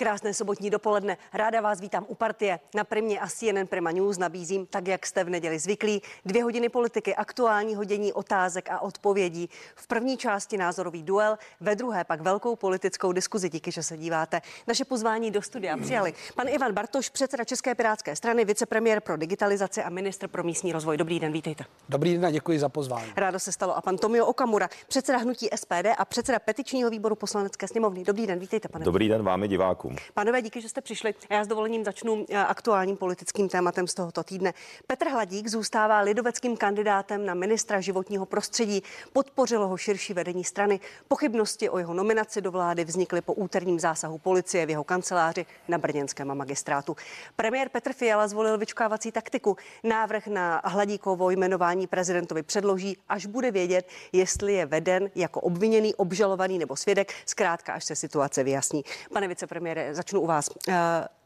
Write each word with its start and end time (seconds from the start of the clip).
Krásné 0.00 0.34
sobotní 0.34 0.70
dopoledne. 0.70 1.16
Ráda 1.32 1.60
vás 1.60 1.80
vítám 1.80 2.04
u 2.08 2.14
partie. 2.14 2.60
Na 2.74 2.84
Primě 2.84 3.20
a 3.20 3.28
CNN 3.28 3.66
Prima 3.66 3.90
News 3.90 4.18
nabízím, 4.18 4.66
tak 4.66 4.88
jak 4.88 5.06
jste 5.06 5.24
v 5.24 5.30
neděli 5.30 5.58
zvyklí, 5.58 6.02
dvě 6.24 6.42
hodiny 6.42 6.68
politiky, 6.68 7.14
aktuální 7.14 7.74
hodění 7.74 8.12
otázek 8.12 8.70
a 8.70 8.80
odpovědí. 8.80 9.50
V 9.74 9.86
první 9.86 10.16
části 10.16 10.56
názorový 10.56 11.02
duel, 11.02 11.38
ve 11.60 11.76
druhé 11.76 12.04
pak 12.04 12.20
velkou 12.20 12.56
politickou 12.56 13.12
diskuzi. 13.12 13.48
Díky, 13.48 13.70
že 13.70 13.82
se 13.82 13.96
díváte. 13.96 14.40
Naše 14.66 14.84
pozvání 14.84 15.30
do 15.30 15.42
studia 15.42 15.76
přijali 15.76 16.14
pan 16.34 16.48
Ivan 16.48 16.72
Bartoš, 16.72 17.08
předseda 17.08 17.44
České 17.44 17.74
pirátské 17.74 18.16
strany, 18.16 18.44
vicepremiér 18.44 19.00
pro 19.00 19.16
digitalizaci 19.16 19.82
a 19.82 19.88
ministr 19.88 20.28
pro 20.28 20.42
místní 20.42 20.72
rozvoj. 20.72 20.96
Dobrý 20.96 21.20
den, 21.20 21.32
vítejte. 21.32 21.64
Dobrý 21.88 22.14
den 22.14 22.26
a 22.26 22.30
děkuji 22.30 22.58
za 22.58 22.68
pozvání. 22.68 23.12
Rádo 23.16 23.38
se 23.38 23.52
stalo. 23.52 23.76
A 23.76 23.80
pan 23.80 23.98
Tomio 23.98 24.26
Okamura, 24.26 24.68
předseda 24.88 25.18
hnutí 25.18 25.48
SPD 25.54 25.86
a 25.98 26.04
předseda 26.04 26.38
petičního 26.38 26.90
výboru 26.90 27.14
poslanecké 27.14 27.68
sněmovny. 27.68 28.04
Dobrý 28.04 28.26
den, 28.26 28.38
vítejte, 28.38 28.68
pane. 28.68 28.84
Dobrý 28.84 29.08
den 29.08 29.22
vám 29.22 29.48
divákům 29.48 29.87
divákům. 29.88 30.10
Pánové, 30.14 30.42
díky, 30.42 30.60
že 30.60 30.68
jste 30.68 30.80
přišli. 30.80 31.14
Já 31.30 31.44
s 31.44 31.46
dovolením 31.46 31.84
začnu 31.84 32.26
eh, 32.28 32.36
aktuálním 32.36 32.96
politickým 32.96 33.48
tématem 33.48 33.86
z 33.86 33.94
tohoto 33.94 34.22
týdne. 34.22 34.54
Petr 34.86 35.08
Hladík 35.08 35.48
zůstává 35.48 36.00
lidoveckým 36.00 36.56
kandidátem 36.56 37.26
na 37.26 37.34
ministra 37.34 37.80
životního 37.80 38.26
prostředí. 38.26 38.82
Podpořilo 39.12 39.68
ho 39.68 39.76
širší 39.76 40.14
vedení 40.14 40.44
strany. 40.44 40.80
Pochybnosti 41.08 41.70
o 41.70 41.78
jeho 41.78 41.94
nominaci 41.94 42.40
do 42.40 42.50
vlády 42.50 42.84
vznikly 42.84 43.20
po 43.20 43.32
úterním 43.34 43.80
zásahu 43.80 44.18
policie 44.18 44.66
v 44.66 44.70
jeho 44.70 44.84
kanceláři 44.84 45.46
na 45.68 45.78
brněnském 45.78 46.34
magistrátu. 46.34 46.96
Premiér 47.36 47.68
Petr 47.68 47.92
Fiala 47.92 48.28
zvolil 48.28 48.58
vyčkávací 48.58 49.12
taktiku. 49.12 49.56
Návrh 49.84 50.26
na 50.26 50.60
Hladíkovo 50.64 51.30
jmenování 51.30 51.86
prezidentovi 51.86 52.42
předloží, 52.42 52.96
až 53.08 53.26
bude 53.26 53.50
vědět, 53.50 53.88
jestli 54.12 54.54
je 54.54 54.66
veden 54.66 55.10
jako 55.14 55.40
obviněný, 55.40 55.94
obžalovaný 55.94 56.58
nebo 56.58 56.76
svědek, 56.76 57.12
zkrátka 57.26 57.72
až 57.72 57.84
se 57.84 57.96
situace 57.96 58.44
vyjasní. 58.44 58.84
Pane 59.12 59.28
vicepremiére, 59.28 59.77
začnu 59.90 60.20
u 60.20 60.26
vás. 60.26 60.50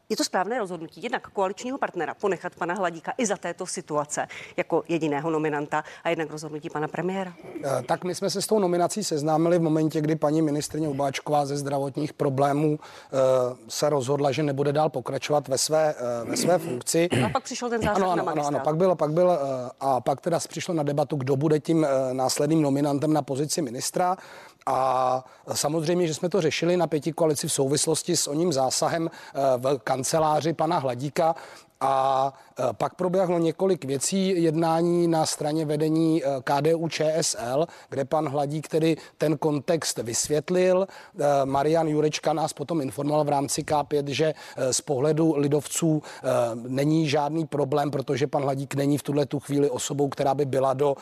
Eh, 0.03 0.13
je 0.13 0.17
to 0.17 0.23
správné 0.23 0.59
rozhodnutí 0.59 1.03
jednak 1.03 1.27
koaličního 1.27 1.77
partnera 1.77 2.13
ponechat 2.13 2.55
pana 2.55 2.73
Hladíka 2.73 3.13
i 3.17 3.25
za 3.25 3.37
této 3.37 3.65
situace 3.65 4.27
jako 4.57 4.83
jediného 4.87 5.29
nominanta 5.29 5.83
a 6.03 6.09
jednak 6.09 6.31
rozhodnutí 6.31 6.69
pana 6.69 6.87
premiéra? 6.87 7.33
Eh, 7.63 7.83
tak 7.87 8.03
my 8.03 8.15
jsme 8.15 8.29
se 8.29 8.41
s 8.41 8.47
tou 8.47 8.59
nominací 8.59 9.03
seznámili 9.03 9.59
v 9.59 9.61
momentě, 9.61 10.01
kdy 10.01 10.15
paní 10.15 10.41
ministrině 10.41 10.87
Ubáčková 10.87 11.45
ze 11.45 11.57
zdravotních 11.57 12.13
problémů 12.13 12.79
eh, 12.79 13.17
se 13.67 13.89
rozhodla, 13.89 14.31
že 14.31 14.43
nebude 14.43 14.73
dál 14.73 14.89
pokračovat 14.89 15.47
ve 15.47 15.57
své, 15.57 15.95
ve 16.23 16.37
své 16.37 16.57
funkci. 16.57 17.09
A 17.25 17.29
pak 17.29 17.43
přišel 17.43 17.69
ten 17.69 17.81
zásah 17.81 17.95
ano, 17.95 18.11
ano, 18.11 18.25
na 18.25 18.31
ano, 18.31 18.45
ano, 18.47 18.59
pak 18.59 18.75
byl, 18.75 18.95
pak 18.95 19.11
byl 19.11 19.39
a 19.79 20.01
pak 20.01 20.21
teda 20.21 20.39
přišlo 20.39 20.73
na 20.73 20.83
debatu, 20.83 21.15
kdo 21.15 21.35
bude 21.35 21.59
tím 21.59 21.87
následným 22.13 22.61
nominantem 22.61 23.13
na 23.13 23.21
pozici 23.21 23.61
ministra. 23.61 24.17
A 24.65 25.23
samozřejmě, 25.53 26.07
že 26.07 26.13
jsme 26.13 26.29
to 26.29 26.41
řešili 26.41 26.77
na 26.77 26.87
pěti 26.87 27.13
koalici 27.13 27.47
v 27.47 27.53
souvislosti 27.53 28.17
s 28.17 28.27
oním 28.27 28.53
zásahem 28.53 29.09
eh, 29.09 29.39
v 29.57 29.79
kanceláři 29.93 30.53
pana 30.53 30.77
Hladíka 30.77 31.35
a 31.83 32.33
e, 32.59 32.73
pak 32.73 32.95
proběhlo 32.95 33.39
několik 33.39 33.85
věcí 33.85 34.43
jednání 34.43 35.07
na 35.07 35.25
straně 35.25 35.65
vedení 35.65 36.23
e, 36.23 36.27
KDU 36.43 36.87
ČSL, 36.87 37.65
kde 37.89 38.05
pan 38.05 38.29
Hladík 38.29 38.67
tedy 38.67 38.97
ten 39.17 39.37
kontext 39.37 39.97
vysvětlil. 39.97 40.87
E, 40.87 41.45
Marian 41.45 41.87
Jurečka 41.87 42.33
nás 42.33 42.53
potom 42.53 42.81
informoval 42.81 43.23
v 43.23 43.29
rámci 43.29 43.61
K5, 43.61 44.03
že 44.07 44.33
z 44.71 44.81
pohledu 44.81 45.33
lidovců 45.37 46.01
není 46.53 47.09
žádný 47.09 47.45
problém, 47.45 47.91
protože 47.91 48.27
pan 48.27 48.43
Hladík 48.43 48.75
není 48.75 48.97
v 48.97 49.03
tuhle 49.03 49.25
tu 49.25 49.39
chvíli 49.39 49.69
osobou, 49.69 50.09
která 50.09 50.33
by 50.33 50.45
byla 50.45 50.73
do 50.73 50.95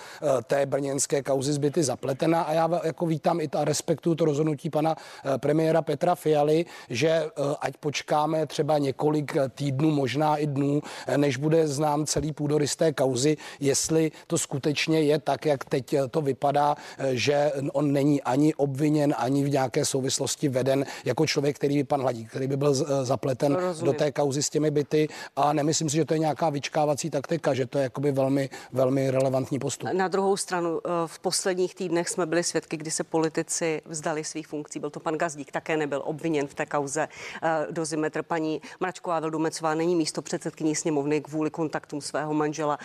té 0.43 0.65
brněnské 0.65 1.23
kauzy 1.23 1.53
zbyty 1.53 1.83
zapletena 1.83 2.41
a 2.41 2.53
já 2.53 2.69
jako 2.83 3.05
vítám 3.05 3.39
i 3.39 3.49
a 3.53 3.65
respektuju 3.65 4.15
to 4.15 4.25
rozhodnutí 4.25 4.69
pana 4.69 4.95
premiéra 5.37 5.81
Petra 5.81 6.15
Fialy, 6.15 6.65
že 6.89 7.29
ať 7.61 7.77
počkáme 7.77 8.47
třeba 8.47 8.77
několik 8.77 9.37
týdnů, 9.55 9.91
možná 9.91 10.37
i 10.37 10.47
dnů, 10.47 10.70
než 11.17 11.37
bude 11.37 11.67
znám 11.67 12.05
celý 12.05 12.33
půdorys 12.33 12.76
té 12.76 12.93
kauzy, 12.93 13.37
jestli 13.59 14.11
to 14.27 14.37
skutečně 14.37 15.02
je 15.02 15.20
tak, 15.20 15.45
jak 15.45 15.65
teď 15.65 15.95
to 16.11 16.21
vypadá, 16.21 16.76
že 17.11 17.52
on 17.73 17.92
není 17.92 18.21
ani 18.21 18.54
obviněn, 18.54 19.14
ani 19.17 19.43
v 19.43 19.49
nějaké 19.49 19.86
souvislosti 19.86 20.49
veden 20.49 20.86
jako 21.05 21.27
člověk, 21.27 21.55
který 21.55 21.77
by 21.77 21.83
pan 21.83 22.02
Hladík, 22.02 22.30
který 22.30 22.48
by 22.48 22.58
byl 22.58 22.73
zapleten 23.04 23.55
Rozumím. 23.55 23.93
do 23.93 23.98
té 23.98 24.11
kauzy 24.11 24.43
s 24.43 24.49
těmi 24.49 24.71
byty 24.71 25.08
a 25.36 25.54
nemyslím 25.54 25.89
si, 25.89 25.95
že 25.95 26.05
to 26.05 26.14
je 26.14 26.20
nějaká 26.20 26.49
vyčkávací 26.49 27.09
taktika, 27.09 27.53
že 27.53 27.65
to 27.65 27.77
je 27.77 27.83
jakoby 27.83 28.11
velmi, 28.11 28.49
velmi 28.71 29.11
relevantní 29.11 29.59
postup. 29.59 29.89
Na 29.93 30.08
druhou 30.08 30.38
stranu 30.38 30.80
eh, 30.86 30.89
v 31.05 31.20
posledních 31.20 31.76
týdnech 31.76 32.09
jsme 32.09 32.26
byli 32.26 32.43
svědky, 32.43 32.77
kdy 32.77 32.92
se 32.92 33.03
politici 33.03 33.82
vzdali 33.86 34.23
svých 34.23 34.48
funkcí. 34.48 34.80
Byl 34.80 34.89
to 34.89 34.99
pan 34.99 35.17
Gazdík, 35.17 35.52
také 35.52 35.77
nebyl 35.77 36.02
obviněn 36.05 36.48
v 36.48 36.53
té 36.53 36.65
kauze 36.65 37.08
eh, 37.43 37.67
dozimetr. 37.71 38.23
Paní 38.23 38.61
Mračková 38.80 39.20
Vildumecová 39.20 39.73
není 39.76 39.95
místo 39.95 40.21
předsedky 40.21 40.51
předsedkyní 40.52 40.76
sněmovny 40.76 41.22
kvůli 41.22 41.50
kontaktům 41.50 42.02
svého 42.02 42.34
manžela. 42.34 42.78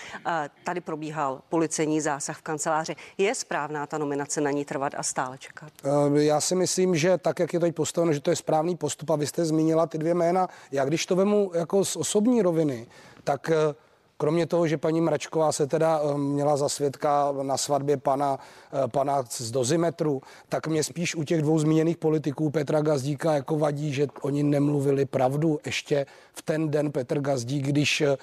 Tady 0.64 0.80
probíhal 0.80 1.40
policejní 1.48 2.00
zásah 2.00 2.38
v 2.38 2.42
kanceláři. 2.42 2.96
Je 3.18 3.34
správná 3.34 3.86
ta 3.86 3.98
nominace 3.98 4.40
na 4.40 4.50
ní 4.50 4.64
trvat 4.64 4.92
a 4.96 5.02
stále 5.02 5.38
čekat? 5.38 5.72
Eh, 5.84 6.22
já 6.22 6.40
si 6.40 6.54
myslím, 6.54 6.96
že 6.96 7.18
tak, 7.18 7.38
jak 7.38 7.52
je 7.52 7.60
teď 7.60 7.74
postaveno, 7.74 8.12
že 8.12 8.20
to 8.20 8.30
je 8.30 8.36
správný 8.36 8.76
postup 8.76 9.10
a 9.10 9.16
vy 9.16 9.26
jste 9.26 9.44
zmínila 9.44 9.86
ty 9.86 9.98
dvě 9.98 10.14
jména. 10.14 10.48
Já 10.72 10.84
když 10.84 11.06
to 11.06 11.16
vemu 11.16 11.50
jako 11.54 11.84
z 11.84 11.96
osobní 11.96 12.42
roviny, 12.42 12.86
tak 13.24 13.50
eh, 13.50 13.74
Kromě 14.18 14.46
toho, 14.46 14.66
že 14.66 14.78
paní 14.78 15.00
Mračková 15.00 15.52
se 15.52 15.66
teda 15.66 16.00
eh, 16.02 16.18
měla 16.18 16.56
za 16.56 16.68
svědka 16.68 17.32
na 17.42 17.56
svatbě 17.56 17.96
pana, 17.96 18.38
eh, 18.72 18.88
pana 18.88 19.24
z 19.28 19.50
dozimetru, 19.50 20.20
tak 20.48 20.66
mě 20.66 20.84
spíš 20.84 21.14
u 21.14 21.24
těch 21.24 21.42
dvou 21.42 21.58
zmíněných 21.58 21.96
politiků 21.96 22.50
Petra 22.50 22.80
Gazdíka 22.80 23.34
jako 23.34 23.58
vadí, 23.58 23.92
že 23.92 24.06
oni 24.22 24.42
nemluvili 24.42 25.04
pravdu. 25.06 25.58
Ještě 25.66 26.06
v 26.32 26.42
ten 26.42 26.70
den 26.70 26.92
Petr 26.92 27.20
Gazdík, 27.20 27.66
když, 27.66 28.00
eh, 28.00 28.16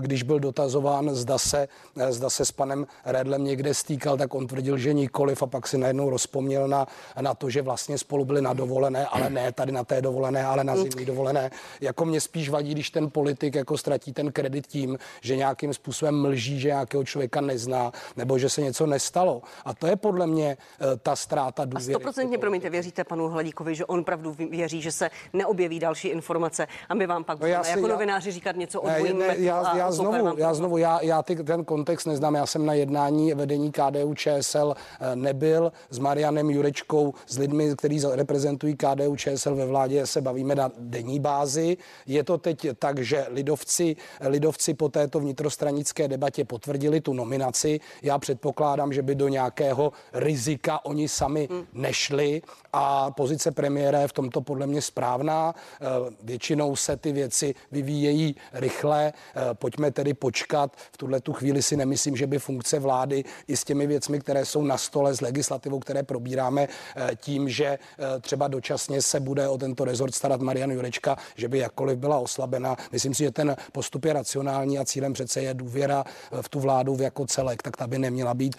když 0.00 0.22
byl 0.22 0.40
dotazován, 0.40 1.14
zda 1.14 1.38
se, 1.38 1.68
zda 2.08 2.30
se 2.30 2.44
s 2.44 2.52
panem 2.52 2.86
Redlem 3.04 3.44
někde 3.44 3.74
stýkal, 3.74 4.16
tak 4.16 4.34
on 4.34 4.46
tvrdil, 4.46 4.78
že 4.78 4.92
nikoliv 4.92 5.42
a 5.42 5.46
pak 5.46 5.66
si 5.66 5.78
najednou 5.78 6.10
rozpomněl 6.10 6.68
na, 6.68 6.86
na 7.20 7.34
to, 7.34 7.50
že 7.50 7.62
vlastně 7.62 7.98
spolu 7.98 8.24
byli 8.24 8.42
na 8.42 8.52
dovolené, 8.52 9.06
ale 9.06 9.30
ne 9.30 9.52
tady 9.52 9.72
na 9.72 9.84
té 9.84 10.02
dovolené, 10.02 10.44
ale 10.44 10.64
na 10.64 10.76
zimní 10.76 11.04
dovolené. 11.04 11.50
Jako 11.80 12.04
mě 12.04 12.20
spíš 12.20 12.50
vadí, 12.50 12.70
když 12.70 12.90
ten 12.90 13.10
politik 13.10 13.54
jako 13.54 13.78
ztratí 13.78 14.12
ten 14.12 14.32
kredit 14.32 14.66
tím, 14.66 14.98
že 15.20 15.39
nějakým 15.40 15.74
způsobem 15.74 16.20
mlží, 16.20 16.60
že 16.60 16.68
nějakého 16.68 17.04
člověka 17.04 17.40
nezná, 17.40 17.92
nebo 18.16 18.38
že 18.38 18.48
se 18.48 18.60
něco 18.60 18.86
nestalo. 18.86 19.42
A 19.64 19.74
to 19.74 19.86
je 19.86 19.96
podle 19.96 20.26
mě 20.26 20.56
eh, 20.56 20.96
ta 20.96 21.16
ztráta 21.16 21.64
důvěry. 21.64 21.94
A 21.94 21.98
stoprocentně, 21.98 22.38
promiňte, 22.38 22.70
věříte 22.70 23.04
panu 23.04 23.28
Hladíkovi, 23.28 23.74
že 23.74 23.84
on 23.84 24.04
pravdu 24.04 24.36
věří, 24.50 24.82
že 24.82 24.92
se 24.92 25.10
neobjeví 25.32 25.80
další 25.80 26.08
informace 26.08 26.66
a 26.88 26.94
my 26.94 27.06
vám 27.06 27.24
pak 27.24 27.40
no 27.40 27.46
si, 27.46 27.50
jako 27.50 27.86
já, 27.86 27.92
novináři 27.92 28.30
říkat 28.30 28.56
něco 28.56 28.80
o 28.80 28.88
dvojím 28.88 29.18
ne, 29.18 29.34
já, 29.38 29.76
já, 29.76 29.92
znovu, 29.92 30.38
já 30.38 30.54
znovu, 30.54 30.76
já, 30.78 31.00
já 31.02 31.22
ty, 31.22 31.36
ten 31.36 31.64
kontext 31.64 32.06
neznám. 32.06 32.34
Já 32.34 32.46
jsem 32.46 32.66
na 32.66 32.74
jednání 32.74 33.34
vedení 33.34 33.72
KDU 33.72 34.14
ČSL 34.14 34.74
eh, 34.74 35.16
nebyl 35.16 35.72
s 35.90 35.98
Marianem 35.98 36.50
Jurečkou, 36.50 37.14
s 37.26 37.38
lidmi, 37.38 37.76
kteří 37.76 38.00
reprezentují 38.12 38.76
KDU 38.76 39.16
ČSL 39.16 39.54
ve 39.54 39.66
vládě, 39.66 40.06
se 40.06 40.20
bavíme 40.20 40.54
na 40.54 40.70
denní 40.78 41.20
bázi. 41.20 41.76
Je 42.06 42.24
to 42.24 42.38
teď 42.38 42.66
tak, 42.78 42.98
že 42.98 43.26
lidovci, 43.30 43.96
lidovci 44.20 44.74
po 44.74 44.88
této 44.88 45.20
vnitrostranické 45.30 46.08
debatě 46.08 46.44
potvrdili 46.44 47.00
tu 47.00 47.12
nominaci. 47.12 47.80
Já 48.02 48.18
předpokládám, 48.18 48.92
že 48.92 49.02
by 49.02 49.14
do 49.14 49.28
nějakého 49.28 49.92
rizika 50.12 50.84
oni 50.84 51.08
sami 51.08 51.48
hmm. 51.50 51.66
nešli 51.72 52.42
a 52.72 53.10
pozice 53.10 53.50
premiéra 53.50 54.00
je 54.00 54.08
v 54.08 54.12
tomto 54.12 54.40
podle 54.40 54.66
mě 54.66 54.82
správná. 54.82 55.54
Eh, 55.54 55.86
většinou 56.22 56.76
se 56.76 56.96
ty 56.96 57.12
věci 57.12 57.54
vyvíjejí 57.70 58.36
rychle. 58.52 59.12
Eh, 59.12 59.54
pojďme 59.54 59.90
tedy 59.90 60.14
počkat. 60.14 60.76
V 60.92 60.96
tuhle 60.96 61.20
tu 61.20 61.32
chvíli 61.32 61.62
si 61.62 61.76
nemyslím, 61.76 62.16
že 62.16 62.26
by 62.26 62.38
funkce 62.38 62.78
vlády 62.78 63.24
i 63.48 63.56
s 63.56 63.64
těmi 63.64 63.86
věcmi, 63.86 64.20
které 64.20 64.44
jsou 64.44 64.62
na 64.62 64.78
stole 64.78 65.14
s 65.14 65.20
legislativou, 65.20 65.78
které 65.78 66.02
probíráme 66.02 66.66
eh, 66.66 67.10
tím, 67.16 67.48
že 67.48 67.78
třeba 68.20 68.48
dočasně 68.48 69.02
se 69.02 69.20
bude 69.20 69.48
o 69.48 69.58
tento 69.58 69.84
rezort 69.84 70.14
starat 70.14 70.40
Marian 70.40 70.70
Jurečka, 70.70 71.16
že 71.36 71.48
by 71.48 71.58
jakkoliv 71.58 71.98
byla 71.98 72.18
oslabena. 72.18 72.76
Myslím 72.92 73.14
si, 73.14 73.22
že 73.24 73.30
ten 73.30 73.56
postup 73.72 74.04
je 74.04 74.12
racionální 74.12 74.78
a 74.78 74.84
cílem 74.84 75.12
přece 75.20 75.42
je 75.42 75.54
důvěra 75.54 76.04
v 76.40 76.48
tu 76.48 76.60
vládu 76.60 76.96
jako 77.00 77.26
celek, 77.26 77.62
tak 77.62 77.76
ta 77.76 77.86
by 77.86 77.98
neměla 77.98 78.34
být 78.34 78.56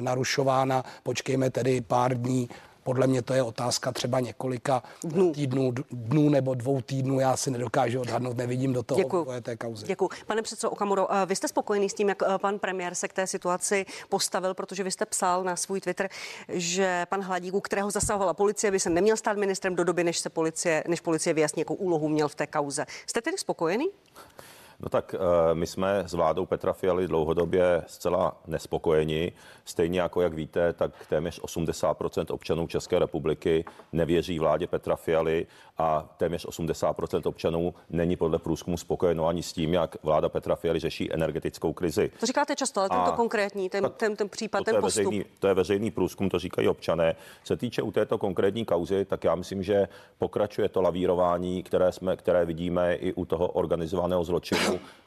narušována. 0.00 0.84
Počkejme 1.02 1.50
tedy 1.50 1.80
pár 1.80 2.14
dní 2.18 2.48
podle 2.84 3.06
mě 3.06 3.22
to 3.22 3.34
je 3.34 3.42
otázka 3.42 3.92
třeba 3.92 4.20
několika 4.20 4.82
dnů, 5.04 5.32
týdnů, 5.32 5.72
dnů 5.90 6.28
nebo 6.28 6.54
dvou 6.54 6.80
týdnů. 6.80 7.20
Já 7.20 7.36
si 7.36 7.50
nedokážu 7.50 8.00
odhadnout, 8.00 8.36
nevidím 8.36 8.72
do 8.72 8.82
toho 8.82 9.00
Děkuji. 9.00 9.26
té 9.42 9.56
kauzy. 9.56 9.86
Děkuji. 9.86 10.08
Pane 10.26 10.42
předsedo 10.42 10.70
Okamuro, 10.70 11.14
eh, 11.14 11.26
vy 11.26 11.36
jste 11.36 11.48
spokojený 11.48 11.88
s 11.88 11.94
tím, 11.94 12.08
jak 12.08 12.22
eh, 12.22 12.38
pan 12.38 12.58
premiér 12.58 12.94
se 12.94 13.08
k 13.08 13.12
té 13.12 13.26
situaci 13.26 13.86
postavil, 14.08 14.54
protože 14.54 14.84
vy 14.84 14.90
jste 14.90 15.06
psal 15.06 15.44
na 15.44 15.56
svůj 15.56 15.80
Twitter, 15.80 16.08
že 16.48 17.06
pan 17.08 17.20
Hladík, 17.20 17.54
u 17.54 17.60
kterého 17.60 17.90
zasahovala 17.90 18.34
policie, 18.34 18.70
by 18.70 18.80
se 18.80 18.90
neměl 18.90 19.16
stát 19.16 19.36
ministrem 19.36 19.74
do 19.74 19.84
doby, 19.84 20.04
než 20.04 20.18
se 20.18 20.30
policie, 20.30 20.84
než 20.88 21.00
policie 21.00 21.34
vyjasní, 21.34 21.60
jakou 21.60 21.74
úlohu 21.74 22.08
měl 22.08 22.28
v 22.28 22.34
té 22.34 22.46
kauze. 22.46 22.86
Jste 23.06 23.22
tedy 23.22 23.38
spokojený? 23.38 23.88
No 24.80 24.88
tak 24.88 25.14
eh, 25.14 25.54
my 25.54 25.66
jsme 25.66 26.04
s 26.06 26.12
vládou 26.12 26.46
Petra 26.46 26.72
Fialy 26.72 27.08
dlouhodobě 27.08 27.82
zcela 27.86 28.36
nespokojeni. 28.46 29.32
Stejně 29.64 30.00
jako, 30.00 30.20
jak 30.20 30.34
víte, 30.34 30.72
tak 30.72 31.06
téměř 31.08 31.40
80% 31.40 32.34
občanů 32.34 32.66
České 32.66 32.98
republiky 32.98 33.64
nevěří 33.92 34.38
vládě 34.38 34.66
Petra 34.66 34.96
Fialy 34.96 35.46
a 35.78 36.14
téměř 36.16 36.46
80% 36.46 37.28
občanů 37.28 37.74
není 37.90 38.16
podle 38.16 38.38
průzkumu 38.38 38.76
spokojeno 38.76 39.26
ani 39.26 39.42
s 39.42 39.52
tím, 39.52 39.74
jak 39.74 39.96
vláda 40.02 40.28
Petra 40.28 40.56
Fialy 40.56 40.80
řeší 40.80 41.12
energetickou 41.12 41.72
krizi. 41.72 42.10
To 42.20 42.26
říkáte 42.26 42.56
často, 42.56 42.80
ale 42.80 42.88
tento 42.88 43.12
konkrétní, 43.12 43.70
ten, 43.70 43.90
ten, 43.96 44.16
ten 44.16 44.28
případ, 44.28 44.58
to 44.58 44.64
ten 44.64 44.80
postup. 44.80 45.04
Veřejný, 45.04 45.24
to 45.38 45.48
je 45.48 45.54
veřejný 45.54 45.90
průzkum, 45.90 46.28
to 46.28 46.38
říkají 46.38 46.68
občané. 46.68 47.16
Se 47.44 47.56
týče 47.56 47.82
u 47.82 47.92
této 47.92 48.18
konkrétní 48.18 48.64
kauzy, 48.64 49.04
tak 49.04 49.24
já 49.24 49.34
myslím, 49.34 49.62
že 49.62 49.88
pokračuje 50.18 50.68
to 50.68 50.82
lavírování, 50.82 51.62
které, 51.62 51.92
jsme, 51.92 52.16
které 52.16 52.44
vidíme 52.44 52.94
i 52.94 53.12
u 53.12 53.24
toho 53.24 53.48
organizovaného 53.48 54.24
zločinu 54.24 54.63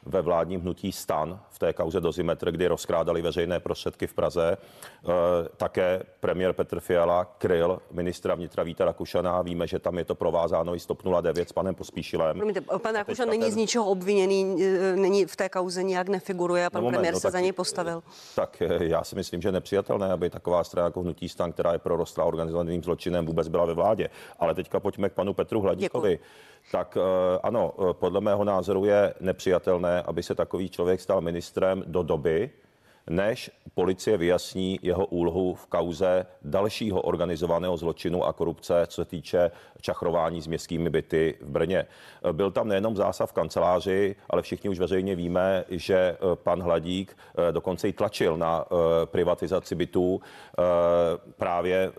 ve 0.08 0.22
vládním 0.22 0.60
hnutí 0.60 0.92
stan 0.92 1.40
v 1.50 1.58
té 1.58 1.72
kauze 1.72 2.00
Dozimetr, 2.00 2.50
kdy 2.50 2.66
rozkrádali 2.66 3.22
veřejné 3.22 3.60
prostředky 3.60 4.06
v 4.06 4.14
Praze. 4.14 4.52
E, 4.52 4.58
také 5.56 6.02
premiér 6.20 6.52
Petr 6.52 6.80
Fiala 6.80 7.24
kryl 7.24 7.78
ministra 7.90 8.34
vnitra 8.34 8.62
Víta 8.62 8.84
Rakušana. 8.84 9.42
Víme, 9.42 9.66
že 9.66 9.78
tam 9.78 9.98
je 9.98 10.04
to 10.04 10.14
provázáno 10.14 10.74
i 10.74 10.80
s 10.80 10.86
TOP 10.86 11.02
09 11.22 11.48
s 11.48 11.52
panem 11.52 11.74
Pospíšilem. 11.74 12.36
Promiňte, 12.36 12.60
pan 12.60 12.94
Rakušan 12.94 13.28
není 13.28 13.42
ten... 13.42 13.52
z 13.52 13.56
ničeho 13.56 13.84
obviněný, 13.84 14.64
e, 14.64 14.96
není 14.96 15.26
v 15.26 15.36
té 15.36 15.48
kauze 15.48 15.82
nijak 15.82 16.08
nefiguruje 16.08 16.66
a 16.66 16.70
pan 16.70 16.82
no 16.82 16.84
moment, 16.84 16.94
premiér 16.94 17.14
no, 17.14 17.20
se 17.20 17.22
tak, 17.22 17.32
za 17.32 17.40
něj 17.40 17.52
postavil. 17.52 18.02
Tak 18.34 18.62
e, 18.62 18.84
já 18.84 19.04
si 19.04 19.16
myslím, 19.16 19.42
že 19.42 19.52
nepřijatelné, 19.52 20.12
aby 20.12 20.30
taková 20.30 20.64
strana 20.64 20.86
jako 20.86 21.00
hnutí 21.00 21.28
stan, 21.28 21.52
která 21.52 21.72
je 21.72 21.78
prorostlá 21.78 22.24
organizovaným 22.24 22.82
zločinem, 22.82 23.26
vůbec 23.26 23.48
byla 23.48 23.64
ve 23.64 23.74
vládě. 23.74 24.10
Ale 24.38 24.54
teďka 24.54 24.80
pojďme 24.80 25.08
k 25.08 25.12
panu 25.12 25.34
Petru 25.34 25.60
Hladíkovi. 25.60 26.10
Děkuji 26.10 26.57
tak 26.70 26.96
eh, 26.96 27.38
ano, 27.42 27.74
eh, 27.78 27.94
podle 27.94 28.20
mého 28.20 28.44
názoru 28.44 28.84
je 28.84 29.14
nepřijatelné, 29.20 30.02
aby 30.02 30.22
se 30.22 30.34
takový 30.34 30.68
člověk 30.68 31.00
stal 31.00 31.20
ministrem 31.20 31.84
do 31.86 32.02
doby, 32.02 32.50
než 33.10 33.50
policie 33.78 34.16
vyjasní 34.16 34.78
jeho 34.82 35.06
úlohu 35.06 35.54
v 35.54 35.66
kauze 35.66 36.26
dalšího 36.42 37.02
organizovaného 37.02 37.76
zločinu 37.76 38.24
a 38.24 38.32
korupce, 38.32 38.86
co 38.86 38.94
se 38.94 39.04
týče 39.04 39.50
čachrování 39.80 40.40
s 40.40 40.46
městskými 40.46 40.90
byty 40.90 41.38
v 41.40 41.50
Brně. 41.50 41.86
Byl 42.32 42.50
tam 42.50 42.68
nejenom 42.68 42.96
zásah 42.96 43.28
v 43.28 43.32
kanceláři, 43.32 44.16
ale 44.30 44.42
všichni 44.42 44.70
už 44.70 44.78
veřejně 44.78 45.16
víme, 45.16 45.64
že 45.68 45.94
eh, 45.94 46.16
pan 46.34 46.62
Hladík 46.62 47.16
eh, 47.16 47.52
dokonce 47.52 47.88
i 47.88 47.92
tlačil 47.92 48.36
na 48.36 48.64
eh, 48.64 49.06
privatizaci 49.06 49.74
bytů, 49.74 50.20
právě 51.36 51.92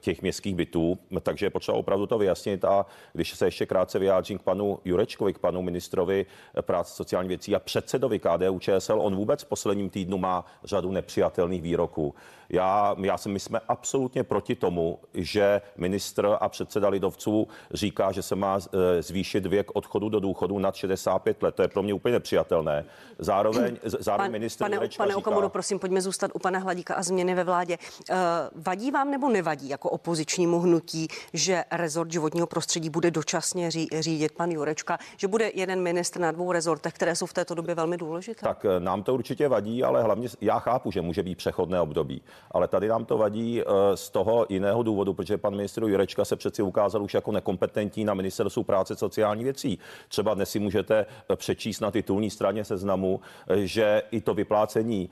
těch 0.00 0.22
městských 0.22 0.54
bytů, 0.54 0.98
takže 1.22 1.46
je 1.46 1.50
potřeba 1.50 1.78
opravdu 1.78 2.06
to 2.06 2.18
vyjasnit 2.18 2.64
a 2.64 2.86
když 3.12 3.34
se 3.34 3.46
ještě 3.46 3.66
krátce 3.66 3.98
vyjádřím 3.98 4.38
k 4.38 4.42
panu 4.42 4.78
Jurečkovi, 4.84 5.32
k 5.32 5.38
panu 5.38 5.62
ministrovi 5.62 6.26
práce 6.60 6.94
sociální 6.94 7.28
věcí 7.28 7.54
a 7.54 7.58
předsedovi 7.58 8.18
KDU 8.18 8.58
ČSL, 8.58 9.00
on 9.00 9.16
vůbec 9.16 9.42
v 9.42 9.48
posledním 9.48 9.90
týdnu 9.90 10.18
má 10.18 10.44
řadu 10.64 10.92
nepřijatelných 10.92 11.21
výroků. 11.60 12.14
Já, 12.52 12.96
já 12.98 13.18
si, 13.18 13.28
my 13.28 13.40
jsme 13.40 13.60
absolutně 13.68 14.24
proti 14.24 14.54
tomu, 14.54 14.98
že 15.14 15.60
ministr 15.76 16.36
a 16.40 16.48
předseda 16.48 16.88
lidovců 16.88 17.48
říká, 17.70 18.12
že 18.12 18.22
se 18.22 18.36
má 18.36 18.58
e, 18.58 19.02
zvýšit 19.02 19.46
věk 19.46 19.70
odchodu 19.74 20.08
do 20.08 20.20
důchodu 20.20 20.58
nad 20.58 20.74
65 20.74 21.42
let. 21.42 21.54
To 21.54 21.62
je 21.62 21.68
pro 21.68 21.82
mě 21.82 21.94
úplně 21.94 22.12
nepřijatelné. 22.12 22.84
Zároveň, 23.18 23.76
zároveň 23.84 24.26
Pan, 24.26 24.32
ministr 24.32 24.64
Pane, 24.64 24.76
pane 24.76 24.88
říká, 24.88 25.16
Okamuru, 25.16 25.48
prosím, 25.48 25.78
pojďme 25.78 26.00
zůstat 26.00 26.30
u 26.34 26.38
pana 26.38 26.58
Hladíka 26.58 26.94
a 26.94 27.02
změny 27.02 27.34
ve 27.34 27.44
vládě. 27.44 27.78
Uh, 28.10 28.16
vadí 28.54 28.90
vám 28.90 29.10
nebo 29.10 29.28
nevadí 29.28 29.68
jako 29.68 29.90
opozičnímu 29.90 30.60
hnutí, 30.60 31.08
že 31.32 31.64
rezort 31.70 32.12
životního 32.12 32.46
prostředí 32.46 32.90
bude 32.90 33.10
dočasně 33.10 33.70
ří, 33.70 33.88
řídit 34.00 34.32
pan 34.32 34.50
Jurečka, 34.50 34.98
že 35.16 35.28
bude 35.28 35.50
jeden 35.54 35.80
ministr 35.80 36.20
na 36.20 36.30
dvou 36.30 36.52
rezortech, 36.52 36.92
které 36.92 37.16
jsou 37.16 37.26
v 37.26 37.32
této 37.32 37.54
době 37.54 37.74
velmi 37.74 37.96
důležité? 37.96 38.40
Tak 38.40 38.64
e, 38.64 38.80
nám 38.80 39.02
to 39.02 39.14
určitě 39.14 39.48
vadí, 39.48 39.84
ale 39.84 40.02
hlavně 40.02 40.28
já 40.40 40.58
chápu, 40.58 40.90
že 40.90 41.02
může 41.12 41.22
být 41.22 41.38
přechodné 41.38 41.80
období 41.80 42.22
ale 42.52 42.68
tady 42.68 42.88
nám 42.88 43.04
to 43.04 43.18
vadí 43.18 43.60
eh, 43.60 43.64
z 43.94 44.10
toho 44.10 44.46
jiného 44.48 44.82
důvodu, 44.82 45.14
protože 45.14 45.38
pan 45.38 45.56
ministr 45.56 45.82
Jurečka 45.82 46.24
se 46.24 46.36
přeci 46.36 46.62
ukázal 46.62 47.02
už 47.02 47.14
jako 47.14 47.32
nekompetentní 47.32 48.04
na 48.04 48.14
ministerstvu 48.14 48.62
práce 48.62 48.96
sociální 48.96 49.44
věcí. 49.44 49.78
Třeba 50.08 50.34
dnes 50.34 50.50
si 50.50 50.58
můžete 50.58 51.06
eh, 51.30 51.36
přečíst 51.36 51.80
na 51.80 51.90
titulní 51.90 52.30
straně 52.30 52.64
seznamu, 52.64 53.20
eh, 53.48 53.66
že 53.66 54.02
i 54.10 54.20
to 54.20 54.34
vyplácení 54.34 55.10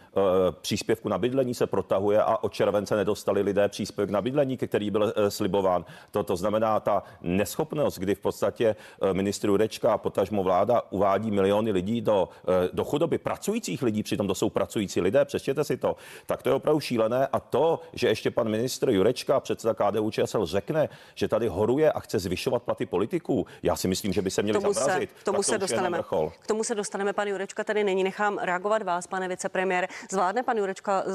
příspěvku 0.61 1.09
na 1.09 1.19
bydlení 1.19 1.55
se 1.55 1.67
protahuje 1.67 2.23
a 2.23 2.45
od 2.45 2.53
července 2.53 2.97
nedostali 2.97 3.43
lidé 3.43 3.69
příspěvek 3.69 4.11
na 4.11 4.23
bydlení, 4.23 4.57
který 4.57 4.91
byl 4.91 5.15
slibován. 5.29 5.85
To, 6.11 6.23
to 6.23 6.37
znamená 6.37 6.81
ta 6.81 7.03
neschopnost, 7.23 7.99
kdy 7.99 8.15
v 8.15 8.21
podstatě 8.21 8.77
ministr 9.13 9.49
Jurečka 9.49 9.93
a 9.93 9.99
potažmo 9.99 10.43
vláda 10.43 10.83
uvádí 10.91 11.31
miliony 11.31 11.71
lidí 11.71 12.01
do, 12.01 12.29
do 12.73 12.85
chudoby, 12.85 13.19
pracujících 13.19 13.83
lidí, 13.83 14.03
přitom 14.03 14.27
to 14.27 14.35
jsou 14.35 14.51
pracující 14.51 15.01
lidé, 15.01 15.25
přečtěte 15.25 15.65
si 15.65 15.77
to, 15.77 15.90
tak 16.27 16.43
to 16.43 16.49
je 16.49 16.55
opravdu 16.55 16.81
šílené 16.81 17.27
a 17.27 17.41
to, 17.41 17.81
že 17.93 18.09
ještě 18.09 18.31
pan 18.31 18.49
ministr 18.49 18.91
Jurečka, 18.91 19.41
předseda 19.41 19.75
KDU 19.75 20.11
ČSL, 20.11 20.47
řekne, 20.47 20.89
že 21.15 21.29
tady 21.29 21.49
horuje 21.49 21.93
a 21.93 22.01
chce 22.01 22.19
zvyšovat 22.19 22.63
platy 22.63 22.87
politiků, 22.87 23.47
já 23.63 23.77
si 23.77 23.89
myslím, 23.89 24.13
že 24.13 24.23
by 24.23 24.31
se 24.31 24.43
měli 24.43 24.61
tomu 24.61 24.73
zamrazit. 24.73 25.11
Se, 25.11 25.21
k 25.21 25.25
tomu 25.25 25.43
se 25.43 25.59
dostaneme. 25.59 26.03
K 26.41 26.47
tomu 26.47 26.65
se 26.65 26.75
dostaneme. 26.75 27.13
Pan 27.13 27.29
Jurečka 27.29 27.65
tady 27.65 27.85
není. 27.85 28.05
Nechám 28.05 28.39
reagovat 28.39 28.83
vás, 28.83 29.07
pane 29.07 29.29
vicepremiér. 29.29 29.89
Zvládne 30.11 30.43
pan 30.43 30.59
Jurečka, 30.59 31.03
eh, 31.07 31.11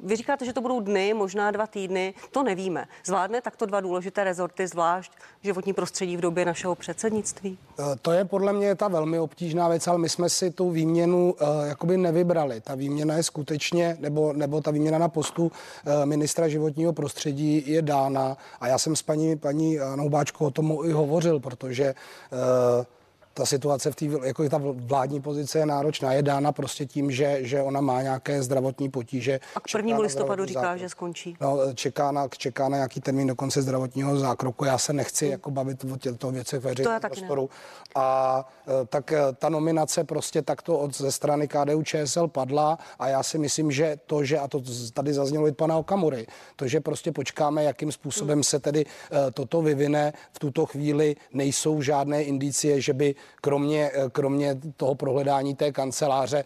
vy 0.00 0.16
říkáte, 0.16 0.44
že 0.44 0.52
to 0.52 0.60
budou 0.60 0.80
dny, 0.80 1.14
možná 1.14 1.50
dva 1.50 1.66
týdny, 1.66 2.14
to 2.30 2.42
nevíme. 2.42 2.88
Zvládne 3.04 3.40
takto 3.40 3.66
dva 3.66 3.80
důležité 3.80 4.24
rezorty, 4.24 4.66
zvlášť 4.66 5.12
životní 5.42 5.72
prostředí 5.72 6.16
v 6.16 6.20
době 6.20 6.44
našeho 6.44 6.74
předsednictví? 6.74 7.58
Eh, 7.78 7.82
to 8.02 8.12
je 8.12 8.24
podle 8.24 8.52
mě 8.52 8.74
ta 8.74 8.88
velmi 8.88 9.18
obtížná 9.18 9.68
věc, 9.68 9.86
ale 9.86 9.98
my 9.98 10.08
jsme 10.08 10.28
si 10.28 10.50
tu 10.50 10.70
výměnu 10.70 11.34
uh, 11.40 11.48
jakoby 11.66 11.96
nevybrali. 11.96 12.60
Ta 12.60 12.74
výměna 12.74 13.14
je 13.14 13.22
skutečně, 13.22 13.95
nebo, 14.00 14.32
nebo 14.32 14.60
ta 14.60 14.70
výměna 14.70 14.98
na 14.98 15.08
postu 15.08 15.52
Eh, 15.86 16.06
ministra 16.06 16.48
životního 16.48 16.92
prostředí 16.92 17.62
je 17.66 17.82
dána. 17.82 18.36
A 18.60 18.68
já 18.68 18.78
jsem 18.78 18.96
s 18.96 19.02
paní, 19.02 19.36
paní 19.36 19.78
Noubáčkou 19.96 20.46
o 20.46 20.50
tom 20.50 20.78
i 20.84 20.92
hovořil, 20.92 21.40
protože 21.40 21.84
eh, 21.84 22.86
ta 23.36 23.46
situace 23.46 23.90
v 23.90 23.96
té, 23.96 24.04
jako 24.24 24.48
ta 24.48 24.60
vládní 24.74 25.20
pozice 25.20 25.58
je 25.58 25.66
náročná, 25.66 26.12
je 26.12 26.22
dána 26.22 26.52
prostě 26.52 26.86
tím, 26.86 27.10
že, 27.10 27.38
že 27.40 27.62
ona 27.62 27.80
má 27.80 28.02
nějaké 28.02 28.42
zdravotní 28.42 28.88
potíže. 28.88 29.40
A 29.54 29.60
k 29.60 29.72
prvnímu 29.72 30.02
listopadu 30.02 30.44
říká, 30.44 30.60
zákroku. 30.60 30.80
že 30.80 30.88
skončí. 30.88 31.36
No, 31.40 31.58
čeká 31.74 32.12
na, 32.12 32.28
čeká 32.28 32.68
na 32.68 32.76
nějaký 32.76 33.00
termín 33.00 33.28
do 33.28 33.34
konce 33.34 33.62
zdravotního 33.62 34.16
zákroku. 34.16 34.64
Já 34.64 34.78
se 34.78 34.92
nechci 34.92 35.24
hmm. 35.24 35.32
jako 35.32 35.50
bavit 35.50 35.84
o 35.92 35.96
těchto 35.96 36.30
věcech 36.30 36.60
veřejného 36.60 37.00
prostoru. 37.00 37.42
Ne. 37.52 38.02
A 38.02 38.44
e, 38.82 38.86
tak 38.86 39.12
e, 39.12 39.20
ta 39.32 39.48
nominace 39.48 40.04
prostě 40.04 40.42
takto 40.42 40.78
od 40.78 40.96
ze 40.96 41.12
strany 41.12 41.48
KDU 41.48 41.82
ČSL 41.82 42.28
padla 42.28 42.78
a 42.98 43.08
já 43.08 43.22
si 43.22 43.38
myslím, 43.38 43.70
že 43.70 43.96
to, 44.06 44.24
že, 44.24 44.38
a 44.38 44.48
to 44.48 44.62
tady 44.92 45.14
zaznělo 45.14 45.46
i 45.46 45.52
pana 45.52 45.76
Okamury, 45.76 46.26
to, 46.56 46.68
že 46.68 46.80
prostě 46.80 47.12
počkáme, 47.12 47.64
jakým 47.64 47.92
způsobem 47.92 48.36
hmm. 48.36 48.42
se 48.42 48.58
tedy 48.58 48.84
e, 48.84 49.30
toto 49.30 49.62
vyvine, 49.62 50.12
v 50.32 50.38
tuto 50.38 50.66
chvíli 50.66 51.16
nejsou 51.32 51.82
žádné 51.82 52.22
indicie, 52.22 52.80
že 52.80 52.92
by 52.92 53.14
kromě, 53.40 53.90
kromě 54.12 54.60
toho 54.76 54.94
prohledání 54.94 55.54
té 55.54 55.72
kanceláře, 55.72 56.44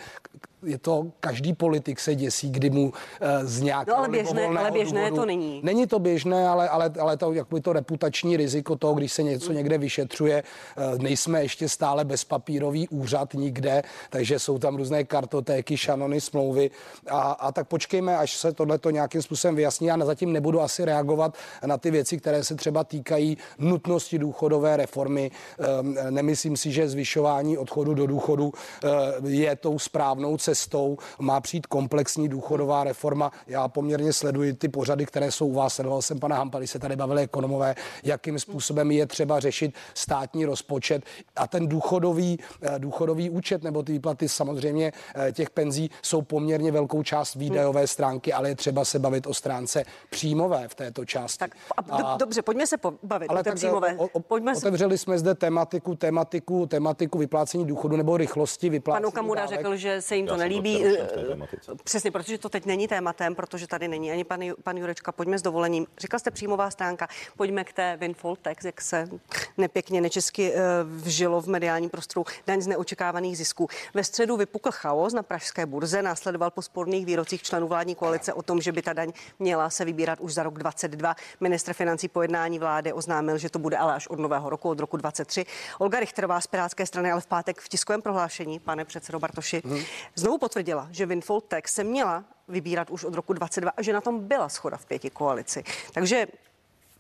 je 0.63 0.79
to, 0.79 1.07
každý 1.21 1.53
politik 1.53 2.01
se 2.01 2.15
děsí, 2.15 2.51
kdy 2.51 2.71
mu 2.71 2.85
uh, 2.85 2.93
z 3.43 3.61
nějakého 3.61 3.97
no, 3.97 3.99
ale 3.99 4.09
běžné, 4.09 4.47
ale 4.47 4.71
běžné 4.71 5.01
důvodu, 5.01 5.23
to 5.23 5.27
není. 5.27 5.61
Není 5.65 5.87
to 5.87 5.99
běžné, 5.99 6.49
ale, 6.49 6.69
ale, 6.69 6.91
ale 7.01 7.17
to, 7.17 7.33
jakoby 7.33 7.61
to 7.61 7.73
reputační 7.73 8.37
riziko 8.37 8.77
toho, 8.77 8.95
když 8.95 9.13
se 9.13 9.23
něco 9.23 9.53
někde 9.53 9.79
vyšetřuje, 9.79 10.43
uh, 10.93 10.99
nejsme 10.99 11.43
ještě 11.43 11.69
stále 11.69 12.05
bezpapírový 12.05 12.89
úřad 12.89 13.35
nikde, 13.35 13.83
takže 14.11 14.39
jsou 14.39 14.59
tam 14.59 14.77
různé 14.77 15.05
kartotéky, 15.05 15.77
šanony, 15.77 16.21
smlouvy 16.21 16.71
a, 17.11 17.21
a 17.21 17.53
tak 17.53 17.69
počkejme, 17.69 18.17
až 18.17 18.37
se 18.37 18.53
tohle 18.53 18.79
to 18.79 18.91
nějakým 18.91 19.23
způsobem 19.23 19.55
vyjasní. 19.55 19.87
Já 19.87 19.99
zatím 20.05 20.33
nebudu 20.33 20.61
asi 20.61 20.85
reagovat 20.85 21.35
na 21.67 21.79
ty 21.79 21.91
věci, 21.91 22.19
které 22.19 22.45
se 22.45 22.55
třeba 22.55 22.85
týkají 22.85 23.39
nutnosti 23.59 24.19
důchodové 24.19 24.77
reformy. 24.77 25.31
Um, 25.81 25.97
nemyslím 26.11 26.57
si, 26.57 26.73
že 26.73 26.89
zvyšování 26.89 27.59
odchodu 27.59 27.95
do 27.95 28.07
důchodu 28.07 28.53
uh, 29.25 29.31
je 29.31 29.57
tou 29.57 29.79
správnou 29.79 30.37
cestou 30.37 30.50
cestou 30.51 30.99
má 31.19 31.41
přijít 31.41 31.67
komplexní 31.67 32.29
důchodová 32.29 32.85
reforma. 32.85 33.33
Já 33.47 33.69
poměrně 33.69 34.13
sleduji 34.13 34.53
ty 34.53 34.69
pořady, 34.69 35.07
které 35.07 35.31
jsou 35.31 35.47
u 35.47 35.53
vás. 35.53 35.75
Sledoval 35.75 36.03
jsem 36.03 36.19
pana 36.19 36.37
Hampali, 36.37 36.67
se 36.67 36.79
tady 36.79 36.97
bavili 36.97 37.23
ekonomové, 37.23 37.75
jakým 38.03 38.39
způsobem 38.39 38.91
je 38.91 39.07
třeba 39.07 39.41
řešit 39.41 39.75
státní 39.95 40.45
rozpočet 40.45 41.05
a 41.37 41.47
ten 41.47 41.69
důchodový, 41.69 42.39
eh, 42.63 42.79
důchodový 42.79 43.31
účet 43.31 43.63
nebo 43.63 43.83
ty 43.83 43.93
výplaty 43.93 44.29
samozřejmě 44.29 44.93
eh, 45.15 45.33
těch 45.33 45.51
penzí 45.51 45.91
jsou 46.03 46.23
poměrně 46.23 46.73
velkou 46.73 47.03
část 47.03 47.35
výdajové 47.35 47.87
stránky, 47.87 48.33
ale 48.33 48.49
je 48.49 48.55
třeba 48.55 48.85
se 48.85 48.99
bavit 48.99 49.27
o 49.27 49.35
stránce 49.35 49.85
příjmové 50.11 50.69
v 50.69 50.75
této 50.75 51.05
části. 51.05 51.39
Tak 51.39 51.51
a, 51.77 51.95
a, 51.95 52.17
dobře, 52.17 52.43
pojďme 52.43 52.67
se 52.67 52.77
bavit 53.03 53.29
ale 53.29 53.41
o 53.41 53.45
té 53.45 53.55
příjmové. 53.55 53.95
O, 53.97 54.07
o, 54.07 54.21
pojďme 54.21 54.53
otevřeli 54.57 54.99
jsme 54.99 55.19
zde 55.19 55.35
tematiku, 55.35 55.95
tematiku, 55.95 56.67
tematiku 56.67 57.19
vyplácení 57.19 57.67
důchodu 57.67 57.97
nebo 57.97 58.17
rychlosti 58.17 58.69
vyplácení. 58.71 59.03
Pan 59.03 59.09
Okamura 59.09 59.47
řekl, 59.47 59.77
že 59.77 60.03
se 60.03 60.17
jim 60.17 60.27
to 60.27 60.37
nelíbí. 60.41 60.85
tematice. 61.29 61.73
Přesně, 61.85 62.11
protože 62.11 62.39
to 62.39 62.49
teď 62.49 62.67
není 62.67 62.89
tématem, 62.89 63.35
protože 63.35 63.67
tady 63.67 63.89
není 63.89 64.13
ani 64.13 64.25
pan, 64.25 64.41
pan 64.63 64.77
Jurečka. 64.77 65.13
Pojďme 65.13 65.39
s 65.39 65.43
dovolením. 65.43 65.87
Říkal 65.99 66.21
jste 66.21 66.31
příjmová 66.31 66.71
stránka. 66.71 67.09
Pojďme 67.37 67.65
k 67.65 67.73
té 67.73 67.97
windfall 67.97 68.37
tax, 68.37 68.65
jak 68.65 68.81
se 68.81 69.09
nepěkně 69.59 70.01
nečesky 70.01 70.53
eh, 70.55 70.61
vžilo 70.85 71.41
v 71.41 71.47
mediálním 71.47 71.91
prostoru. 71.91 72.25
Daň 72.47 72.61
z 72.61 72.67
neočekávaných 72.67 73.39
zisků. 73.39 73.69
Ve 73.95 74.05
středu 74.05 74.37
vypukl 74.37 74.71
chaos 74.71 75.13
na 75.13 75.23
pražské 75.23 75.67
burze. 75.67 76.03
Následoval 76.03 76.51
po 76.51 76.63
sporných 76.63 77.07
výrocích 77.07 77.43
členů 77.43 77.69
vládní 77.69 77.95
koalice 77.95 78.33
o 78.33 78.43
tom, 78.43 78.61
že 78.61 78.73
by 78.73 78.83
ta 78.83 78.93
daň 78.93 79.13
měla 79.39 79.71
se 79.71 79.85
vybírat 79.85 80.21
už 80.21 80.35
za 80.35 80.43
rok 80.43 80.59
22. 80.59 81.17
Ministr 81.41 81.73
financí 81.73 82.09
po 82.09 82.23
jednání 82.23 82.59
vlády 82.59 82.93
oznámil, 82.93 83.39
že 83.39 83.51
to 83.51 83.59
bude 83.59 83.77
ale 83.77 83.95
až 83.95 84.07
od 84.07 84.19
nového 84.19 84.51
roku, 84.51 84.69
od 84.69 84.81
roku 84.81 84.97
23. 84.97 85.47
Olga 85.79 86.01
Richterová 86.01 86.41
z 86.41 86.47
Pirátské 86.47 86.87
strany 86.87 87.13
ale 87.13 87.21
v 87.21 87.27
pátek 87.27 87.61
v 87.61 87.69
tiskovém 87.69 88.03
prohlášení, 88.03 88.59
pane 88.59 88.85
předsedo 88.85 89.19
Bartoši, 89.19 89.63
hmm. 89.65 89.83
znovu 90.15 90.30
potvrdila, 90.39 90.89
že 90.91 91.07
windfall 91.07 91.41
tax 91.41 91.75
se 91.75 91.85
měla 91.85 92.25
vybírat 92.49 92.91
už 92.91 93.05
od 93.05 93.15
roku 93.15 93.33
22 93.33 93.73
a 93.77 93.83
že 93.83 93.93
na 93.93 94.01
tom 94.01 94.29
byla 94.29 94.49
schoda 94.49 94.77
v 94.77 94.87
pěti 94.87 95.11
koalici. 95.11 95.65
Takže 95.95 96.27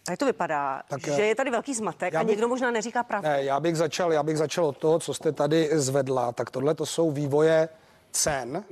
tady 0.06 0.16
to 0.16 0.26
vypadá, 0.26 0.82
tak, 0.88 1.00
že 1.06 1.12
eh, 1.22 1.26
je 1.26 1.34
tady 1.34 1.50
velký 1.50 1.74
zmatek 1.74 2.12
já 2.14 2.20
a 2.20 2.24
bych- 2.24 2.30
někdo 2.30 2.48
možná 2.48 2.70
neříká 2.70 3.02
pravdu. 3.02 3.28
Ne, 3.28 3.44
já 3.44 3.60
bych 3.60 3.76
začal, 3.76 4.12
já 4.12 4.22
bych 4.22 4.38
začal 4.38 4.64
od 4.64 4.76
toho, 4.76 4.98
co 4.98 5.14
jste 5.14 5.32
tady 5.32 5.68
zvedla. 5.72 6.32
Tak 6.32 6.50
tohle 6.50 6.74
to 6.74 6.86
jsou 6.86 7.10
vývoje 7.10 7.68
cen 8.12 8.64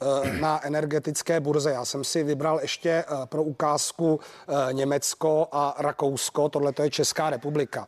eh, 0.00 0.40
na 0.40 0.66
energetické 0.66 1.40
burze. 1.40 1.70
Já 1.70 1.84
jsem 1.84 2.04
si 2.04 2.22
vybral 2.22 2.58
ještě 2.60 2.90
eh, 2.90 3.04
pro 3.26 3.42
ukázku 3.42 4.20
eh, 4.48 4.72
Německo 4.72 5.48
a 5.52 5.74
Rakousko, 5.78 6.48
tohle 6.48 6.72
to 6.72 6.82
je 6.82 6.90
Česká 6.90 7.30
republika. 7.30 7.86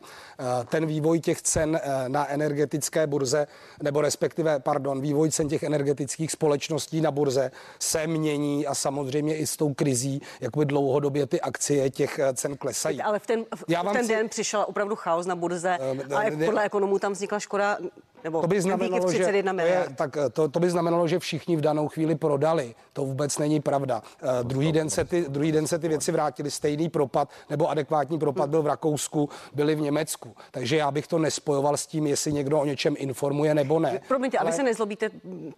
Ten 0.69 0.85
vývoj 0.85 1.19
těch 1.19 1.41
cen 1.41 1.81
na 2.07 2.29
energetické 2.29 3.07
burze, 3.07 3.47
nebo 3.83 4.01
respektive, 4.01 4.59
pardon, 4.59 5.01
vývoj 5.01 5.31
cen 5.31 5.47
těch 5.47 5.63
energetických 5.63 6.31
společností 6.31 7.01
na 7.01 7.11
burze 7.11 7.51
se 7.79 8.07
mění 8.07 8.67
a 8.67 8.75
samozřejmě 8.75 9.37
i 9.37 9.47
s 9.47 9.57
tou 9.57 9.73
krizí, 9.73 10.21
jakoby 10.41 10.65
dlouhodobě 10.65 11.27
ty 11.27 11.41
akcie 11.41 11.89
těch 11.89 12.19
cen 12.33 12.57
klesají. 12.57 13.01
Ale 13.01 13.19
v 13.19 13.27
ten, 13.27 13.45
v 13.55 13.63
Já 13.67 13.81
vám 13.81 13.93
ten 13.93 14.03
chci- 14.03 14.15
den 14.15 14.29
přišel 14.29 14.65
opravdu 14.67 14.95
chaos 14.95 15.25
na 15.25 15.35
burze 15.35 15.77
a 16.15 16.45
podle 16.45 16.63
ekonomů 16.63 16.99
tam 16.99 17.11
vznikla 17.11 17.39
škoda, 17.39 17.77
nebo 18.23 18.41
To 18.41 18.47
by 18.47 18.61
znamenalo, 18.61 19.11
že, 19.11 19.17
31 19.19 19.53
to, 19.53 19.59
je, 19.59 19.87
tak 19.95 20.17
to, 20.33 20.47
to 20.49 20.59
by 20.59 20.69
znamenalo, 20.69 21.07
že 21.07 21.19
všichni 21.19 21.55
v 21.55 21.61
danou 21.61 21.87
chvíli 21.87 22.15
prodali. 22.15 22.75
To 22.93 23.05
vůbec 23.05 23.37
není 23.37 23.59
pravda. 23.61 24.01
Uh, 24.23 24.29
druhý, 24.43 24.71
den 24.71 24.89
se 24.89 25.05
ty, 25.05 25.25
druhý 25.29 25.51
den 25.51 25.67
se 25.67 25.79
ty 25.79 25.87
věci 25.87 26.11
vrátily. 26.11 26.51
Stejný 26.51 26.89
propad 26.89 27.29
nebo 27.49 27.69
adekvátní 27.69 28.19
propad 28.19 28.49
byl 28.49 28.61
v 28.61 28.67
Rakousku, 28.67 29.29
byly 29.53 29.75
v 29.75 29.81
Německu. 29.81 30.35
Takže 30.51 30.77
já 30.77 30.91
bych 30.91 31.07
to 31.07 31.19
nespojoval 31.19 31.77
s 31.77 31.87
tím, 31.87 32.07
jestli 32.07 32.33
někdo 32.33 32.59
o 32.59 32.65
něčem 32.65 32.95
informuje 32.97 33.55
nebo 33.55 33.79
ne. 33.79 33.99
Promiňte, 34.07 34.37
ale... 34.37 34.49
Ale- 34.49 34.55
se 34.57 34.63
nezlobíte 34.63 35.09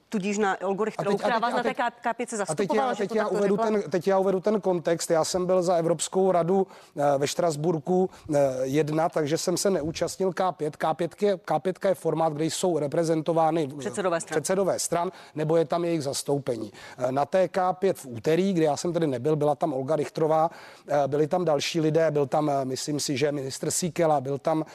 tudíž 0.10 0.38
na 0.38 0.58
Olgu 0.62 0.84
Richterovou, 0.84 1.18
která 1.18 1.40
vás 1.40 1.54
na 1.54 1.64
té 1.64 1.74
K- 1.74 1.90
K5 2.04 2.10
a 2.10 2.14
teď 2.14 2.30
zastupovala, 2.30 2.90
já, 2.90 2.96
teď, 2.96 3.16
já 3.16 3.28
uvedu 3.28 3.58
ten, 3.58 3.82
teď 3.90 4.08
já 4.08 4.18
uvedu 4.20 4.40
ten 4.40 4.62
kontext. 4.62 5.12
Já 5.12 5.24
jsem 5.24 5.46
byl 5.46 5.64
za 5.64 5.76
Evropskou 5.76 6.32
radu 6.32 6.68
eh, 6.98 7.18
ve 7.18 7.28
Štrasburku 7.28 8.10
eh, 8.36 8.40
jedna, 8.64 9.10
takže 9.10 9.38
jsem 9.38 9.58
se 9.58 9.70
neúčastnil 9.70 10.30
K5. 10.32 10.72
K5 10.72 11.26
je, 11.26 11.36
K5 11.36 11.88
je 11.90 11.96
formát, 11.96 12.34
kde 12.34 12.46
jsou 12.54 12.80
reprezentovány 12.80 13.68
Předsedové 13.68 14.22
stran. 14.22 14.34
předsedové 14.36 14.80
stran, 14.80 15.12
nebo 15.36 15.58
je 15.58 15.66
tam 15.66 15.86
jejich 15.86 16.04
zastoupení. 16.04 16.72
Eh, 16.98 17.12
Na 17.12 17.26
té 17.26 17.46
K5 17.46 17.94
v 17.94 18.06
úterý, 18.06 18.54
kde 18.54 18.66
já 18.66 18.78
jsem 18.78 18.94
tedy 18.94 19.08
nebyl, 19.08 19.36
byla 19.36 19.56
tam 19.56 19.74
Olga 19.74 19.96
Richtrová, 19.96 20.50
eh, 20.88 21.08
byli 21.08 21.28
tam 21.28 21.46
další 21.46 21.82
lidé, 21.82 22.12
byl 22.12 22.26
tam, 22.28 22.50
eh, 22.50 22.66
myslím 22.66 23.00
si, 23.00 23.18
že 23.18 23.32
ministr 23.32 23.72
Síkela, 23.72 24.22
byl 24.22 24.38
tam, 24.38 24.66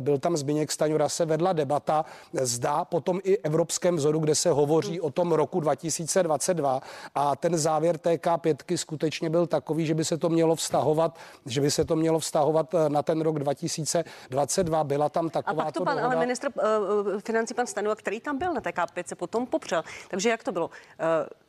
byl 0.00 0.18
tam 0.18 0.36
Zbigněk 0.36 0.72
Staňura, 0.72 1.08
se 1.08 1.24
vedla 1.24 1.52
debata, 1.52 2.04
zda 2.32 2.84
potom 2.84 3.20
i 3.24 3.38
evropském 3.38 3.96
vzoru, 3.96 4.18
kde 4.18 4.34
se 4.34 4.50
hovoří 4.50 5.00
o 5.00 5.10
tom 5.10 5.32
roku 5.32 5.60
2022 5.60 6.80
a 7.14 7.36
ten 7.36 7.58
závěr 7.58 7.98
té 7.98 8.14
K5 8.14 8.76
skutečně 8.76 9.30
byl 9.30 9.46
takový, 9.46 9.86
že 9.86 9.94
by 9.94 10.04
se 10.04 10.18
to 10.18 10.28
mělo 10.28 10.54
vztahovat, 10.54 11.18
že 11.46 11.60
by 11.60 11.70
se 11.70 11.84
to 11.84 11.96
mělo 11.96 12.18
vztahovat 12.18 12.74
na 12.88 13.02
ten 13.02 13.20
rok 13.20 13.38
2022. 13.38 14.84
Byla 14.84 15.08
tam 15.08 15.26
A 15.26 15.30
taková 15.30 15.64
pak 15.64 15.74
to 15.74 15.84
pan, 15.84 16.00
ale 16.00 16.16
ministr 16.16 16.48
uh, 16.54 17.20
financí 17.26 17.54
pan 17.54 17.66
Stanova, 17.66 17.94
který 17.94 18.20
tam 18.20 18.38
byl 18.38 18.54
na 18.54 18.60
té 18.60 18.70
K5, 18.70 19.02
se 19.06 19.14
potom 19.14 19.46
popřel. 19.46 19.82
Takže 20.08 20.28
jak 20.30 20.44
to 20.44 20.52
bylo? 20.52 20.66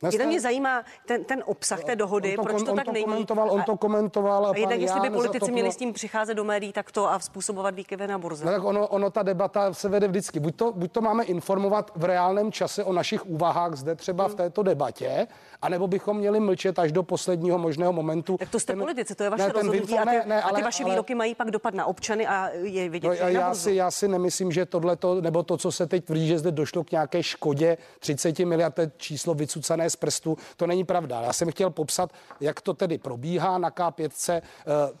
Uh, 0.02 0.08
jeden 0.12 0.28
mě 0.28 0.40
zajímá 0.40 0.82
ten, 1.06 1.24
ten 1.24 1.42
obsah 1.46 1.84
té 1.84 1.96
dohody, 1.96 2.36
to, 2.36 2.42
proč 2.42 2.62
to 2.62 2.70
on 2.70 2.76
tak 2.76 2.84
to 2.86 2.92
není. 2.92 3.04
komentoval, 3.04 3.50
on 3.50 3.60
A- 3.60 3.64
to 3.64 3.76
komentoval. 3.76 4.46
a 4.46 4.48
pan 4.48 4.56
jednak, 4.60 4.80
jestli 4.80 5.00
by 5.00 5.10
politici 5.10 5.52
měli 5.52 5.72
s 5.72 5.76
tím 5.76 5.92
přicházet 5.92 6.34
do 6.34 6.44
médií 6.44 6.72
takto 6.72 7.10
a 7.10 7.18
vzpůsobovat 7.18 7.74
výkyvy 7.74 8.06
na 8.06 8.18
burze. 8.18 8.44
No 8.44 8.52
tak 8.52 8.64
ono, 8.64 8.86
ono, 8.88 9.10
ta 9.10 9.22
debata 9.22 9.72
se 9.74 9.88
vede 9.88 10.08
vždycky. 10.08 10.40
Buď 10.40 10.56
to, 10.56 10.72
buď 10.72 10.92
to 10.92 11.00
máme 11.00 11.24
informovat 11.24 11.90
v 11.96 12.04
reálném 12.04 12.52
čase 12.52 12.84
o 12.84 12.92
našich 12.92 13.26
úvahách 13.26 13.74
zde 13.74 13.94
třeba 13.94 14.24
Hmm. 14.24 14.32
v 14.32 14.36
této 14.36 14.62
debatě, 14.62 15.26
anebo 15.62 15.86
bychom 15.86 16.16
měli 16.16 16.40
mlčet 16.40 16.78
až 16.78 16.92
do 16.92 17.02
posledního 17.02 17.58
možného 17.58 17.92
momentu. 17.92 18.36
Tak 18.38 18.48
to 18.50 18.60
jste 18.60 18.72
Ten- 18.72 18.80
politici, 18.80 19.14
to 19.14 19.22
je 19.22 19.30
vaše 19.30 19.42
ne, 19.42 19.48
rozhodnutí 19.52 19.78
windfall- 19.80 20.00
a 20.00 20.04
ty, 20.04 20.16
ne, 20.16 20.22
ne, 20.26 20.42
a 20.42 20.48
ty 20.48 20.54
ale- 20.54 20.62
vaše 20.62 20.82
ale- 20.84 20.92
výroky 20.92 21.14
mají 21.14 21.34
pak 21.34 21.50
dopad 21.50 21.74
na 21.74 21.86
občany 21.86 22.26
a 22.26 22.48
je 22.48 22.88
vidět, 22.88 23.08
No, 23.08 23.14
že 23.14 23.22
já, 23.26 23.54
si, 23.54 23.72
já 23.74 23.90
si 23.90 24.08
nemyslím, 24.08 24.52
že 24.52 24.66
tohleto, 24.66 25.20
nebo 25.20 25.42
to, 25.42 25.56
co 25.56 25.67
se 25.72 25.86
teď 25.86 26.04
tvrdí, 26.04 26.28
že 26.28 26.38
zde 26.38 26.50
došlo 26.50 26.84
k 26.84 26.90
nějaké 26.92 27.22
škodě 27.22 27.76
30 27.98 28.38
miliard, 28.38 28.74
to 28.74 28.80
je 28.80 28.90
číslo 28.96 29.34
vycucané 29.34 29.90
z 29.90 29.96
prstu, 29.96 30.36
to 30.56 30.66
není 30.66 30.84
pravda. 30.84 31.20
Já 31.20 31.32
jsem 31.32 31.50
chtěl 31.50 31.70
popsat, 31.70 32.10
jak 32.40 32.60
to 32.60 32.74
tedy 32.74 32.98
probíhá 32.98 33.58
na 33.58 33.70
K5. 33.70 34.10
Eh, 34.32 34.42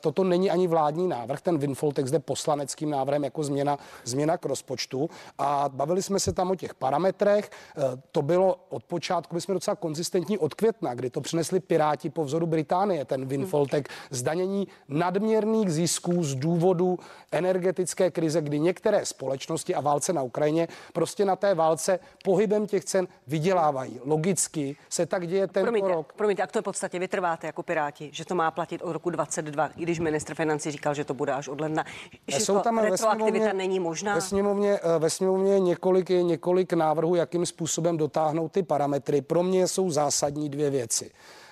Toto 0.00 0.24
není 0.24 0.50
ani 0.50 0.66
vládní 0.68 1.08
návrh, 1.08 1.40
ten 1.40 1.58
windfall 1.58 1.92
text 1.92 2.10
jde 2.10 2.18
poslaneckým 2.18 2.90
návrhem 2.90 3.24
jako 3.24 3.44
změna, 3.44 3.78
změna 4.04 4.38
k 4.38 4.44
rozpočtu 4.44 5.10
a 5.38 5.68
bavili 5.68 6.02
jsme 6.02 6.20
se 6.20 6.32
tam 6.32 6.50
o 6.50 6.54
těch 6.54 6.74
parametrech. 6.74 7.50
Eh, 7.76 7.82
To 8.12 8.22
bylo 8.22 8.56
od 8.68 8.84
počátku, 8.84 9.34
my 9.34 9.40
jsme 9.40 9.54
docela 9.54 9.76
konzistentní 9.76 10.38
od 10.38 10.54
května, 10.54 10.94
kdy 10.94 11.10
to 11.10 11.20
přinesli 11.20 11.60
Piráti 11.60 12.10
po 12.10 12.24
vzoru 12.24 12.46
Británie, 12.46 13.04
ten 13.04 13.26
windfall 13.26 13.66
tax, 13.66 13.90
zdanění 14.10 14.68
nadměrných 14.88 15.70
zisků 15.72 16.24
z 16.24 16.34
důvodu 16.34 16.98
energetické 17.32 18.10
krize, 18.10 18.40
kdy 18.40 18.60
některé 18.60 19.06
společnosti 19.06 19.74
a 19.74 19.80
válce 19.80 20.12
na 20.12 20.22
Ukrajině 20.22 20.57
prostě 20.92 21.24
na 21.24 21.36
té 21.36 21.54
válce 21.54 21.98
pohybem 22.24 22.66
těch 22.66 22.84
cen 22.84 23.06
vydělávají. 23.26 24.00
Logicky 24.04 24.76
se 24.88 25.06
tak 25.06 25.26
děje 25.26 25.46
Promiňte, 25.46 25.88
rok. 25.88 26.12
promiňte, 26.12 26.42
a 26.42 26.46
k 26.46 26.52
to 26.52 26.58
je 26.58 26.62
v 26.62 26.64
podstatě 26.64 26.98
vytrváte 26.98 27.46
jako 27.46 27.62
Piráti, 27.62 28.10
že 28.12 28.24
to 28.24 28.34
má 28.34 28.50
platit 28.50 28.82
od 28.82 28.92
roku 28.92 29.10
22, 29.10 29.70
i 29.76 29.82
když 29.82 29.98
ministr 29.98 30.34
financí 30.34 30.70
říkal, 30.70 30.94
že 30.94 31.04
to 31.04 31.14
bude 31.14 31.32
až 31.32 31.48
od 31.48 31.60
ledna. 31.60 31.84
Že 32.28 32.46
to 32.46 32.52
ve 32.54 32.82
retroaktivita 32.82 33.44
sněmovně- 33.44 33.52
není 33.52 33.80
možná. 33.80 34.14
Ve 34.14 34.20
sněmovně, 34.20 34.80
eh, 34.82 34.98
ve 34.98 35.10
sněmovně 35.10 35.52
je 35.52 35.60
několik, 35.60 36.10
je 36.10 36.22
několik 36.22 36.72
návrhů, 36.72 37.14
jakým 37.14 37.46
způsobem 37.46 37.96
dotáhnout 37.96 38.52
ty 38.52 38.62
parametry. 38.62 39.20
Pro 39.20 39.42
mě 39.42 39.68
jsou 39.68 39.90
zásadní 39.90 40.48
dvě 40.48 40.70
věci. 40.70 41.10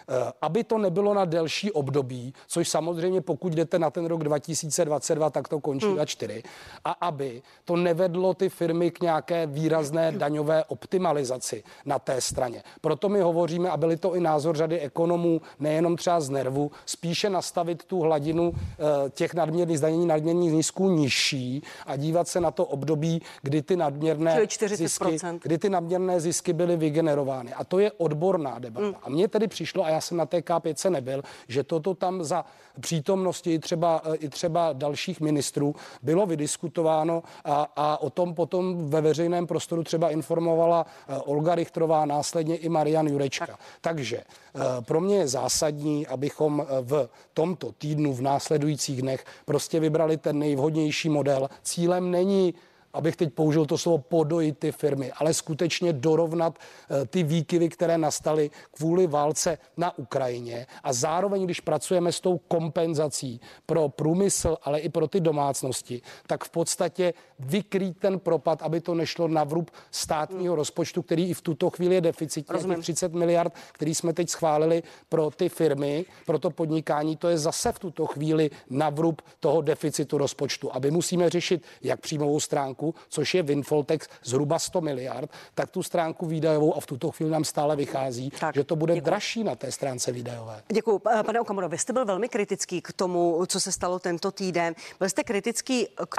Eh, 0.09 0.33
Aby 0.43 0.65
to 0.65 0.79
nebylo 0.79 1.15
na 1.15 1.25
delší 1.25 1.73
období, 1.73 2.35
což 2.47 2.69
samozřejmě 2.69 3.21
pokud 3.21 3.53
jdete 3.53 3.79
na 3.79 3.91
ten 3.91 4.07
rok 4.07 4.25
2022, 4.25 5.31
tak 5.31 5.49
to 5.49 5.61
končí 5.61 5.87
Hmm. 5.87 5.97
na 5.97 6.05
čtyři. 6.05 6.43
A 6.85 6.91
aby 6.91 7.43
to 7.65 7.77
nevedlo 7.77 8.35
ty 8.35 8.49
firmy 8.49 8.91
k 8.91 9.01
nějaké 9.01 9.47
výrazné 9.47 10.13
daňové 10.13 10.65
optimalizaci 10.65 11.65
na 11.85 11.99
té 11.99 12.21
straně. 12.21 12.63
Proto 12.81 13.09
my 13.09 13.21
hovoříme, 13.21 13.71
a 13.71 13.77
byli 13.77 13.97
to 13.97 14.15
i 14.15 14.21
názor 14.21 14.57
řady 14.57 14.81
ekonomů, 14.81 15.41
nejenom 15.61 15.97
třeba 15.97 16.21
z 16.21 16.31
nervu, 16.31 16.71
spíše 16.87 17.31
nastavit 17.31 17.85
tu 17.85 18.01
hladinu 18.01 18.53
eh, 18.55 19.11
těch 19.11 19.35
nadměrných 19.35 19.79
zdanění 19.79 20.07
nadměrných 20.07 20.51
zisků 20.51 20.91
nižší 20.91 21.63
a 21.87 21.97
dívat 21.97 22.29
se 22.29 22.41
na 22.41 22.51
to 22.51 22.65
období, 22.65 23.23
kdy 23.43 23.63
ty 23.63 23.77
nadměrné 23.77 24.41
zisky, 24.41 24.67
40%. 24.67 25.39
kdy 25.43 25.59
ty 25.59 25.69
nadměrné 25.71 26.21
zisky 26.21 26.53
byly 26.53 26.77
vygenerovány. 26.77 27.53
A 27.53 27.65
to 27.65 27.79
je 27.79 27.93
odborná 27.93 28.59
debata. 28.59 28.87
Mm. 28.87 28.95
A 29.03 29.11
mně 29.11 29.29
tedy 29.29 29.49
přišlo, 29.49 29.85
a 29.85 29.89
já 29.89 29.96
jsem 30.01 30.17
na 30.17 30.27
té 30.27 30.39
K5 30.39 30.91
nebyl, 30.91 31.23
že 31.49 31.63
toto 31.63 31.95
tam 31.95 32.25
za 32.25 32.45
přítomnosti 32.81 33.55
i 33.55 33.59
třeba, 33.59 34.03
eh, 34.05 34.17
i 34.17 34.29
třeba 34.29 34.73
dalších 34.73 35.21
ministrů 35.21 35.75
bylo 36.03 36.27
vydiskutováno 36.27 37.23
a, 37.45 37.73
a 37.77 38.01
o 38.01 38.11
tom 38.11 38.35
potom 38.35 38.91
ve 38.91 39.01
veřejném 39.01 39.47
prostoru 39.47 39.85
třeba 39.85 40.11
informovala 40.11 40.87
eh, 40.87 41.17
Olga 41.17 41.55
Richtrová, 41.55 42.07
následně 42.07 42.57
i 42.57 42.69
Marian 42.69 43.07
Jurečka. 43.07 43.59
Takže 43.81 44.17
eh, 44.17 44.61
pro 44.81 45.01
mě 45.01 45.17
je 45.17 45.29
zásadní, 45.29 46.07
abychom 46.07 46.67
v 46.83 47.09
tomto 47.35 47.73
týdnu, 47.73 48.15
v 48.15 48.23
následujících 48.23 49.03
dnech 49.03 49.25
prostě 49.45 49.81
vybrali 49.81 50.17
ten 50.17 50.39
nejvhodnější 50.39 51.09
model. 51.09 51.49
Cílem 51.63 52.11
není 52.11 52.55
abych 52.97 53.17
teď 53.17 53.33
použil 53.33 53.67
to 53.67 53.79
slovo 53.79 53.99
podojit 53.99 54.59
ty 54.59 54.73
firmy, 54.73 55.13
ale 55.13 55.35
skutečně 55.35 55.93
dorovnat 55.93 56.59
eh, 56.59 57.07
ty 57.07 57.23
výkyvy, 57.23 57.69
které 57.69 57.99
nastaly 57.99 58.51
kvůli 58.71 59.07
válce 59.07 59.59
na 59.77 59.99
Ukrajině. 59.99 60.67
A 60.83 60.93
zároveň, 60.93 61.45
když 61.45 61.61
pracujeme 61.61 62.13
s 62.13 62.21
tou 62.21 62.39
kompenzací 62.39 63.41
pro 63.67 63.89
průmysl, 63.89 64.57
ale 64.63 64.81
i 64.81 64.89
pro 64.89 65.09
ty 65.09 65.21
domácnosti, 65.21 66.03
tak 66.27 66.45
v 66.45 66.51
podstatě 66.51 67.15
vykrýt 67.39 67.99
ten 67.99 68.19
propad, 68.19 68.63
aby 68.63 68.81
to 68.81 68.95
nešlo 68.95 69.29
na 69.29 69.45
vrub 69.45 69.71
státního 69.91 70.57
rozpočtu, 70.57 71.03
který 71.03 71.31
i 71.31 71.35
v 71.35 71.41
tuto 71.41 71.71
chvíli 71.71 71.95
je 71.95 72.01
deficitní. 72.01 72.51
A 72.51 72.53
Rozumím. 72.53 72.77
Těch 72.77 72.83
30 72.83 73.13
miliard, 73.13 73.55
který 73.73 73.95
jsme 73.95 74.13
teď 74.13 74.31
schválili 74.31 74.83
pro 75.09 75.31
ty 75.31 75.49
firmy, 75.49 76.05
pro 76.27 76.39
to 76.39 76.51
podnikání, 76.51 77.17
to 77.17 77.29
je 77.29 77.39
zase 77.39 77.73
v 77.73 77.79
tuto 77.79 78.07
chvíli 78.07 78.51
na 78.71 78.91
vrub 78.91 79.23
toho 79.41 79.61
deficitu 79.61 80.19
rozpočtu. 80.19 80.75
A 80.75 80.79
my 80.79 80.91
musíme 80.91 81.31
řešit 81.31 81.63
jak 81.83 82.01
příjmovou 82.01 82.41
stránku, 82.41 82.86
stránku, 82.93 82.95
což 83.09 83.35
je 83.35 83.43
Winfoltex 83.43 84.09
zhruba 84.25 84.59
100 84.59 84.81
miliard, 84.81 85.31
tak 85.55 85.71
tu 85.71 85.83
stránku 85.83 86.27
výdajovou 86.27 86.77
a 86.77 86.81
v 86.81 86.87
tuto 86.87 87.11
chvíli 87.11 87.31
nám 87.31 87.45
stále 87.45 87.77
vychází, 87.77 88.31
tak, 88.31 88.55
že 88.55 88.65
to 88.65 88.77
bude 88.77 88.95
děkuji. 88.95 89.05
dražší 89.05 89.45
na 89.45 89.55
té 89.55 89.73
stránce 89.73 90.13
výdajové. 90.13 90.63
Děkuji. 90.73 90.99
Pane 90.99 91.41
Okamoro, 91.41 91.69
vy 91.69 91.79
jste 91.79 91.93
byl 91.93 92.05
velmi 92.05 92.29
kritický 92.29 92.81
k 92.81 92.93
tomu, 92.93 93.47
co 93.47 93.61
se 93.61 93.73
stalo 93.73 93.99
tento 93.99 94.31
týden. 94.31 94.75
Byl 94.99 95.09
jste 95.09 95.25
kritický 95.25 95.87
k 96.09 96.17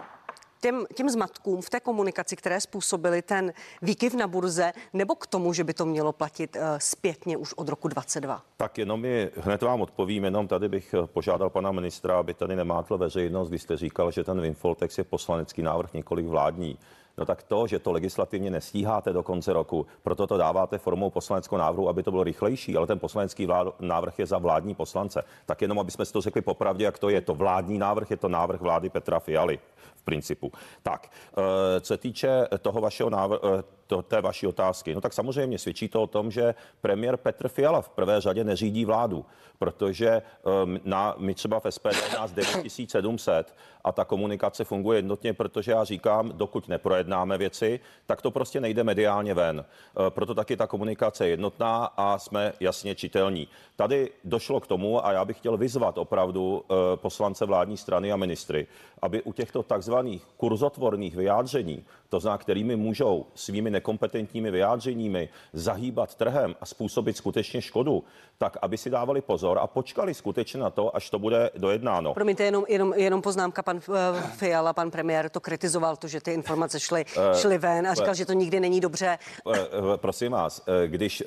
těm, 0.62 0.86
těm 0.94 1.10
zmatkům 1.10 1.62
v 1.62 1.70
té 1.70 1.80
komunikaci, 1.80 2.36
které 2.36 2.62
způsobily 2.62 3.22
ten 3.22 3.54
výkyv 3.82 4.14
na 4.14 4.28
burze, 4.28 4.74
nebo 4.94 5.16
k 5.16 5.28
tomu, 5.28 5.54
že 5.54 5.64
by 5.64 5.74
to 5.74 5.86
mělo 5.86 6.14
platit 6.14 6.56
uh, 6.56 6.62
zpětně 6.78 7.38
už 7.38 7.54
od 7.54 7.70
roku 7.70 7.88
22? 7.88 8.42
Tak 8.58 8.78
jenom 8.78 9.02
mi 9.02 9.30
hned 9.36 9.62
vám 9.62 9.82
odpovím, 9.82 10.24
jenom 10.24 10.48
tady 10.48 10.70
bych 10.70 10.94
eh, 10.94 11.08
požádal 11.08 11.50
pana 11.50 11.72
ministra, 11.72 12.20
aby 12.20 12.34
tady 12.34 12.56
nemátl 12.56 12.98
veřejnost. 12.98 13.50
Vy 13.50 13.60
jste 13.60 13.78
říkal, 13.78 14.12
že 14.12 14.24
ten 14.24 14.42
Winfoltex 14.42 14.98
je 14.98 15.04
poslanecký 15.04 15.62
návrh, 15.62 15.94
několik 15.94 16.26
vládní. 16.26 16.78
No 17.18 17.26
tak 17.26 17.44
to, 17.44 17.68
že 17.68 17.80
to 17.80 17.92
legislativně 17.92 18.50
nestíháte 18.52 19.14
do 19.14 19.24
konce 19.24 19.54
roku, 19.54 19.86
proto 20.04 20.28
to 20.28 20.38
dáváte 20.38 20.78
formou 20.78 21.10
poslaneckého 21.10 21.60
návrhu, 21.60 21.90
aby 21.90 22.04
to 22.04 22.12
bylo 22.12 22.24
rychlejší, 22.24 22.78
ale 22.78 22.88
ten 22.88 23.00
poslanecký 23.00 23.46
vlád, 23.46 23.82
návrh 23.82 24.20
je 24.20 24.26
za 24.26 24.38
vládní 24.38 24.76
poslance. 24.76 25.24
Tak 25.46 25.62
jenom, 25.62 25.80
aby 25.80 25.92
jsme 25.92 26.06
si 26.06 26.14
to 26.14 26.22
řekli 26.22 26.42
popravdě, 26.42 26.86
jak 26.86 27.00
to 27.00 27.10
je. 27.10 27.22
To 27.22 27.36
vládní 27.36 27.78
návrh 27.78 28.12
je 28.12 28.18
to 28.18 28.30
návrh 28.30 28.62
vlády 28.62 28.90
Petra 28.90 29.20
Fialy 29.20 29.60
v 29.96 30.04
principu. 30.04 30.52
Tak, 30.84 31.12
eh, 31.38 31.82
co 31.82 31.88
se 31.88 31.98
týče 31.98 32.48
toho 32.62 32.82
vašeho 32.82 33.10
návrhu, 33.10 33.42
eh, 33.46 33.64
to, 33.88 34.02
té 34.02 34.22
vaší 34.22 34.48
otázky. 34.48 34.96
No 34.96 35.02
tak 35.02 35.14
samozřejmě 35.14 35.60
svědčí 35.60 35.88
to 35.88 36.04
o 36.04 36.08
tom, 36.08 36.32
že 36.32 36.56
premiér 36.82 37.18
Petr 37.18 37.48
Fiala 37.48 37.82
v 37.82 37.90
prvé 37.90 38.22
řadě 38.22 38.44
neřídí 38.44 38.86
vládu, 38.86 39.26
protože 39.60 40.22
um, 40.64 40.80
na, 40.84 41.16
my 41.18 41.34
třeba 41.34 41.60
v 41.60 41.66
SPD 41.70 42.14
nás 42.14 42.32
9700 42.32 43.56
a 43.84 43.92
ta 43.92 44.06
komunikace 44.06 44.64
funguje 44.64 44.98
jednotně, 44.98 45.34
protože 45.34 45.72
já 45.72 45.84
říkám, 45.84 46.32
dokud 46.36 46.68
neprojednáme 47.08 47.38
věci, 47.38 47.80
tak 48.06 48.22
to 48.22 48.32
prostě 48.32 48.62
nejde 48.62 48.84
mediálně 48.84 49.34
ven. 49.34 49.60
Uh, 49.60 50.10
proto 50.10 50.36
taky 50.36 50.58
ta 50.58 50.68
komunikace 50.68 51.26
je 51.26 51.30
jednotná 51.30 51.86
a 51.98 52.18
jsme 52.18 52.54
jasně 52.60 52.96
čitelní. 52.96 53.48
Tady 53.76 54.12
došlo 54.24 54.60
k 54.60 54.68
tomu 54.68 55.06
a 55.06 55.12
já 55.12 55.26
bych 55.26 55.38
chtěl 55.38 55.58
vyzvat 55.58 55.98
opravdu 55.98 56.64
uh, 56.68 56.78
poslance 56.96 57.46
vládní 57.46 57.78
strany 57.78 58.12
a 58.12 58.16
ministry, 58.16 58.68
aby 59.02 59.22
u 59.22 59.34
těchto 59.34 59.64
takzvaných 59.64 60.24
kurzotvorných 60.38 61.16
vyjádření, 61.16 61.86
to 62.10 62.20
znamená, 62.20 62.38
kterými 62.38 62.76
můžou 62.76 63.26
svými 63.36 63.70
nekompetentními 63.70 64.52
vyjádřeními 64.52 65.30
zahýbat 65.54 66.16
trhem 66.16 66.56
a 66.62 66.66
způsobit 66.66 67.18
skutečně 67.18 67.62
škodu, 67.62 68.04
tak 68.38 68.58
aby 68.62 68.78
si 68.78 68.90
dávali 68.90 69.22
pozor 69.22 69.60
a 69.60 69.68
počkali 69.68 70.14
skutečně 70.14 70.60
na 70.60 70.70
to, 70.70 70.96
až 70.96 71.10
to 71.10 71.20
bude 71.20 71.50
dojednáno. 71.58 72.14
Promiňte, 72.14 72.44
jenom, 72.44 72.66
jenom, 72.68 72.94
jenom 72.94 73.22
poznámka, 73.22 73.62
pan 73.64 73.78
uh, 73.78 73.94
Fiala, 74.38 74.74
pan 74.74 74.92
premiér 74.92 75.30
to 75.30 75.40
kritizoval, 75.40 75.96
to, 75.96 76.08
že 76.08 76.22
ty 76.22 76.34
informace 76.34 76.80
šly, 76.80 76.97
uh, 77.18 77.39
šly 77.39 77.58
ven 77.58 77.88
a 77.88 77.94
říkal, 77.94 78.10
uh, 78.10 78.16
že 78.16 78.25
to 78.25 78.34
nikdy 78.34 78.60
není 78.60 78.80
dobře. 78.80 79.18
Uh, 79.46 79.54
prosím 79.96 80.32
vás, 80.32 80.62
když 80.88 81.24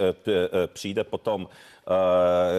přijde 0.72 1.04
potom 1.04 1.48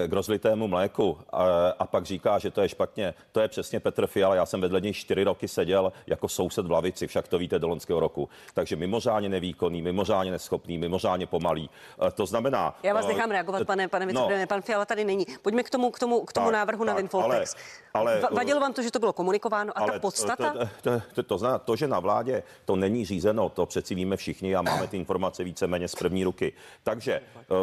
k 0.07 0.13
rozlitému 0.13 0.67
mléku 0.67 1.17
a, 1.33 1.45
a 1.79 1.87
pak 1.87 2.05
říká, 2.05 2.39
že 2.39 2.51
to 2.51 2.61
je 2.61 2.69
špatně. 2.69 3.13
To 3.31 3.39
je 3.39 3.47
přesně 3.47 3.79
Petr 3.79 4.07
Fiala. 4.07 4.35
Já 4.35 4.45
jsem 4.45 4.61
vedle 4.61 4.81
něj 4.81 4.93
čtyři 4.93 5.23
roky 5.23 5.47
seděl 5.47 5.93
jako 6.07 6.27
soused 6.27 6.65
v 6.65 6.71
lavici, 6.71 7.07
však 7.07 7.27
to 7.27 7.37
víte 7.37 7.59
do 7.59 7.67
loňského 7.67 7.99
roku. 7.99 8.29
Takže 8.53 8.75
mimořádně 8.75 9.29
nevýkonný, 9.29 9.81
mimořádně 9.81 10.31
neschopný, 10.31 10.77
mimořádně 10.77 11.27
pomalý. 11.27 11.69
To 12.13 12.25
znamená. 12.25 12.75
Já 12.83 12.93
vás 12.93 13.07
nechám 13.07 13.31
reagovat, 13.31 13.63
pane, 13.67 13.87
pane 13.87 14.05
no, 14.05 14.29
pan 14.47 14.61
Fiala 14.61 14.85
tady 14.85 15.05
není. 15.05 15.25
Pojďme 15.41 15.63
k 15.63 15.69
tomu, 15.69 15.91
k 15.91 15.99
tomu, 15.99 16.25
k 16.25 16.33
tomu 16.33 16.47
tak, 16.47 16.53
návrhu 16.53 16.85
tak, 16.85 16.87
na 16.87 16.93
Winfoltex. 16.93 17.55
Ale, 17.93 18.21
ale, 18.21 18.29
Vadilo 18.31 18.59
vám 18.59 18.73
to, 18.73 18.81
že 18.81 18.91
to 18.91 18.99
bylo 18.99 19.13
komunikováno 19.13 19.77
a 19.77 19.81
ale 19.81 19.91
ta 19.91 19.99
podstata? 19.99 20.53
To, 20.53 20.59
to, 20.81 21.01
to, 21.13 21.23
to, 21.23 21.37
zná, 21.37 21.59
to, 21.59 21.75
že 21.75 21.87
na 21.87 21.99
vládě 21.99 22.43
to 22.65 22.75
není 22.75 23.00
řízeno, 23.05 23.49
to 23.49 23.65
přeci 23.65 23.95
víme 23.95 24.17
všichni 24.17 24.55
a 24.55 24.61
máme 24.61 24.87
ty 24.87 24.97
informace 24.97 25.43
víceméně 25.43 25.87
z 25.87 25.95
první 25.95 26.23
ruky. 26.23 26.53
Takže 26.83 27.21
uh, 27.21 27.57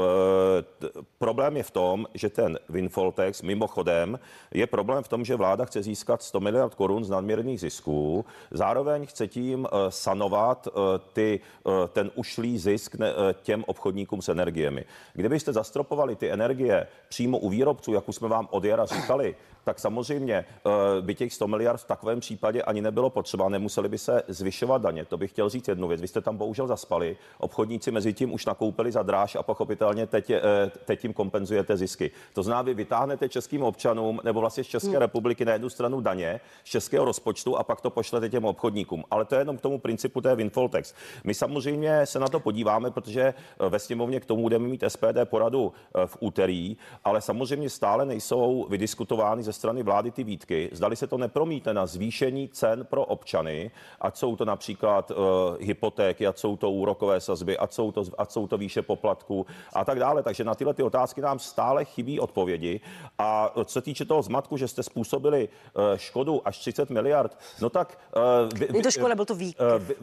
problém 1.18 1.57
je 1.57 1.62
v 1.62 1.71
tom, 1.71 2.07
že 2.14 2.28
ten 2.28 2.59
Winfoltex 2.68 3.42
mimochodem 3.42 4.18
je 4.54 4.66
problém 4.66 5.02
v 5.02 5.09
tom, 5.09 5.25
že 5.25 5.37
vláda 5.37 5.64
chce 5.64 5.83
získat 5.83 6.23
100 6.23 6.40
miliard 6.40 6.75
korun 6.75 7.04
z 7.04 7.11
nadměrných 7.11 7.61
zisků, 7.61 8.25
zároveň 8.50 9.07
chce 9.07 9.28
tím 9.28 9.61
uh, 9.61 9.68
sanovat 9.88 10.66
uh, 10.66 10.83
ty, 11.12 11.40
uh, 11.64 11.73
ten 11.92 12.11
ušlý 12.14 12.59
zisk 12.59 12.95
ne, 12.95 13.14
uh, 13.14 13.18
těm 13.42 13.64
obchodníkům 13.66 14.23
s 14.23 14.28
energiemi. 14.28 14.85
Kdybyste 15.12 15.52
zastropovali 15.52 16.16
ty 16.16 16.30
energie 16.30 16.87
přímo 17.09 17.38
u 17.38 17.49
výrobců, 17.49 17.92
jak 17.92 18.09
už 18.09 18.16
jsme 18.16 18.28
vám 18.28 18.49
od 18.50 18.64
jara 18.64 18.87
říkali, 18.87 19.35
tak 19.65 19.79
samozřejmě 19.79 20.35
eh, 20.35 20.71
by 21.00 21.15
těch 21.15 21.33
100 21.33 21.49
miliard 21.49 21.80
v 21.80 21.85
takovém 21.85 22.21
případě 22.21 22.63
ani 22.63 22.80
nebylo 22.82 23.11
potřeba, 23.11 23.49
nemuseli 23.49 23.89
by 23.89 23.99
se 23.99 24.23
zvyšovat 24.28 24.82
daně. 24.82 25.04
To 25.04 25.17
bych 25.17 25.30
chtěl 25.30 25.49
říct 25.49 25.69
jednu 25.69 25.89
věc. 25.89 26.00
Vy 26.00 26.09
jste 26.09 26.21
tam 26.21 26.37
bohužel 26.37 26.67
zaspali. 26.67 27.17
Obchodníci 27.39 27.91
mezi 27.91 28.13
tím 28.13 28.32
už 28.32 28.47
nakoupili 28.47 28.93
za 28.93 29.02
dráž 29.02 29.37
a 29.37 29.43
pochopitelně 29.43 30.06
teď, 30.06 30.30
eh, 30.30 30.43
teď 30.85 31.00
tím 31.00 31.13
kompenzujete 31.13 31.76
zisky. 31.76 32.11
To 32.35 32.43
znamená, 32.43 32.63
vy 32.63 32.75
vytáhnete 32.75 33.28
českým 33.28 33.63
občanům 33.63 34.21
nebo 34.25 34.41
vlastně 34.41 34.65
z 34.65 34.67
České 34.67 34.89
hmm. 34.89 34.99
republiky 34.99 35.45
na 35.45 35.52
jednu 35.52 35.69
stranu 35.69 36.00
daně 36.00 36.41
z 36.65 36.71
českého 36.71 37.04
rozpočtu 37.04 37.56
a 37.56 37.65
pak 37.65 37.80
to 37.80 37.91
pošlete 37.91 38.28
těm 38.28 38.45
obchodníkům. 38.45 39.04
Ale 39.11 39.25
to 39.25 39.35
je 39.35 39.41
jenom 39.41 39.56
k 39.56 39.61
tomu 39.61 39.78
principu 39.78 40.21
té 40.21 40.37
Winfoltex. 40.37 40.95
My 41.25 41.35
samozřejmě 41.35 42.06
se 42.06 42.19
na 42.19 42.28
to 42.28 42.41
podíváme, 42.41 42.91
protože 42.91 43.23
eh, 43.23 43.69
ve 43.69 43.78
sněmovně 43.78 44.21
k 44.21 44.25
tomu 44.25 44.43
budeme 44.43 44.69
mít 44.69 44.85
SPD 44.89 45.25
poradu 45.25 45.73
v 46.06 46.17
úterý, 46.21 46.76
ale 47.04 47.21
samozřejmě 47.21 47.71
stále 47.71 48.04
nejsou 48.04 48.67
vydiskutovány 48.71 49.43
ze 49.49 49.52
strany 49.52 49.82
vlády 49.82 50.11
ty 50.11 50.25
výtky, 50.25 50.69
zdali 50.73 50.97
se 50.97 51.06
to 51.06 51.19
nepromítne 51.19 51.75
na 51.75 51.87
zvýšení 51.87 52.49
cen 52.49 52.84
pro 52.84 53.04
občany, 53.04 53.71
ať 54.00 54.17
jsou 54.17 54.37
to 54.37 54.45
například 54.45 55.11
uh, 55.11 55.17
hypotéky, 55.61 56.26
ať 56.26 56.39
jsou 56.39 56.56
to 56.56 56.71
úrokové 56.71 57.21
sazby, 57.21 57.58
ať 57.58 57.73
jsou 57.73 57.93
to, 57.93 58.04
ať 58.19 58.30
jsou 58.30 58.47
to 58.47 58.58
výše 58.58 58.82
poplatků 58.82 59.47
a 59.73 59.84
tak 59.84 59.99
dále. 59.99 60.23
Takže 60.23 60.45
na 60.45 60.54
tyhle 60.54 60.75
ty 60.75 60.82
otázky 60.82 61.21
nám 61.21 61.39
stále 61.39 61.84
chybí 61.84 62.21
odpovědi. 62.21 62.80
A 63.19 63.52
co 63.65 63.73
se 63.73 63.80
týče 63.80 64.04
toho 64.04 64.23
zmatku, 64.23 64.56
že 64.56 64.69
jste 64.69 64.82
způsobili 64.82 65.49
uh, 65.49 65.97
škodu 65.97 66.43
až 66.45 66.58
30 66.58 66.91
miliard, 66.91 67.39
no 67.61 67.71
tak... 67.71 67.99
Uh, 68.17 68.58
vy, 68.76 68.82
to 68.82 68.91
škoda, 68.91 69.15
byl 69.15 69.25
to 69.25 69.34
výkyv. 69.34 69.61
Uh, 69.61 69.84
vy, 69.84 69.95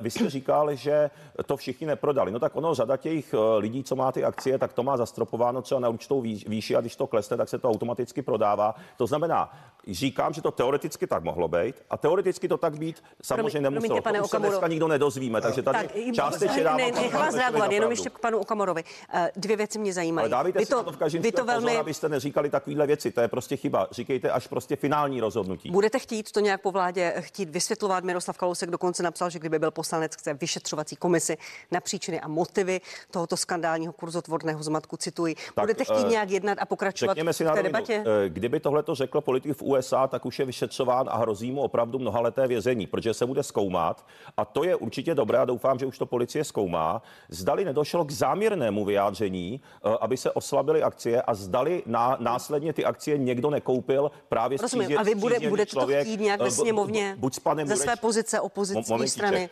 vy 0.00 0.10
jste 0.10 0.30
říkal, 0.30 0.74
že 0.74 1.10
to 1.46 1.56
všichni 1.56 1.86
neprodali. 1.86 2.32
No 2.32 2.38
tak 2.38 2.56
ono, 2.56 2.74
řada 2.74 2.96
těch 2.96 3.34
lidí, 3.58 3.84
co 3.84 3.96
má 3.96 4.12
ty 4.12 4.24
akcie, 4.24 4.58
tak 4.58 4.72
to 4.72 4.82
má 4.82 4.96
zastropováno 4.96 5.62
třeba 5.62 5.80
na 5.80 5.88
určitou 5.88 6.20
výši 6.20 6.76
a 6.76 6.80
když 6.80 6.96
to 6.96 7.06
klesne, 7.06 7.36
tak 7.36 7.48
se 7.48 7.58
to 7.58 7.68
automaticky 7.68 8.22
prodává. 8.22 8.74
To 8.96 9.06
znamená, 9.06 9.52
říkám, 9.90 10.32
že 10.32 10.42
to 10.42 10.50
teoreticky 10.50 11.06
tak 11.06 11.24
mohlo 11.24 11.48
být 11.48 11.82
a 11.90 11.96
teoreticky 11.96 12.48
to 12.48 12.56
tak 12.56 12.78
být 12.78 13.02
samozřejmě 13.22 13.60
nemuselo. 13.60 13.80
Promiňte, 13.88 14.02
pane 14.02 14.18
to 14.18 14.24
už 14.24 14.30
se 14.30 14.38
dneska 14.38 14.68
nikdo 14.68 14.88
nedozvíme, 14.88 15.40
takže 15.40 15.62
tady 15.62 15.78
tak, 15.88 16.14
částečně 16.14 16.64
dávám... 16.64 16.78
Ne, 16.78 16.92
nech 16.92 17.14
vás 17.14 17.34
reagovat, 17.34 17.72
jenom 17.72 17.90
ještě 17.90 18.10
k 18.10 18.18
panu 18.18 18.38
Okamorovi. 18.38 18.84
Uh, 19.14 19.20
dvě 19.36 19.56
věci 19.56 19.78
mě 19.78 19.92
zajímají. 19.92 20.22
Ale 20.22 20.30
dávejte 20.30 20.58
vy 20.58 20.66
to, 20.66 20.78
si 20.78 20.84
to 20.84 20.92
v 20.92 20.96
každém 20.96 21.22
vy 21.22 21.32
to 21.32 21.44
velmi... 21.44 21.66
pozor, 21.66 21.80
abyste 21.80 22.08
neříkali 22.08 22.50
takovéhle 22.50 22.86
věci, 22.86 23.10
to 23.10 23.20
je 23.20 23.28
prostě 23.28 23.56
chyba. 23.56 23.88
Říkejte 23.90 24.30
až 24.30 24.46
prostě 24.46 24.76
finální 24.76 25.20
rozhodnutí. 25.20 25.70
Budete 25.70 25.98
chtít 25.98 26.32
to 26.32 26.40
nějak 26.40 26.60
po 26.60 26.70
vládě 26.70 27.14
chtít 27.20 27.50
vysvětlovat? 27.50 28.04
Miroslav 28.04 28.38
Kalousek 28.38 28.70
dokonce 28.70 29.02
napsal, 29.02 29.30
že 29.30 29.38
kdyby 29.38 29.58
byl 29.58 29.70
poslanec, 29.70 30.16
chce 30.16 30.34
vyšetřovací 30.34 30.96
komisi 30.96 31.36
na 31.70 31.80
příčiny 31.80 32.20
a 32.20 32.28
motivy 32.28 32.80
tohoto 33.10 33.36
skandálního 33.36 33.92
kurzotvorného 33.92 34.62
zmatku, 34.62 34.96
cituji. 34.96 35.34
Tak, 35.34 35.64
Budete 35.64 35.84
chtít 35.84 36.04
uh, 36.04 36.10
nějak 36.10 36.30
jednat 36.30 36.58
a 36.60 36.66
pokračovat 36.66 37.18
v 37.18 37.54
té 37.54 37.62
debatě? 37.62 38.04
Kdyby 38.28 38.60
tohle 38.60 38.82
to 38.84 38.94
řekl 38.94 39.20
politik 39.20 39.56
v 39.56 39.62
USA, 39.62 40.06
tak 40.06 40.26
už 40.26 40.38
je 40.38 40.44
vyšetřován 40.44 41.06
a 41.10 41.16
hrozí 41.16 41.52
mu 41.52 41.62
opravdu 41.62 41.98
mnohaleté 41.98 42.46
vězení, 42.46 42.86
protože 42.86 43.14
se 43.14 43.26
bude 43.26 43.42
zkoumat. 43.42 44.06
A 44.36 44.44
to 44.44 44.64
je 44.64 44.76
určitě 44.76 45.14
dobré 45.14 45.38
a 45.38 45.44
doufám, 45.44 45.78
že 45.78 45.86
už 45.86 45.98
to 45.98 46.06
policie 46.06 46.44
zkoumá. 46.44 47.02
Zdali 47.28 47.64
nedošlo 47.64 48.04
k 48.04 48.10
záměrnému 48.10 48.84
vyjádření, 48.84 49.60
eh, 49.60 49.96
aby 50.00 50.16
se 50.16 50.30
oslabily 50.30 50.82
akcie 50.82 51.22
a 51.22 51.34
zdali 51.34 51.82
ná, 51.86 52.16
následně 52.20 52.72
ty 52.72 52.84
akcie 52.84 53.18
někdo 53.18 53.50
nekoupil 53.50 54.10
právě 54.28 54.58
Rozumím, 54.62 54.98
a 54.98 55.02
vy 55.02 55.14
bude, 55.14 55.48
budete 55.48 55.70
člověk, 55.70 56.06
to 56.06 56.10
chtít 56.10 56.20
nějak 56.20 56.40
ve 56.40 56.46
eh, 56.46 56.50
sněmovně 56.50 57.16
buď 57.18 57.34
s 57.34 57.38
panem 57.38 57.68
ze 57.68 57.76
své 57.76 57.96
pozice 57.96 58.40
opoziční 58.40 59.08
strany? 59.08 59.50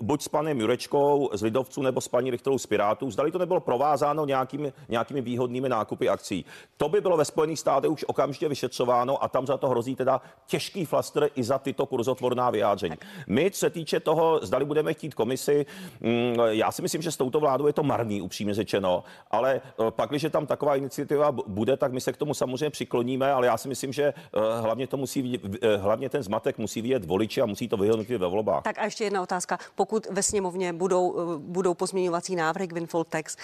Buď 0.00 0.22
s 0.22 0.28
panem 0.28 0.60
Jurečkou 0.60 1.30
z 1.32 1.42
Lidovců 1.42 1.82
nebo 1.82 2.00
s 2.00 2.08
paní 2.08 2.30
Richterovou 2.30 2.58
z 2.58 2.66
Pirátů. 2.66 3.10
Zdali 3.10 3.32
to 3.32 3.38
nebylo 3.38 3.60
provázáno 3.60 4.26
nějakými, 4.26 4.72
nějakými 4.88 5.20
výhodnými 5.20 5.68
nákupy 5.68 6.08
akcí. 6.08 6.44
To 6.76 6.88
by 6.88 7.00
bylo 7.00 7.16
ve 7.16 7.24
Spojených 7.24 7.58
státech 7.58 7.90
už 7.90 8.04
okamžitě 8.04 8.48
vyšetřováno 8.72 9.22
a 9.22 9.28
tam 9.28 9.46
za 9.46 9.56
to 9.56 9.68
hrozí 9.68 9.96
teda 9.96 10.20
těžký 10.46 10.84
flastr 10.84 11.28
i 11.34 11.44
za 11.44 11.58
tyto 11.58 11.86
kurzotvorná 11.86 12.50
vyjádření. 12.50 12.96
My, 13.26 13.50
co 13.50 13.58
se 13.58 13.70
týče 13.70 14.00
toho, 14.00 14.40
zdali 14.42 14.64
budeme 14.64 14.94
chtít 14.94 15.14
komisi, 15.14 15.66
mm, 16.00 16.34
já 16.48 16.72
si 16.72 16.82
myslím, 16.82 17.02
že 17.02 17.10
s 17.10 17.16
touto 17.16 17.40
vládou 17.40 17.66
je 17.66 17.72
to 17.72 17.82
marný, 17.82 18.22
upřímně 18.22 18.54
řečeno, 18.54 19.04
ale 19.30 19.60
eh, 19.60 19.90
pak, 19.90 20.10
když 20.10 20.26
tam 20.30 20.46
taková 20.46 20.76
iniciativa 20.76 21.32
bude, 21.32 21.76
tak 21.76 21.92
my 21.92 22.00
se 22.00 22.12
k 22.12 22.16
tomu 22.16 22.34
samozřejmě 22.34 22.70
přikloníme, 22.70 23.32
ale 23.32 23.46
já 23.46 23.56
si 23.56 23.68
myslím, 23.68 23.92
že 23.92 24.04
eh, 24.04 24.60
hlavně 24.60 24.86
to 24.86 24.96
musí 24.96 25.40
eh, 25.62 25.76
hlavně 25.76 26.08
ten 26.08 26.22
zmatek 26.22 26.58
musí 26.58 26.82
vidět 26.82 27.04
voliči 27.04 27.42
a 27.42 27.46
musí 27.46 27.68
to 27.68 27.76
vyhodnotit 27.76 28.16
ve 28.18 28.26
volbách. 28.26 28.62
Tak 28.62 28.78
a 28.78 28.84
ještě 28.84 29.04
jedna 29.04 29.22
otázka. 29.22 29.58
Pokud 29.74 30.06
ve 30.10 30.22
sněmovně 30.22 30.72
budou, 30.72 31.36
budou 31.38 31.74
pozměňovací 31.74 32.36
návrhy 32.36 32.68
k 32.68 32.72
Winfall 32.72 33.04
Tax, 33.04 33.36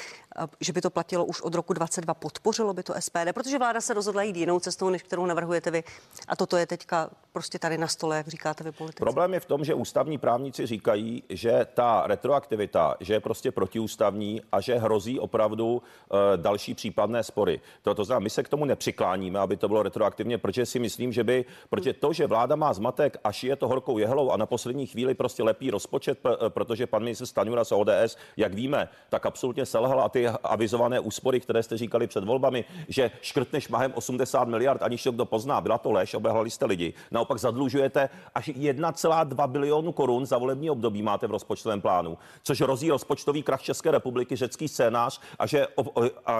že 0.60 0.72
by 0.72 0.80
to 0.80 0.90
platilo 0.90 1.24
už 1.24 1.40
od 1.42 1.54
roku 1.54 1.72
22, 1.72 2.14
podpořilo 2.14 2.74
by 2.74 2.82
to 2.82 2.94
SPD, 2.98 3.32
protože 3.34 3.58
vláda 3.58 3.80
se 3.80 3.94
rozhodla 3.94 4.22
jít 4.22 4.36
jinou 4.36 4.60
cestou, 4.60 4.90
než 4.90 5.02
kterou 5.02 5.17
navrhujete 5.26 5.70
vy. 5.70 5.84
A 6.28 6.36
toto 6.36 6.56
je 6.56 6.66
teďka 6.66 7.10
prostě 7.32 7.58
tady 7.58 7.78
na 7.78 7.88
stole, 7.88 8.16
jak 8.16 8.28
říkáte 8.28 8.64
vy 8.64 8.72
politici. 8.72 8.98
Problém 9.00 9.34
je 9.34 9.40
v 9.40 9.44
tom, 9.44 9.64
že 9.64 9.74
ústavní 9.74 10.18
právníci 10.18 10.66
říkají, 10.66 11.22
že 11.28 11.66
ta 11.74 12.02
retroaktivita, 12.06 12.96
že 13.00 13.14
je 13.14 13.20
prostě 13.20 13.52
protiústavní 13.52 14.42
a 14.52 14.60
že 14.60 14.74
hrozí 14.74 15.20
opravdu 15.20 15.66
uh, 15.74 16.18
další 16.36 16.74
případné 16.74 17.22
spory. 17.22 17.60
To, 17.82 17.94
to 17.94 18.04
znamená, 18.04 18.24
my 18.24 18.30
se 18.30 18.42
k 18.42 18.48
tomu 18.48 18.64
nepřikláníme, 18.64 19.38
aby 19.38 19.56
to 19.56 19.68
bylo 19.68 19.82
retroaktivně, 19.82 20.38
protože 20.38 20.66
si 20.66 20.78
myslím, 20.78 21.12
že 21.12 21.24
by, 21.24 21.44
protože 21.70 21.92
to, 21.92 22.12
že 22.12 22.26
vláda 22.26 22.56
má 22.56 22.72
zmatek 22.72 23.16
a 23.24 23.32
šije 23.32 23.56
to 23.56 23.68
horkou 23.68 23.98
jehlou 23.98 24.30
a 24.30 24.36
na 24.36 24.46
poslední 24.46 24.86
chvíli 24.86 25.14
prostě 25.14 25.42
lepí 25.42 25.70
rozpočet, 25.70 26.18
protože 26.48 26.86
pan 26.86 27.02
ministr 27.02 27.26
Staňura 27.26 27.64
z 27.64 27.72
ODS, 27.72 28.16
jak 28.36 28.54
víme, 28.54 28.88
tak 29.08 29.26
absolutně 29.26 29.66
selhal 29.66 30.00
a 30.00 30.08
ty 30.08 30.28
avizované 30.28 31.00
úspory, 31.00 31.40
které 31.40 31.62
jste 31.62 31.76
říkali 31.78 32.06
před 32.06 32.24
volbami, 32.24 32.64
že 32.88 33.10
škrtne 33.20 33.60
šmahem 33.60 33.92
80 33.94 34.48
miliard, 34.48 34.82
aniž 34.82 35.02
to 35.08 35.12
kdo 35.12 35.24
pozná, 35.24 35.60
byla 35.60 35.78
to 35.78 35.92
lež, 35.92 36.14
obehlali 36.14 36.50
jste 36.50 36.66
lidi. 36.66 36.94
Naopak 37.10 37.38
zadlužujete 37.38 38.08
až 38.34 38.48
1,2 38.48 39.48
bilionu 39.48 39.92
korun 39.92 40.26
za 40.26 40.38
volební 40.38 40.70
období 40.70 41.02
máte 41.02 41.26
v 41.26 41.30
rozpočtovém 41.30 41.80
plánu, 41.80 42.18
což 42.42 42.60
hrozí 42.60 42.90
rozpočtový 42.90 43.42
krach 43.42 43.62
České 43.62 43.90
republiky, 43.90 44.36
řecký 44.36 44.68
scénář 44.68 45.20
a 45.38 45.46
že, 45.46 45.66
a, 45.66 46.32
a, 46.32 46.34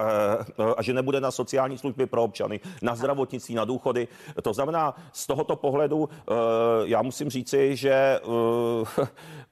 a 0.77 0.81
že 0.81 0.93
nebude 0.93 1.21
na 1.21 1.31
sociální 1.31 1.77
služby 1.77 2.05
pro 2.05 2.23
občany, 2.23 2.59
na 2.81 2.95
zdravotnictví, 2.95 3.55
na 3.55 3.65
důchody. 3.65 4.07
To 4.41 4.53
znamená, 4.53 4.95
z 5.13 5.27
tohoto 5.27 5.55
pohledu 5.55 6.09
eh, 6.09 6.33
já 6.83 7.01
musím 7.01 7.29
říci, 7.29 7.75
že 7.75 8.19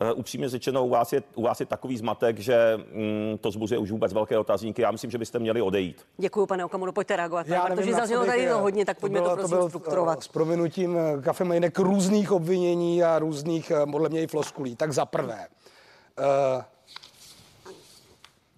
eh, 0.01 0.13
upřímně 0.15 0.49
řečeno 0.49 0.85
u 0.85 0.89
vás 0.89 1.13
je, 1.13 1.23
u 1.35 1.41
vás 1.41 1.59
je 1.59 1.65
takový 1.65 1.97
zmatek, 1.97 2.39
že 2.39 2.79
mm, 2.93 3.37
to 3.37 3.51
zbuzuje 3.51 3.77
už 3.77 3.91
vůbec 3.91 4.13
velké 4.13 4.37
otázníky. 4.37 4.81
Já 4.81 4.91
myslím, 4.91 5.11
že 5.11 5.17
byste 5.17 5.39
měli 5.39 5.61
odejít. 5.61 6.05
Děkuji, 6.17 6.45
pane 6.45 6.65
Okamuro, 6.65 6.91
pojďte 6.91 7.15
reagovat. 7.15 7.47
Já 7.47 7.63
nevím, 7.63 7.77
protože 7.77 7.93
zaznělo 7.93 8.25
tady 8.25 8.47
to 8.47 8.57
hodně, 8.57 8.85
tak 8.85 8.99
pojďme 9.09 9.19
to, 9.19 9.23
bylo, 9.23 9.35
to 9.35 9.35
prosím 9.35 9.49
to 9.49 9.61
byl, 9.61 9.69
strukturovat. 9.69 10.23
S 10.23 10.27
prominutím 10.27 10.97
kafe 11.23 11.43
Mejnek 11.43 11.79
různých 11.79 12.31
obvinění 12.31 13.03
a 13.03 13.19
různých, 13.19 13.71
podle 13.91 14.09
mě 14.09 14.21
i 14.21 14.27
floskulí. 14.27 14.75
Tak 14.75 14.93
za 14.93 15.05
prvé, 15.05 15.47
uh, 16.19 16.63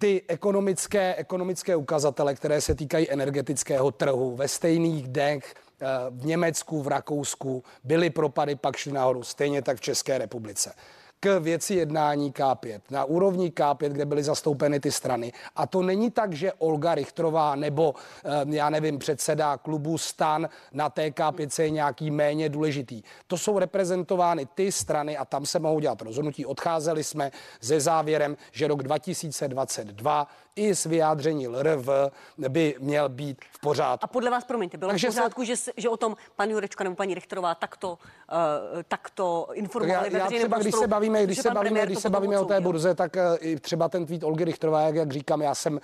ty 0.00 0.22
ekonomické, 0.28 1.14
ekonomické 1.14 1.76
ukazatele, 1.76 2.34
které 2.34 2.60
se 2.60 2.74
týkají 2.74 3.10
energetického 3.10 3.90
trhu 3.90 4.36
ve 4.36 4.48
stejných 4.48 5.08
dnech 5.08 5.54
eh, 5.54 5.86
v 6.10 6.26
Německu, 6.26 6.82
v 6.82 6.88
Rakousku, 6.88 7.64
byly 7.84 8.10
propady, 8.10 8.56
pak 8.56 8.76
šly 8.76 8.92
nahoru, 8.92 9.22
stejně 9.22 9.62
tak 9.62 9.76
v 9.76 9.80
České 9.80 10.18
republice 10.18 10.72
k 11.20 11.38
věci 11.38 11.74
jednání 11.74 12.32
K5. 12.32 12.80
Na 12.90 13.04
úrovni 13.04 13.50
K5, 13.50 13.88
kde 13.88 14.06
byly 14.06 14.22
zastoupeny 14.22 14.80
ty 14.80 14.92
strany. 14.92 15.32
A 15.56 15.66
to 15.66 15.82
není 15.82 16.10
tak, 16.10 16.32
že 16.32 16.52
Olga 16.52 16.94
Richtrová 16.94 17.54
nebo, 17.54 17.94
eh, 18.24 18.28
já 18.48 18.70
nevím, 18.70 18.98
předseda 18.98 19.56
klubu 19.56 19.98
Stan 19.98 20.48
na 20.72 20.90
té 20.90 21.10
K5 21.10 21.62
je 21.62 21.70
nějaký 21.70 22.10
méně 22.10 22.48
důležitý. 22.48 23.02
To 23.26 23.38
jsou 23.38 23.58
reprezentovány 23.58 24.46
ty 24.54 24.72
strany 24.72 25.16
a 25.16 25.24
tam 25.24 25.46
se 25.46 25.58
mohou 25.58 25.80
dělat 25.80 26.02
rozhodnutí. 26.02 26.46
Odcházeli 26.46 27.04
jsme 27.04 27.30
se 27.60 27.80
závěrem, 27.80 28.36
že 28.52 28.68
rok 28.68 28.82
2022 28.82 30.26
i 30.56 30.74
s 30.74 30.84
vyjádření 30.84 31.48
LRV 31.48 31.88
by 32.48 32.76
měl 32.78 33.08
být 33.08 33.44
v 33.52 33.60
pořádku. 33.60 34.04
A 34.04 34.06
podle 34.06 34.30
vás, 34.30 34.44
promiňte, 34.44 34.78
bylo 34.78 34.90
Takže 34.90 35.10
v 35.10 35.14
pořádku, 35.14 35.40
se... 35.40 35.46
že, 35.46 35.72
že 35.76 35.88
o 35.88 35.96
tom 35.96 36.16
pan 36.36 36.50
Jurečka 36.50 36.84
nebo 36.84 36.96
paní 36.96 37.14
Richterová 37.14 37.54
takto, 37.54 37.90
uh, 37.92 38.82
takto 38.88 39.48
informovali 39.52 40.12
já, 40.12 40.18
já 40.18 40.26
třeba, 40.26 40.58
když 40.58 40.74
se 40.74 40.86
bavíme, 41.10 41.26
když 41.26 41.38
se 41.38 41.50
bavíme, 41.50 41.86
když 41.86 41.98
se 41.98 42.10
bavíme 42.10 42.38
o 42.38 42.44
té 42.44 42.60
burze, 42.60 42.94
tak 42.94 43.16
uh, 43.16 43.36
i 43.40 43.60
třeba 43.60 43.88
ten 43.88 44.06
tweet 44.06 44.24
Olgy 44.24 44.44
Richterová, 44.44 44.80
jak, 44.82 44.94
jak 44.94 45.12
říkám, 45.12 45.42
já 45.42 45.54
jsem 45.54 45.72
uh, 45.74 45.80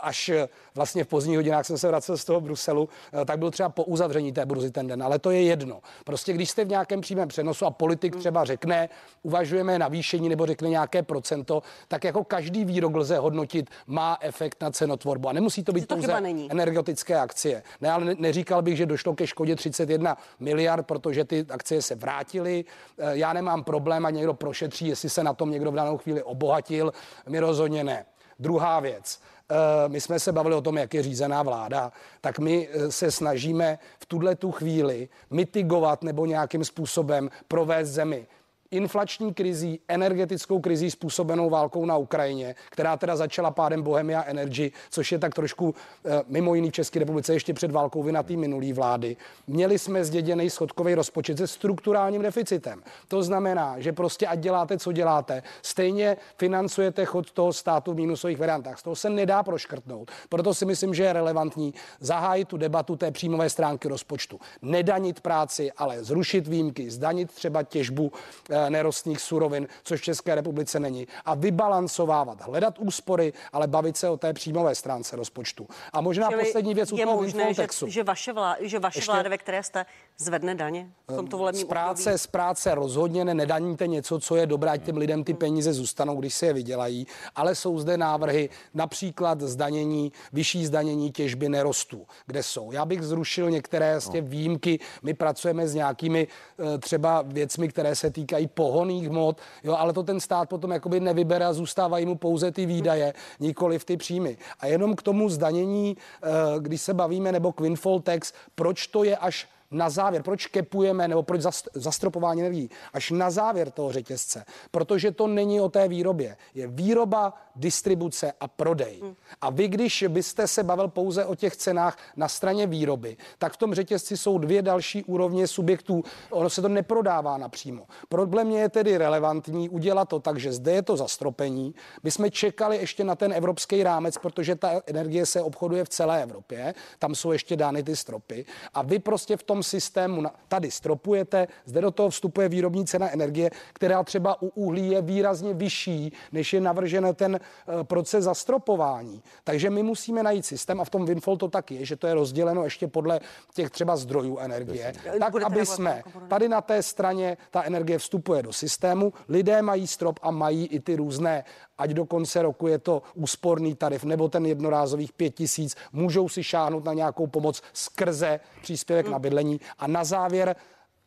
až 0.00 0.30
vlastně 0.74 1.04
v 1.04 1.06
pozdních 1.06 1.36
hodinách 1.36 1.66
jsem 1.66 1.78
se 1.78 1.88
vracel 1.88 2.16
z 2.16 2.24
toho 2.24 2.40
Bruselu, 2.40 2.88
tak 3.24 3.38
byl 3.38 3.50
třeba 3.50 3.68
po 3.68 3.84
uzavření 3.84 4.32
té 4.32 4.46
burzy 4.46 4.70
ten 4.70 4.86
den, 4.86 5.02
ale 5.02 5.18
to 5.18 5.30
je 5.30 5.42
jedno. 5.42 5.80
Prostě 6.04 6.32
když 6.32 6.50
jste 6.50 6.64
v 6.64 6.68
nějakém 6.68 7.00
přímém 7.00 7.28
přenosu 7.28 7.66
a 7.66 7.70
politik 7.70 8.12
hmm. 8.12 8.20
třeba 8.20 8.44
řekne, 8.44 8.88
uvažujeme 9.22 9.78
navýšení 9.78 10.28
nebo 10.28 10.46
řekne 10.46 10.68
nějaké 10.68 11.02
procento, 11.02 11.62
tak 11.88 12.04
jako 12.04 12.24
každý 12.24 12.64
výrok 12.64 12.96
lze 12.96 13.18
hodnotit 13.18 13.70
má 13.86 14.18
efekt 14.20 14.62
na 14.62 14.70
cenotvorbu. 14.70 15.28
A 15.28 15.32
nemusí 15.32 15.64
to 15.64 15.72
být 15.72 15.86
to 15.86 15.94
pouze 15.94 16.12
energetické 16.50 17.18
akcie. 17.18 17.62
Ne, 17.80 17.90
ale 17.90 18.14
neříkal 18.18 18.62
bych, 18.62 18.76
že 18.76 18.86
došlo 18.86 19.14
ke 19.14 19.26
škodě 19.26 19.56
31 19.56 20.16
miliard, 20.40 20.86
protože 20.86 21.24
ty 21.24 21.46
akcie 21.50 21.82
se 21.82 21.94
vrátily. 21.94 22.64
Eh, 22.98 23.10
já 23.16 23.32
nemám 23.32 23.64
problém, 23.64 24.06
a 24.06 24.10
někdo 24.10 24.34
prošetří, 24.50 24.86
jestli 24.88 25.10
se 25.10 25.24
na 25.24 25.34
tom 25.34 25.50
někdo 25.50 25.70
v 25.70 25.74
danou 25.74 25.98
chvíli 25.98 26.22
obohatil. 26.22 26.92
My 27.28 27.38
rozhodně 27.40 27.84
ne. 27.84 28.06
Druhá 28.38 28.80
věc. 28.80 29.20
Eh, 29.50 29.88
my 29.88 30.00
jsme 30.00 30.18
se 30.18 30.32
bavili 30.32 30.54
o 30.54 30.60
tom, 30.60 30.78
jak 30.78 30.94
je 30.94 31.02
řízená 31.02 31.42
vláda, 31.42 31.92
tak 32.20 32.38
my 32.38 32.68
eh, 32.68 32.90
se 32.90 33.10
snažíme 33.10 33.78
v 33.98 34.06
tuhle 34.06 34.34
tu 34.34 34.50
chvíli 34.50 35.08
mitigovat 35.30 36.02
nebo 36.02 36.26
nějakým 36.26 36.64
způsobem 36.64 37.30
provést 37.48 37.88
zemi 37.88 38.26
inflační 38.70 39.34
krizí, 39.34 39.80
energetickou 39.88 40.60
krizí 40.60 40.90
způsobenou 40.90 41.50
válkou 41.50 41.86
na 41.86 41.96
Ukrajině, 41.96 42.54
která 42.70 42.96
teda 42.96 43.16
začala 43.16 43.50
pádem 43.50 43.82
Bohemia 43.82 44.22
Energy, 44.22 44.72
což 44.90 45.12
je 45.12 45.18
tak 45.18 45.34
trošku 45.34 45.74
eh, 46.04 46.22
mimo 46.26 46.54
jiný 46.54 46.70
v 46.70 46.72
České 46.72 46.98
republice 46.98 47.32
ještě 47.32 47.54
před 47.54 47.70
válkou 47.70 48.02
vynatý 48.02 48.36
minulý 48.36 48.72
vlády. 48.72 49.16
Měli 49.46 49.78
jsme 49.78 50.04
zděděný 50.04 50.50
schodkový 50.50 50.94
rozpočet 50.94 51.38
se 51.38 51.46
strukturálním 51.46 52.22
deficitem. 52.22 52.82
To 53.08 53.22
znamená, 53.22 53.74
že 53.78 53.92
prostě 53.92 54.26
ať 54.26 54.38
děláte, 54.38 54.78
co 54.78 54.92
děláte, 54.92 55.42
stejně 55.62 56.16
financujete 56.36 57.04
chod 57.04 57.30
toho 57.30 57.52
státu 57.52 57.92
v 57.92 57.96
mínusových 57.96 58.38
variantách. 58.38 58.78
Z 58.78 58.82
toho 58.82 58.96
se 58.96 59.10
nedá 59.10 59.42
proškrtnout. 59.42 60.10
Proto 60.28 60.54
si 60.54 60.64
myslím, 60.64 60.94
že 60.94 61.02
je 61.02 61.12
relevantní 61.12 61.74
zahájit 62.00 62.48
tu 62.48 62.56
debatu 62.56 62.96
té 62.96 63.10
příjmové 63.10 63.50
stránky 63.50 63.88
rozpočtu. 63.88 64.40
Nedanit 64.62 65.20
práci, 65.20 65.72
ale 65.72 66.04
zrušit 66.04 66.48
výjimky, 66.48 66.90
zdanit 66.90 67.32
třeba 67.32 67.62
těžbu 67.62 68.12
eh, 68.50 68.59
nerostných 68.68 69.20
surovin, 69.20 69.68
což 69.82 70.00
v 70.00 70.04
České 70.04 70.34
republice 70.34 70.80
není. 70.80 71.08
A 71.24 71.34
vybalancovávat, 71.34 72.40
hledat 72.40 72.78
úspory, 72.78 73.32
ale 73.52 73.66
bavit 73.66 73.96
se 73.96 74.08
o 74.08 74.16
té 74.16 74.32
příjmové 74.32 74.74
stránce 74.74 75.16
rozpočtu. 75.16 75.68
A 75.92 76.00
možná 76.00 76.28
Čili 76.28 76.44
poslední 76.44 76.74
věc 76.74 76.92
u 76.92 76.96
toho 76.96 77.16
možné, 77.16 77.54
že, 77.54 77.66
že, 77.86 78.02
vaše 78.02 78.32
vláda, 78.32 78.56
že 78.60 78.78
vaše 78.78 78.98
Ještě, 78.98 79.12
vláda, 79.12 79.30
ve 79.30 79.38
které 79.38 79.62
jste, 79.62 79.86
zvedne 80.18 80.54
daně 80.54 80.90
v 81.08 81.16
tomto 81.16 81.38
volebním 81.38 81.66
z 81.66 81.68
práce, 81.68 82.18
z 82.18 82.26
práce 82.26 82.74
rozhodně 82.74 83.24
ne, 83.24 83.34
nedaníte 83.34 83.86
něco, 83.86 84.20
co 84.20 84.36
je 84.36 84.46
dobré, 84.46 84.70
ať 84.70 84.82
těm 84.82 84.96
lidem 84.96 85.24
ty 85.24 85.34
peníze 85.34 85.72
zůstanou, 85.72 86.16
když 86.16 86.34
se 86.34 86.46
je 86.46 86.52
vydělají, 86.52 87.06
ale 87.36 87.54
jsou 87.54 87.78
zde 87.78 87.96
návrhy 87.96 88.48
například 88.74 89.40
zdanění, 89.40 90.12
vyšší 90.32 90.66
zdanění 90.66 91.12
těžby 91.12 91.48
nerostů, 91.48 92.06
kde 92.26 92.42
jsou. 92.42 92.72
Já 92.72 92.84
bych 92.84 93.02
zrušil 93.02 93.50
některé 93.50 94.00
z 94.00 94.08
těch 94.08 94.24
výjimky. 94.24 94.78
My 95.02 95.14
pracujeme 95.14 95.68
s 95.68 95.74
nějakými 95.74 96.28
eh, 96.28 96.78
třeba 96.78 97.22
věcmi, 97.22 97.68
které 97.68 97.94
se 97.96 98.10
týkají 98.10 98.46
pohoných 98.54 99.08
hmot, 99.08 99.40
jo, 99.64 99.74
ale 99.74 99.92
to 99.92 100.02
ten 100.02 100.20
stát 100.20 100.48
potom 100.48 100.70
jakoby 100.70 101.00
nevybere 101.00 101.46
a 101.46 101.52
zůstávají 101.52 102.06
mu 102.06 102.14
pouze 102.14 102.50
ty 102.50 102.66
výdaje, 102.66 103.14
nikoli 103.40 103.78
v 103.78 103.84
ty 103.84 103.96
příjmy. 103.96 104.36
A 104.60 104.66
jenom 104.66 104.96
k 104.96 105.02
tomu 105.02 105.28
zdanění, 105.28 105.96
eh, 105.96 106.28
když 106.58 106.80
se 106.80 106.94
bavíme, 106.94 107.32
nebo 107.32 107.52
k 107.52 107.60
windfall 107.60 108.00
tax, 108.00 108.32
proč 108.54 108.86
to 108.86 109.04
je 109.04 109.16
až 109.16 109.48
na 109.70 109.90
závěr, 109.90 110.22
proč 110.22 110.46
kepujeme 110.46 111.08
nebo 111.08 111.22
proč 111.22 111.40
zastropování 111.74 112.40
energií, 112.40 112.70
až 112.92 113.10
na 113.10 113.30
závěr 113.30 113.70
toho 113.70 113.92
řetězce, 113.92 114.44
protože 114.70 115.12
to 115.12 115.26
není 115.26 115.60
o 115.60 115.68
té 115.68 115.88
výrobě. 115.88 116.36
Je 116.54 116.66
výroba, 116.66 117.34
distribuce 117.56 118.32
a 118.40 118.48
prodej. 118.48 119.00
Hmm. 119.02 119.14
A 119.40 119.50
vy, 119.50 119.68
když 119.68 120.04
byste 120.08 120.46
se 120.46 120.62
bavil 120.62 120.88
pouze 120.88 121.24
o 121.24 121.34
těch 121.34 121.56
cenách 121.56 121.98
na 122.16 122.28
straně 122.28 122.66
výroby, 122.66 123.16
tak 123.38 123.52
v 123.52 123.56
tom 123.56 123.74
řetězci 123.74 124.16
jsou 124.16 124.38
dvě 124.38 124.62
další 124.62 125.04
úrovně 125.04 125.46
subjektů. 125.46 126.04
Ono 126.30 126.50
se 126.50 126.62
to 126.62 126.68
neprodává 126.68 127.38
napřímo. 127.38 127.86
Problém 128.08 128.50
je 128.50 128.68
tedy 128.68 128.98
relevantní 128.98 129.68
udělat 129.68 130.08
to 130.08 130.20
tak, 130.20 130.38
že 130.40 130.52
zde 130.52 130.72
je 130.72 130.82
to 130.82 130.96
zastropení. 130.96 131.74
My 132.02 132.10
jsme 132.10 132.30
čekali 132.30 132.76
ještě 132.76 133.04
na 133.04 133.14
ten 133.14 133.32
evropský 133.32 133.82
rámec, 133.82 134.18
protože 134.18 134.56
ta 134.56 134.82
energie 134.86 135.26
se 135.26 135.42
obchoduje 135.42 135.84
v 135.84 135.88
celé 135.88 136.22
Evropě. 136.22 136.74
Tam 136.98 137.14
jsou 137.14 137.32
ještě 137.32 137.56
dány 137.56 137.82
ty 137.82 137.96
stropy. 137.96 138.44
A 138.74 138.82
vy 138.82 138.98
prostě 138.98 139.36
v 139.36 139.42
tom 139.42 139.59
tom 139.60 139.64
systému 139.64 140.22
tady 140.48 140.70
stropujete, 140.70 141.48
zde 141.64 141.80
do 141.80 141.90
toho 141.90 142.10
vstupuje 142.10 142.48
výrobní 142.48 142.86
cena 142.86 143.12
energie, 143.12 143.50
která 143.72 144.02
třeba 144.02 144.42
u 144.42 144.48
uhlí 144.48 144.90
je 144.90 145.02
výrazně 145.02 145.54
vyšší, 145.54 146.12
než 146.32 146.52
je 146.52 146.60
navržen 146.60 147.08
ten 147.14 147.36
eh, 147.36 147.84
proces 147.84 148.24
zastropování. 148.24 149.22
Takže 149.44 149.70
my 149.70 149.82
musíme 149.82 150.22
najít 150.22 150.46
systém 150.46 150.80
a 150.80 150.84
v 150.84 150.90
tom 150.90 151.04
Winfall 151.04 151.36
to 151.36 151.48
tak 151.48 151.70
je, 151.70 151.84
že 151.84 151.96
to 151.96 152.06
je 152.06 152.14
rozděleno 152.14 152.64
ještě 152.64 152.88
podle 152.88 153.20
těch 153.54 153.70
třeba 153.70 153.96
zdrojů 153.96 154.38
energie, 154.38 154.92
tak 155.18 155.42
aby 155.42 155.66
jsme 155.66 156.02
tady 156.28 156.48
na 156.48 156.60
té 156.60 156.82
straně 156.82 157.36
ta 157.50 157.62
energie 157.62 157.98
vstupuje 157.98 158.42
do 158.42 158.52
systému, 158.52 159.12
lidé 159.28 159.62
mají 159.62 159.86
strop 159.86 160.18
a 160.22 160.30
mají 160.30 160.66
i 160.66 160.80
ty 160.80 160.96
různé 160.96 161.44
ať 161.80 161.90
do 161.90 162.04
konce 162.04 162.42
roku 162.42 162.68
je 162.68 162.78
to 162.78 163.02
úsporný 163.14 163.74
tarif 163.74 164.04
nebo 164.04 164.28
ten 164.28 164.46
jednorázových 164.46 165.12
pět 165.12 165.34
tisíc, 165.34 165.76
můžou 165.92 166.28
si 166.28 166.44
šáhnout 166.44 166.84
na 166.84 166.94
nějakou 166.94 167.26
pomoc 167.26 167.62
skrze 167.72 168.40
příspěvek 168.62 169.06
hmm. 169.06 169.12
na 169.12 169.18
bydlení. 169.18 169.49
A 169.78 169.86
na 169.86 170.04
závěr 170.04 170.56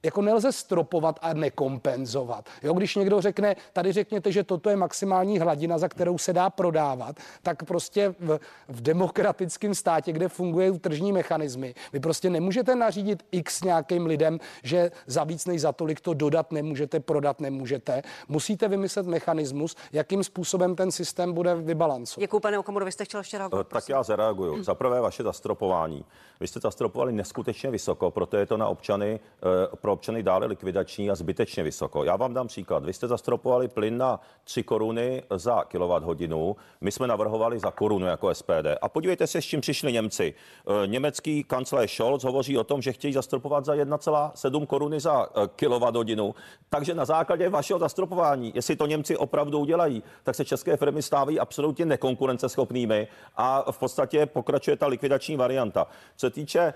jako 0.04 0.22
nelze 0.22 0.52
stropovat 0.52 1.20
a 1.22 1.34
nekompenzovat. 1.34 2.50
Jo, 2.64 2.74
když 2.74 2.96
někdo 2.96 3.22
řekne, 3.22 3.56
tady 3.74 3.92
řekněte, 3.92 4.32
že 4.32 4.44
toto 4.44 4.70
je 4.70 4.76
maximální 4.76 5.40
hladina, 5.40 5.78
za 5.78 5.88
kterou 5.88 6.18
se 6.18 6.34
dá 6.34 6.50
prodávat, 6.50 7.16
tak 7.44 7.64
prostě 7.64 8.16
v, 8.20 8.40
v 8.68 8.82
demokratickém 8.82 9.76
státě, 9.76 10.12
kde 10.12 10.28
fungují 10.28 10.80
tržní 10.80 11.12
mechanismy, 11.12 11.76
vy 11.94 12.00
prostě 12.00 12.30
nemůžete 12.30 12.76
nařídit 12.76 13.24
x 13.32 13.64
nějakým 13.64 14.06
lidem, 14.06 14.40
že 14.64 14.92
za 15.08 15.24
víc 15.24 15.46
než 15.46 15.62
za 15.62 15.72
tolik 15.72 16.02
to 16.02 16.14
dodat 16.14 16.52
nemůžete, 16.52 17.00
prodat 17.00 17.42
nemůžete. 17.42 18.02
Musíte 18.28 18.68
vymyslet 18.68 19.06
mechanismus, 19.06 19.76
jakým 19.92 20.24
způsobem 20.24 20.76
ten 20.76 20.92
systém 20.92 21.34
bude 21.34 21.56
vybalancovat. 21.56 22.22
Děkuji, 22.22 22.40
pane 22.40 22.60
Okamuro, 22.60 22.86
vy 22.86 22.92
jste 22.92 23.06
chtěl 23.06 23.20
ještě 23.20 23.38
reagovat. 23.38 23.68
Tak 23.68 23.90
já 23.90 24.04
zareaguju. 24.04 24.64
Za 24.64 24.76
prvé 24.76 25.02
vaše 25.02 25.24
zastropování. 25.24 26.06
Vy 26.40 26.48
jste 26.48 26.60
zastropovali 26.60 27.12
neskutečně 27.12 27.72
vysoko, 27.72 28.12
proto 28.12 28.38
je 28.38 28.46
to 28.46 28.58
na 28.58 28.68
občany, 28.68 29.20
eh, 29.20 29.76
občany 29.94 30.24
dále 30.24 30.46
likvidační 30.46 31.10
a 31.10 31.16
zbytečně 31.16 31.64
vysoko. 31.64 32.04
Já 32.04 32.16
vám 32.16 32.34
dám 32.34 32.48
příklad. 32.48 32.86
Vy 32.86 32.94
jste 32.94 33.08
zastropovali 33.08 33.68
plyn 33.68 33.98
na 33.98 34.20
3 34.44 34.64
koruny 34.64 35.24
za 35.36 35.64
kilowatt 35.64 36.06
hodinu. 36.06 36.56
My 36.82 36.92
jsme 36.92 37.08
navrhovali 37.08 37.60
za 37.60 37.72
korunu 37.72 38.06
jako 38.06 38.36
SPD. 38.36 38.68
A 38.82 38.90
podívejte 38.90 39.28
se, 39.28 39.42
s 39.42 39.46
čím 39.46 39.62
přišli 39.62 39.94
Němci. 39.94 40.34
Eh, 40.68 40.88
Německý 40.88 41.44
kancléř 41.44 41.92
Scholz 41.92 42.24
hovoří 42.24 42.58
o 42.58 42.64
tom, 42.64 42.82
že 42.82 42.94
chtějí 42.94 43.14
zastropovat 43.14 43.66
za 43.66 43.76
1,7 43.76 44.66
koruny 44.66 45.00
za 45.00 45.26
eh, 45.26 45.50
kilowatt 45.56 45.96
hodinu. 45.96 46.36
Takže 46.70 46.94
na 46.94 47.06
základě 47.06 47.50
vašeho 47.50 47.80
zastropování, 47.80 48.52
jestli 48.56 48.76
to 48.76 48.86
Němci 48.86 49.18
opravdu 49.18 49.60
udělají, 49.60 50.04
tak 50.24 50.36
se 50.36 50.46
české 50.46 50.78
firmy 50.78 51.02
stávají 51.02 51.40
absolutně 51.40 51.86
nekonkurenceschopnými 51.86 53.08
a 53.36 53.72
v 53.72 53.80
podstatě 53.80 54.26
pokračuje 54.26 54.78
ta 54.78 54.88
likvidační 54.88 55.38
varianta. 55.38 55.88
Co 56.16 56.30
týče, 56.30 56.74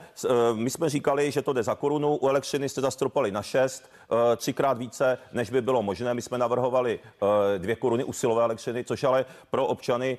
my 0.54 0.70
jsme 0.70 0.90
říkali, 0.90 1.32
že 1.32 1.42
to 1.42 1.54
jde 1.54 1.64
za 1.64 1.76
korunu, 1.76 2.16
u 2.16 2.28
elektřiny 2.28 2.70
jste 2.70 2.82
zastropovali 2.82 3.07
na 3.32 3.42
6, 3.42 3.90
třikrát 4.38 4.78
více, 4.78 5.18
než 5.34 5.50
by 5.50 5.62
bylo 5.62 5.84
možné. 5.84 6.14
My 6.14 6.22
jsme 6.22 6.38
navrhovali 6.38 7.00
dvě 7.58 7.76
koruny 7.76 8.04
u 8.04 8.14
silové 8.14 8.44
elektřiny, 8.44 8.84
což 8.84 9.04
ale 9.04 9.26
pro 9.50 9.68
občany 9.68 10.18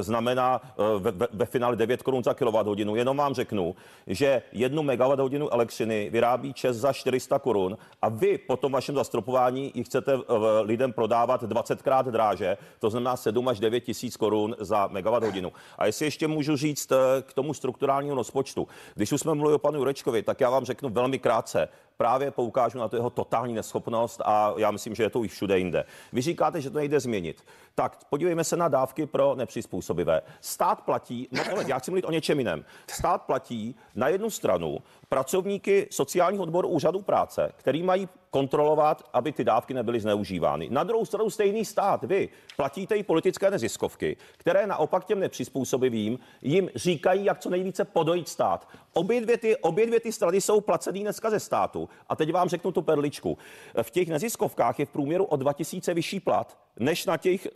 znamená 0.00 0.60
ve, 0.98 1.10
ve, 1.10 1.28
ve 1.32 1.46
finále 1.46 1.76
9 1.76 2.02
korun 2.02 2.24
za 2.24 2.34
hodinu. 2.66 2.96
Jenom 2.96 3.16
vám 3.16 3.34
řeknu, 3.34 3.74
že 4.06 4.42
jednu 4.52 4.82
hodinu 5.22 5.52
elektřiny 5.52 6.10
vyrábí 6.10 6.52
Čes 6.52 6.76
za 6.76 6.92
400 6.92 7.38
korun 7.38 7.78
a 8.02 8.08
vy 8.08 8.38
po 8.38 8.56
tom 8.56 8.72
vašem 8.72 8.94
zastropování 8.94 9.72
ji 9.74 9.84
chcete 9.84 10.18
lidem 10.62 10.92
prodávat 10.92 11.42
20krát 11.42 12.04
dráže, 12.04 12.56
to 12.78 12.90
znamená 12.90 13.16
7 13.16 13.48
až 13.48 13.60
9 13.60 13.80
tisíc 13.80 14.16
korun 14.16 14.56
za 14.58 14.86
hodinu. 15.24 15.52
A 15.78 15.86
jestli 15.86 16.06
ještě 16.06 16.28
můžu 16.28 16.56
říct 16.56 16.92
k 17.22 17.32
tomu 17.34 17.54
strukturálnímu 17.54 18.14
rozpočtu. 18.14 18.68
Když 18.94 19.12
už 19.12 19.20
jsme 19.20 19.34
mluvili 19.34 19.54
o 19.54 19.58
panu 19.58 19.78
Jurečkovi, 19.78 20.22
tak 20.22 20.40
já 20.40 20.50
vám 20.50 20.64
řeknu 20.64 20.88
velmi 20.88 21.18
krátce. 21.18 21.68
Právě 21.96 22.30
poukážu 22.30 22.78
na 22.78 22.88
to 22.88 22.96
jeho 22.96 23.10
totální 23.10 23.54
neschopnost 23.54 24.20
a 24.24 24.54
já 24.56 24.70
myslím, 24.70 24.94
že 24.94 25.02
je 25.02 25.10
to 25.10 25.20
už 25.20 25.30
všude 25.30 25.58
jinde. 25.58 25.84
Vy 26.12 26.20
říkáte, 26.20 26.60
že 26.60 26.70
to 26.70 26.78
nejde 26.78 27.00
změnit. 27.00 27.44
Tak 27.74 28.04
podívejme 28.10 28.44
se 28.44 28.56
na 28.56 28.68
dávky 28.68 29.06
pro 29.06 29.34
nepřizpůsobivé. 29.34 30.22
Stát 30.40 30.80
platí, 30.80 31.28
no 31.32 31.42
ale 31.52 31.64
já 31.66 31.78
chci 31.78 31.90
mluvit 31.90 32.04
o 32.04 32.10
něčem 32.10 32.38
jiném. 32.38 32.64
Stát 32.90 33.22
platí 33.22 33.76
na 33.94 34.08
jednu 34.08 34.30
stranu 34.30 34.78
pracovníky 35.08 35.88
sociálních 35.90 36.40
odborů 36.40 36.68
úřadu 36.68 37.02
práce, 37.02 37.52
který 37.56 37.82
mají 37.82 38.08
kontrolovat, 38.30 39.08
aby 39.12 39.32
ty 39.32 39.44
dávky 39.44 39.74
nebyly 39.74 40.00
zneužívány. 40.00 40.68
Na 40.70 40.84
druhou 40.84 41.04
stranu 41.04 41.30
stejný 41.30 41.64
stát, 41.64 42.04
vy 42.04 42.28
platíte 42.56 42.96
i 42.96 43.02
politické 43.02 43.50
neziskovky, 43.50 44.16
které 44.36 44.66
naopak 44.66 45.04
těm 45.04 45.20
nepřizpůsobivým 45.20 46.18
jim 46.42 46.70
říkají, 46.74 47.24
jak 47.24 47.38
co 47.38 47.50
nejvíce 47.50 47.84
podojit 47.84 48.28
stát. 48.28 48.68
Obě 48.92 49.20
dvě 49.20 49.38
ty, 49.38 49.56
obě 49.56 49.86
dvě 49.86 50.00
ty 50.00 50.12
strany 50.12 50.40
jsou 50.40 50.60
placený 50.60 51.00
dneska 51.00 51.30
ze 51.30 51.40
státu. 51.40 51.88
A 52.08 52.16
teď 52.16 52.32
vám 52.32 52.48
řeknu 52.48 52.72
tu 52.72 52.82
perličku. 52.82 53.38
V 53.82 53.90
těch 53.90 54.08
neziskovkách 54.08 54.78
je 54.78 54.86
v 54.86 54.90
průměru 54.90 55.24
o 55.24 55.36
2000 55.36 55.94
vyšší 55.94 56.20
plat 56.20 56.65
než 56.78 57.06
na 57.06 57.16
těch 57.16 57.48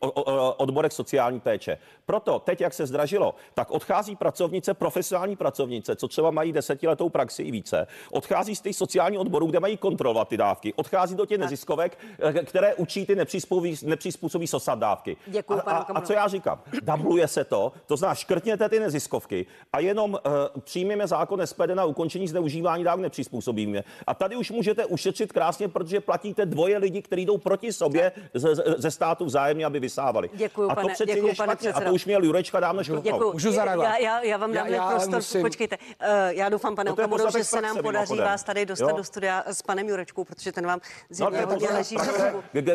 odborech 0.57 0.93
sociální 0.93 1.41
péče. 1.41 1.79
Proto 2.07 2.39
teď, 2.39 2.61
jak 2.61 2.75
se 2.75 2.87
zdražilo, 2.87 3.35
tak 3.55 3.71
odchází 3.71 4.17
pracovnice, 4.17 4.75
profesionální 4.75 5.37
pracovnice, 5.37 5.97
co 5.97 6.09
třeba 6.09 6.31
mají 6.31 6.53
desetiletou 6.53 7.09
praxi 7.09 7.43
i 7.43 7.51
více, 7.51 7.87
odchází 8.11 8.57
z 8.57 8.61
těch 8.61 8.77
sociálních 8.77 9.21
odborů, 9.21 9.47
kde 9.47 9.61
mají 9.61 9.77
kontrolovat 9.77 10.29
ty 10.29 10.37
dávky, 10.37 10.75
odchází 10.75 11.15
do 11.15 11.27
těch 11.27 11.39
neziskovek, 11.39 11.99
eh, 12.19 12.33
které 12.33 12.75
učí 12.75 13.07
ty 13.07 13.17
nepřizpůsobí, 13.17 13.77
nepřizpůsobí 13.83 14.47
sosat 14.47 14.79
dávky. 14.79 15.17
Děkuju, 15.27 15.59
a, 15.59 15.63
a, 15.63 15.77
a 15.77 16.01
co 16.01 16.13
já 16.13 16.29
říkám? 16.29 16.61
Dabluje 16.83 17.29
se 17.29 17.45
to, 17.45 17.73
to 17.87 17.97
znamená 17.97 18.15
škrtněte 18.15 18.69
ty 18.69 18.81
neziskovky 18.81 19.47
a 19.73 19.81
jenom 19.81 20.13
uh, 20.13 20.61
přijměme 20.61 21.07
zákon 21.07 21.47
SPD 21.47 21.75
na 21.75 21.85
ukončení 21.85 22.29
zneužívání 22.29 22.85
dávek 22.85 23.03
nepřizpůsobíme. 23.03 23.85
A 24.07 24.15
tady 24.15 24.37
už 24.37 24.51
můžete 24.51 24.87
ušetřit 24.87 25.33
krásně, 25.33 25.69
protože 25.69 26.01
platíte 26.01 26.47
dvoje 26.47 26.79
lidi, 26.79 27.03
kteří 27.03 27.27
jdou 27.27 27.39
proti 27.39 27.73
sobě 27.73 28.13
ze, 28.35 28.55
ze 28.55 28.91
státu 28.91 29.10
vzájemně, 29.25 29.67
aby 29.67 29.81
vysávali. 29.81 30.31
Děkuju, 30.33 30.71
a 30.71 30.75
to 30.75 30.81
pane, 30.81 30.95
přeci 30.95 31.13
děkuju, 31.13 31.29
je 31.29 31.35
pane 31.35 31.47
špatně. 31.53 31.69
A 31.69 31.73
předsedo. 31.73 31.91
to 31.91 31.95
už 31.95 32.05
měl 32.07 32.25
Jurečka 32.25 32.61
dávno 32.61 32.85
škrtnout. 32.85 33.33
Můžu 33.33 33.53
zareagovat? 33.53 33.89
Já, 33.89 33.97
já, 33.99 34.21
já 34.23 34.37
vám 34.37 34.53
dám 34.53 34.67
Já- 34.67 34.75
já 34.77 34.89
prostor, 34.91 35.15
musím- 35.15 35.43
počkejte. 35.43 35.77
Uh, 35.79 36.07
já 36.29 36.49
doufám, 36.49 36.77
pane 36.77 36.89
No 36.89 36.95
Okamuro, 36.95 37.31
že 37.31 37.45
se 37.45 37.61
nám 37.61 37.77
podaří 37.83 38.19
vás 38.19 38.43
tady 38.43 38.67
dostat 38.67 38.91
Jo. 38.91 38.97
do 38.97 39.05
studia 39.05 39.45
s 39.47 39.63
panem 39.63 39.89
Jurečkou, 39.89 40.25
protože 40.25 40.53
ten 40.53 40.67
vám 40.67 40.81
No, 40.85 41.07
zjevně 41.11 41.39
je 41.39 41.45
hodně 41.47 41.69
leží 41.71 41.97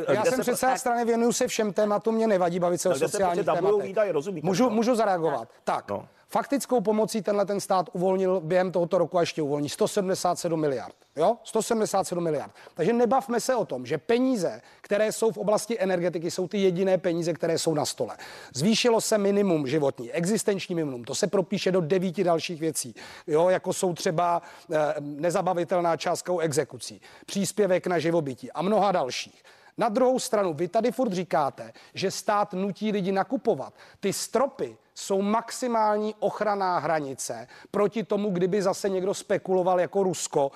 Já 0.08 0.24
jsem 0.26 0.34
se- 0.36 0.42
předseda 0.42 0.78
strany, 0.78 1.06
věnuju 1.06 1.32
se 1.34 1.48
všem 1.48 1.74
tématům, 1.74 2.16
mě 2.16 2.28
nevadí 2.28 2.60
bavit 2.60 2.78
se 2.82 2.90
o 2.90 2.96
sociálních 2.96 3.46
tématech. 3.46 3.82
výdaje, 3.84 4.12
rozumíte? 4.12 4.46
Můžu, 4.48 4.64
No. 4.64 4.70
můžu 4.70 4.96
zareagovat. 4.96 5.48
Tak, 5.64 5.90
No. 5.92 6.08
Faktickou 6.36 6.82
pomocí 6.82 7.22
tenhle 7.22 7.46
ten 7.46 7.60
stát 7.60 7.90
uvolnil 7.94 8.42
během 8.42 8.72
tohoto 8.72 8.98
roku 8.98 9.18
a 9.18 9.22
ještě 9.22 9.42
uvolní 9.42 9.70
177 9.70 10.60
miliard. 10.60 10.96
Jo? 11.16 11.38
177 11.44 12.24
miliard. 12.24 12.52
Takže 12.74 12.94
nebavme 12.94 13.40
se 13.40 13.56
o 13.56 13.66
tom, 13.66 13.86
že 13.86 13.98
peníze, 13.98 14.62
které 14.82 15.12
jsou 15.12 15.32
v 15.32 15.38
oblasti 15.38 15.80
energetiky, 15.80 16.32
jsou 16.32 16.48
ty 16.48 16.58
jediné 16.58 16.98
peníze, 16.98 17.34
které 17.34 17.58
jsou 17.58 17.74
na 17.74 17.86
stole. 17.86 18.18
Zvýšilo 18.54 19.02
se 19.02 19.18
minimum 19.18 19.68
životní, 19.68 20.12
existenční 20.12 20.76
minimum. 20.76 21.04
To 21.04 21.16
se 21.16 21.28
propíše 21.28 21.72
do 21.72 21.82
devíti 21.82 22.24
dalších 22.24 22.60
věcí, 22.60 22.96
jo? 23.28 23.50
jako 23.50 23.74
jsou 23.74 23.94
třeba 23.94 24.42
eh, 24.72 24.78
nezabavitelná 25.00 25.98
částka 25.98 26.34
u 26.34 26.40
exekucí, 26.40 27.02
příspěvek 27.26 27.88
na 27.88 28.00
živobytí 28.00 28.52
a 28.52 28.62
mnoha 28.62 28.92
dalších. 28.92 29.44
Na 29.78 29.90
druhou 29.90 30.20
stranu, 30.20 30.54
vy 30.54 30.68
tady 30.68 30.92
furt 30.92 31.14
říkáte, 31.14 31.74
že 31.94 32.12
stát 32.12 32.54
nutí 32.54 32.92
lidi 32.92 33.12
nakupovat. 33.12 33.74
Ty 34.00 34.14
stropy 34.14 34.78
jsou 34.96 35.22
maximální 35.22 36.16
ochranná 36.20 36.80
hranice 36.80 37.48
proti 37.72 38.04
tomu, 38.04 38.30
kdyby 38.30 38.62
zase 38.62 38.90
někdo 38.90 39.14
spekuloval 39.14 39.80
jako 39.80 40.04
Rusko. 40.04 40.52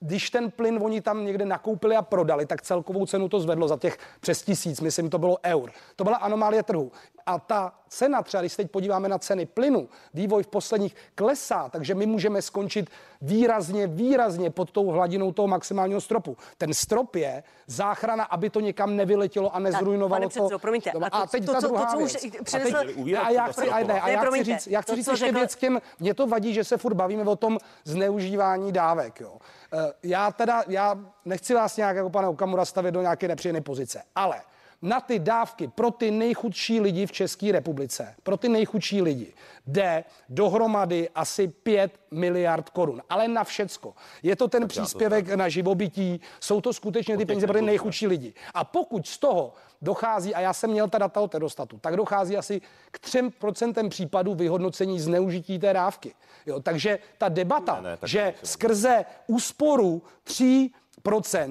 Když 0.00 0.30
ten 0.30 0.50
plyn 0.50 0.78
oni 0.82 1.00
tam 1.00 1.24
někde 1.24 1.44
nakoupili 1.44 1.96
a 1.96 2.02
prodali, 2.02 2.46
tak 2.46 2.62
celkovou 2.62 3.06
cenu 3.06 3.28
to 3.28 3.40
zvedlo 3.40 3.68
za 3.68 3.76
těch 3.76 3.98
přes 4.20 4.42
tisíc, 4.42 4.80
myslím, 4.80 5.10
to 5.10 5.18
bylo 5.18 5.38
eur. 5.44 5.72
To 5.96 6.04
byla 6.04 6.16
anomálie 6.16 6.62
trhu. 6.62 6.92
A 7.26 7.38
ta 7.38 7.79
cena, 7.90 8.22
třeba 8.22 8.40
když 8.40 8.52
se 8.52 8.56
teď 8.56 8.70
podíváme 8.70 9.08
na 9.08 9.18
ceny 9.18 9.46
plynu, 9.46 9.88
vývoj 10.14 10.42
v 10.42 10.46
posledních 10.46 10.96
klesá, 11.14 11.68
takže 11.68 11.94
my 11.94 12.06
můžeme 12.06 12.42
skončit 12.42 12.90
výrazně, 13.22 13.86
výrazně 13.86 14.50
pod 14.50 14.70
tou 14.70 14.86
hladinou 14.90 15.32
toho 15.32 15.48
maximálního 15.48 16.00
stropu. 16.00 16.36
Ten 16.58 16.74
strop 16.74 17.14
je 17.16 17.42
záchrana, 17.66 18.24
aby 18.24 18.50
to 18.50 18.60
někam 18.60 18.96
nevyletělo 18.96 19.54
a 19.54 19.58
nezrujnovalo 19.58 20.10
pane 20.20 20.24
to. 20.26 20.28
předsedo, 20.28 20.58
promiňte, 20.58 20.90
No, 20.94 21.06
a 21.06 21.10
to- 21.10 21.16
a 21.16 21.26
teď 21.26 21.46
to, 21.46 21.52
ta 21.52 21.60
co- 21.60 21.66
to, 21.68 21.74
druhá 21.74 21.92
co 21.92 21.98
už 21.98 22.12
věc. 22.22 22.34
přinesl- 22.42 22.76
A, 22.76 22.84
uvírat 22.96 23.26
a 23.26 23.30
já 23.30 23.46
to 23.46 23.52
chci, 23.52 23.68
a 23.68 23.78
ne, 23.86 24.00
a 24.00 24.08
já 24.08 24.24
chci 24.24 24.44
říct, 24.44 24.66
já 24.66 24.80
chci 24.82 24.92
to, 24.92 24.96
říct 24.96 25.06
ještě 25.08 25.26
řekl- 25.26 25.38
věc 25.38 25.54
k 25.54 25.58
těm, 25.58 25.80
mě 26.00 26.14
to 26.14 26.26
vadí, 26.26 26.54
že 26.54 26.64
se 26.64 26.76
furt 26.76 26.94
bavíme 26.94 27.22
o 27.24 27.36
tom 27.36 27.58
zneužívání 27.84 28.72
dávek. 28.72 29.20
Jo. 29.20 29.36
Eh, 29.72 29.92
Já 30.02 30.32
teda, 30.32 30.62
já 30.68 30.98
nechci 31.24 31.54
vás 31.54 31.76
nějak 31.76 31.96
jako 31.96 32.10
pane 32.10 32.28
Okamura 32.28 32.64
stavět 32.64 32.92
do 32.92 33.00
nějaké 33.02 33.28
nepříjemné 33.28 33.60
pozice, 33.60 34.02
ale 34.14 34.40
na 34.82 35.00
ty 35.00 35.18
dávky 35.18 35.68
pro 35.68 35.90
ty 35.90 36.10
nejchudší 36.10 36.80
lidi 36.80 37.06
v 37.06 37.12
České 37.12 37.52
republice, 37.52 38.14
pro 38.22 38.36
ty 38.36 38.48
nejchudší 38.48 39.02
lidi, 39.02 39.32
jde 39.66 40.04
dohromady 40.28 41.08
asi 41.14 41.48
5 41.48 42.00
miliard 42.10 42.70
korun, 42.70 43.02
ale 43.08 43.28
na 43.28 43.44
všecko. 43.44 43.94
Je 44.22 44.36
to 44.36 44.48
ten 44.48 44.68
příspěvek 44.68 45.28
na 45.28 45.48
živobytí, 45.48 46.20
jsou 46.40 46.60
to 46.60 46.72
skutečně 46.72 47.16
ty 47.16 47.24
peníze 47.26 47.46
pro 47.46 47.58
ty 47.58 47.62
nejchudší 47.64 48.06
lidi. 48.06 48.34
A 48.54 48.64
pokud 48.64 49.06
z 49.06 49.18
toho 49.18 49.52
dochází, 49.82 50.34
a 50.34 50.40
já 50.40 50.52
jsem 50.52 50.70
měl 50.70 50.88
ta 50.88 50.98
data 50.98 51.20
od 51.20 51.34
Eurostatu, 51.34 51.78
tak 51.78 51.96
dochází 51.96 52.36
asi 52.36 52.60
k 52.90 53.00
3% 53.00 53.88
případů 53.88 54.34
vyhodnocení 54.34 55.00
zneužití 55.00 55.58
té 55.58 55.72
dávky. 55.72 56.14
Jo, 56.46 56.60
takže 56.60 56.98
ta 57.18 57.28
debata, 57.28 57.80
Ne, 57.80 57.90
ne, 57.90 57.96
tak 57.96 58.10
že 58.10 58.34
to 58.40 58.46
skrze 58.46 59.04
úsporu 59.26 60.02
3 60.24 60.70
procent 60.70 60.80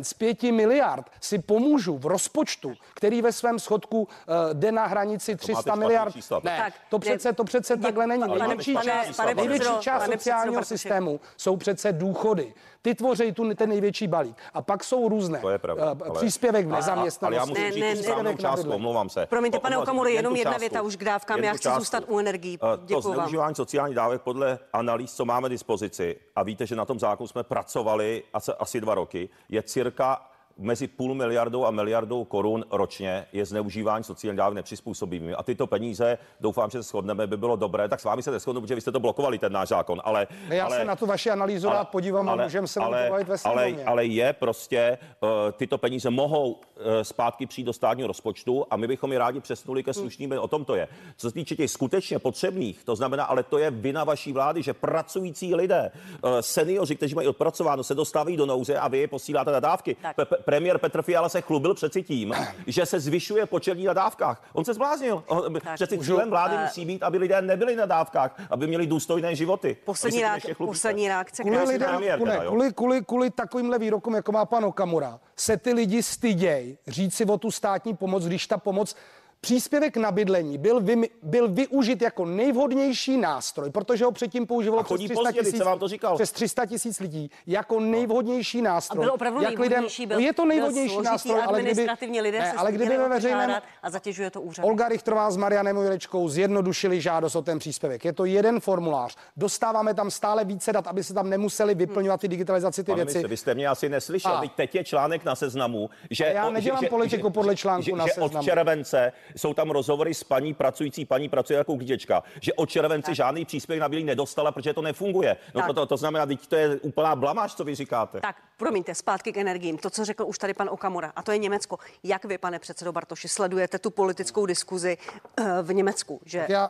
z 0.01 0.13
pěti 0.13 0.51
miliard 0.51 1.05
si 1.21 1.39
pomůžu 1.39 1.97
v 1.97 2.05
rozpočtu, 2.05 2.73
který 2.93 3.21
ve 3.21 3.31
svém 3.31 3.59
schodku 3.59 4.01
uh, 4.01 4.07
jde 4.53 4.71
na 4.71 4.85
hranici 4.85 5.35
300 5.35 5.75
miliard. 5.75 6.13
Čísla. 6.13 6.41
Ne, 6.43 6.57
Tak, 6.57 6.73
to 6.89 6.99
přece, 6.99 7.33
to 7.33 7.43
přece 7.43 7.75
Dě- 7.75 7.81
takhle 7.81 8.07
není. 8.07 8.23
Největší 8.39 8.77
část, 8.83 9.21
největší 9.35 9.69
část 9.79 10.05
sociálního 10.05 10.63
systému 10.63 11.19
jsou 11.37 11.57
přece 11.57 11.91
důchody. 11.93 12.53
Ty 12.81 12.95
tvoří 12.95 13.31
tu 13.31 13.53
ten 13.53 13.69
největší 13.69 14.07
balík. 14.07 14.37
A 14.53 14.61
pak 14.61 14.83
jsou 14.83 15.09
různé. 15.09 15.39
To 15.39 15.49
je 15.49 15.57
pravda, 15.57 15.83
eh, 16.01 16.09
ale- 16.09 16.19
příspěvek 16.19 16.65
v 16.65 16.69
Ale 16.69 16.75
já 16.75 16.79
nezaměstnanosti. 16.79 17.49
musím 17.49 17.63
Ne, 17.63 17.71
říct 17.71 17.81
ne, 17.83 17.95
tu 17.95 18.03
správnou 18.03 18.37
částku, 18.37 18.71
omlouvám 18.71 19.09
se. 19.09 19.25
Promiňte, 19.25 19.59
pane 19.59 19.77
O- 19.77 19.81
Okamuro, 19.81 20.09
jen 20.09 20.15
jenom 20.17 20.35
jedna 20.35 20.51
částku. 20.51 20.59
věta 20.59 20.81
už 20.81 20.95
k 20.95 21.03
dávkám. 21.03 21.39
Já 21.43 21.53
chci 21.53 21.61
částku. 21.63 21.79
zůstat 21.81 22.03
u 22.07 22.19
energií. 22.19 22.59
Eh, 22.73 22.93
To 22.93 23.01
zneužívání 23.01 23.55
sociálních 23.55 23.95
dávek 23.95 24.21
podle 24.21 24.59
analýz, 24.73 25.13
co 25.13 25.25
máme 25.25 25.49
dispozici, 25.49 26.15
a 26.35 26.43
víte, 26.43 26.65
že 26.65 26.75
na 26.75 26.85
tom 26.85 26.99
zákonu 26.99 27.27
jsme 27.27 27.43
pracovali 27.43 28.23
asi, 28.33 28.51
asi 28.59 28.81
dva 28.81 28.95
roky, 28.95 29.29
je 29.49 29.63
cirka 29.63 30.28
mezi 30.59 30.87
půl 30.87 31.13
miliardou 31.15 31.65
a 31.65 31.71
miliardou 31.71 32.23
korun 32.23 32.65
ročně 32.71 33.25
je 33.33 33.45
zneužívání 33.45 34.03
sociálních 34.03 34.37
dávek 34.37 34.55
nepřizpůsobivými. 34.55 35.33
A 35.33 35.43
tyto 35.43 35.67
peníze, 35.67 36.17
doufám, 36.39 36.69
že 36.69 36.83
se 36.83 36.89
shodneme, 36.89 37.27
by 37.27 37.37
bylo 37.37 37.55
dobré. 37.55 37.89
Tak 37.89 37.99
s 37.99 38.03
vámi 38.03 38.23
se 38.23 38.31
neschodnu, 38.31 38.61
protože 38.61 38.75
vy 38.75 38.81
jste 38.81 38.91
to 38.91 38.99
blokovali, 38.99 39.37
ten 39.37 39.53
náš 39.53 39.67
zákon. 39.69 40.01
Ale, 40.03 40.27
No 40.49 40.55
Já 40.55 40.65
ale, 40.65 40.77
se 40.77 40.85
na 40.85 40.95
tu 40.95 41.05
vaši 41.05 41.29
analýzu 41.31 41.69
rád 41.69 41.89
podívám 41.89 42.29
a 42.29 42.35
můžeme 42.35 42.67
se 42.67 42.79
ale, 42.79 43.07
bavit 43.09 43.27
ve 43.27 43.35
ale, 43.43 43.75
ale 43.85 44.05
je 44.05 44.33
prostě, 44.33 44.97
uh, 45.21 45.29
tyto 45.51 45.77
peníze 45.77 46.09
mohou 46.09 46.51
uh, 46.51 46.59
zpátky 47.01 47.45
přijít 47.45 47.65
do 47.65 47.73
státního 47.73 48.07
rozpočtu 48.07 48.65
a 48.69 48.77
my 48.77 48.87
bychom 48.87 49.11
je 49.11 49.19
rádi 49.19 49.39
přesnuli 49.39 49.83
ke 49.83 49.93
slušným, 49.93 50.31
o 50.39 50.47
tom 50.47 50.65
to 50.65 50.75
je. 50.75 50.87
Co 51.17 51.27
se 51.29 51.33
týče 51.33 51.55
těch 51.55 51.71
skutečně 51.71 52.19
potřebných, 52.19 52.83
to 52.83 52.95
znamená, 52.95 53.23
ale 53.23 53.43
to 53.43 53.57
je 53.57 53.71
vina 53.71 54.03
vaší 54.03 54.33
vlády, 54.33 54.63
že 54.63 54.73
pracující 54.73 55.55
lidé, 55.55 55.91
uh, 56.23 56.29
seniori, 56.39 56.95
kteří 56.95 57.15
mají 57.15 57.27
odpracováno, 57.27 57.83
se 57.83 57.95
dostávají 57.95 58.37
do 58.37 58.45
nouze 58.45 58.77
a 58.77 58.87
vy 58.87 58.97
je 58.97 59.07
posíláte 59.07 59.51
na 59.51 59.59
dávky. 59.59 59.95
Tak. 60.01 60.17
Pe- 60.17 60.25
pe- 60.25 60.43
premiér 60.49 60.77
Petr 60.77 61.01
Fiala 61.01 61.29
se 61.29 61.41
chlubil 61.41 61.73
přeci 61.73 62.03
tím, 62.03 62.33
že 62.67 62.85
se 62.85 62.99
zvyšuje 62.99 63.45
počet 63.45 63.71
lidí 63.71 63.85
na 63.85 63.93
dávkách. 63.93 64.43
On 64.53 64.65
se 64.65 64.73
zbláznil. 64.73 65.23
On- 65.27 65.59
Přeci 65.75 65.97
můžu- 65.97 66.13
cílem 66.13 66.29
vlády 66.29 66.55
eh, 66.57 66.61
musí 66.63 66.85
být, 66.85 67.03
aby 67.03 67.17
lidé 67.17 67.41
nebyli 67.41 67.75
na 67.75 67.85
dávkách, 67.85 68.41
aby 68.49 68.67
měli 68.67 68.87
důstojné 68.87 69.35
životy. 69.35 69.77
Poslední, 69.85 70.23
reak- 70.23 70.55
poslední 70.55 71.07
reakce. 71.07 71.43
Kvůli, 71.43 71.63
lidem, 71.63 71.89
premiér 71.89 72.15
kvůli, 72.17 72.31
teda, 72.31 72.45
kvůli, 72.45 72.73
kvůli, 72.73 73.01
kvůli 73.05 73.29
takovýmhle 73.29 73.79
výrokům, 73.79 74.15
jako 74.15 74.31
má 74.31 74.45
pan 74.45 74.65
Okamura, 74.65 75.19
se 75.35 75.57
ty 75.57 75.73
lidi 75.73 76.03
styděj 76.03 76.77
říct 76.87 77.15
si 77.15 77.25
o 77.25 77.37
tu 77.37 77.51
státní 77.51 77.95
pomoc, 77.95 78.25
když 78.25 78.47
ta 78.47 78.57
pomoc 78.57 78.95
Příspěvek 79.41 79.97
na 79.97 80.11
bydlení 80.11 80.57
byl, 80.57 80.79
vy, 80.81 81.09
byl 81.23 81.47
využit 81.47 82.01
jako 82.01 82.25
nejvhodnější 82.25 83.17
nástroj, 83.17 83.69
protože 83.69 84.05
ho 84.05 84.11
předtím 84.11 84.47
používalo 84.47 84.79
A 84.79 84.83
přes 84.83 84.91
chodí 84.93 85.05
300 85.05 85.23
pozdě, 85.23 85.39
tisíc, 85.39 85.59
vám 85.61 85.79
to 85.79 85.87
říkal. 85.87 86.15
přes 86.15 86.31
300 86.31 86.65
tisíc 86.65 86.99
lidí, 86.99 87.31
jako 87.47 87.79
nejvhodnější 87.79 88.61
nástroj. 88.61 89.03
A 89.03 89.05
byl 89.05 89.13
opravdu 89.13 89.41
jak 89.41 89.59
nejvhodnější, 89.59 90.05
byl, 90.05 90.19
je 90.19 90.33
to 90.33 90.45
nejvhodnější 90.45 90.95
byl 90.95 91.03
nástroj, 91.03 91.41
ale 91.45 91.61
kdyby, 91.61 91.87
lidé 92.21 92.39
ne, 92.39 92.51
se 92.51 92.57
ale 92.57 92.71
kdyby 92.71 92.97
ve 92.97 93.09
veřejném, 93.09 93.51
a 93.83 93.89
zatěžuje 93.89 94.31
to 94.31 94.41
úřad. 94.41 94.65
Olga 94.65 94.89
Richtrová 94.89 95.31
s 95.31 95.37
Marianem 95.37 95.77
Jurečkou 95.77 96.29
zjednodušili 96.29 97.01
žádost 97.01 97.35
o 97.35 97.41
ten 97.41 97.59
příspěvek. 97.59 98.05
Je 98.05 98.13
to 98.13 98.25
jeden 98.25 98.59
formulář. 98.59 99.15
Dostáváme 99.37 99.93
tam 99.93 100.11
stále 100.11 100.45
více 100.45 100.73
dat, 100.73 100.87
aby 100.87 101.03
se 101.03 101.13
tam 101.13 101.29
nemuseli 101.29 101.75
vyplňovat 101.75 102.21
ty 102.21 102.27
digitalizaci 102.27 102.83
ty 102.83 102.91
Pane 102.91 102.95
věci. 103.03 103.17
ministře, 103.17 103.27
vy 103.27 103.37
jste 103.37 103.55
mě 103.55 103.67
asi 103.67 103.89
neslyšel. 103.89 104.31
A. 104.31 104.43
Teď, 104.55 104.75
je 104.75 104.83
článek 104.83 105.25
na 105.25 105.35
seznamu, 105.35 105.89
že... 106.11 106.25
Já 106.35 106.47
o- 106.47 106.51
nedělám 106.51 106.83
politiku 106.89 107.29
podle 107.29 107.55
článku 107.55 107.85
že, 107.85 107.91
na 107.95 108.07
že 108.07 108.13
seznamu. 108.13 108.39
od 108.39 108.43
července 108.43 109.11
jsou 109.35 109.53
tam 109.53 109.69
rozhovory 109.71 110.13
s 110.13 110.23
paní 110.23 110.53
pracující, 110.53 111.05
paní 111.05 111.29
pracuje 111.29 111.57
jako 111.57 111.75
klíčečka, 111.77 112.23
že 112.41 112.53
od 112.53 112.69
července 112.69 113.15
žádný 113.15 113.45
příspěvek 113.45 113.81
na 113.81 113.89
bydlení 113.89 114.05
nedostala, 114.07 114.51
protože 114.51 114.73
to 114.73 114.81
nefunguje. 114.81 115.37
No 115.55 115.61
Tak. 115.61 115.67
to, 115.67 115.73
to, 115.73 115.85
to 115.85 115.97
znamená, 115.97 116.25
teď 116.25 116.47
to 116.47 116.55
je 116.55 116.79
úplná 116.79 117.15
blamáž, 117.15 117.55
co 117.55 117.63
vy 117.63 117.75
říkáte. 117.75 118.21
Tak, 118.21 118.35
promiňte, 118.57 118.95
zpátky 118.95 119.31
k 119.33 119.37
energiím. 119.37 119.77
To, 119.77 119.89
co 119.89 120.05
řekl 120.05 120.23
už 120.27 120.37
tady 120.37 120.53
pan 120.53 120.69
Okamura, 120.69 121.13
a 121.15 121.21
to 121.23 121.31
je 121.31 121.37
Německo. 121.37 121.77
Jak 122.03 122.25
vy, 122.25 122.37
pane 122.37 122.59
předsedo 122.59 122.91
Bartoši, 122.91 123.27
sledujete 123.27 123.79
tu 123.79 123.89
politickou 123.89 124.45
diskuzi 124.45 124.97
eh, 125.37 125.43
v 125.61 125.73
Německu, 125.73 126.21
že 126.25 126.45
já- 126.49 126.69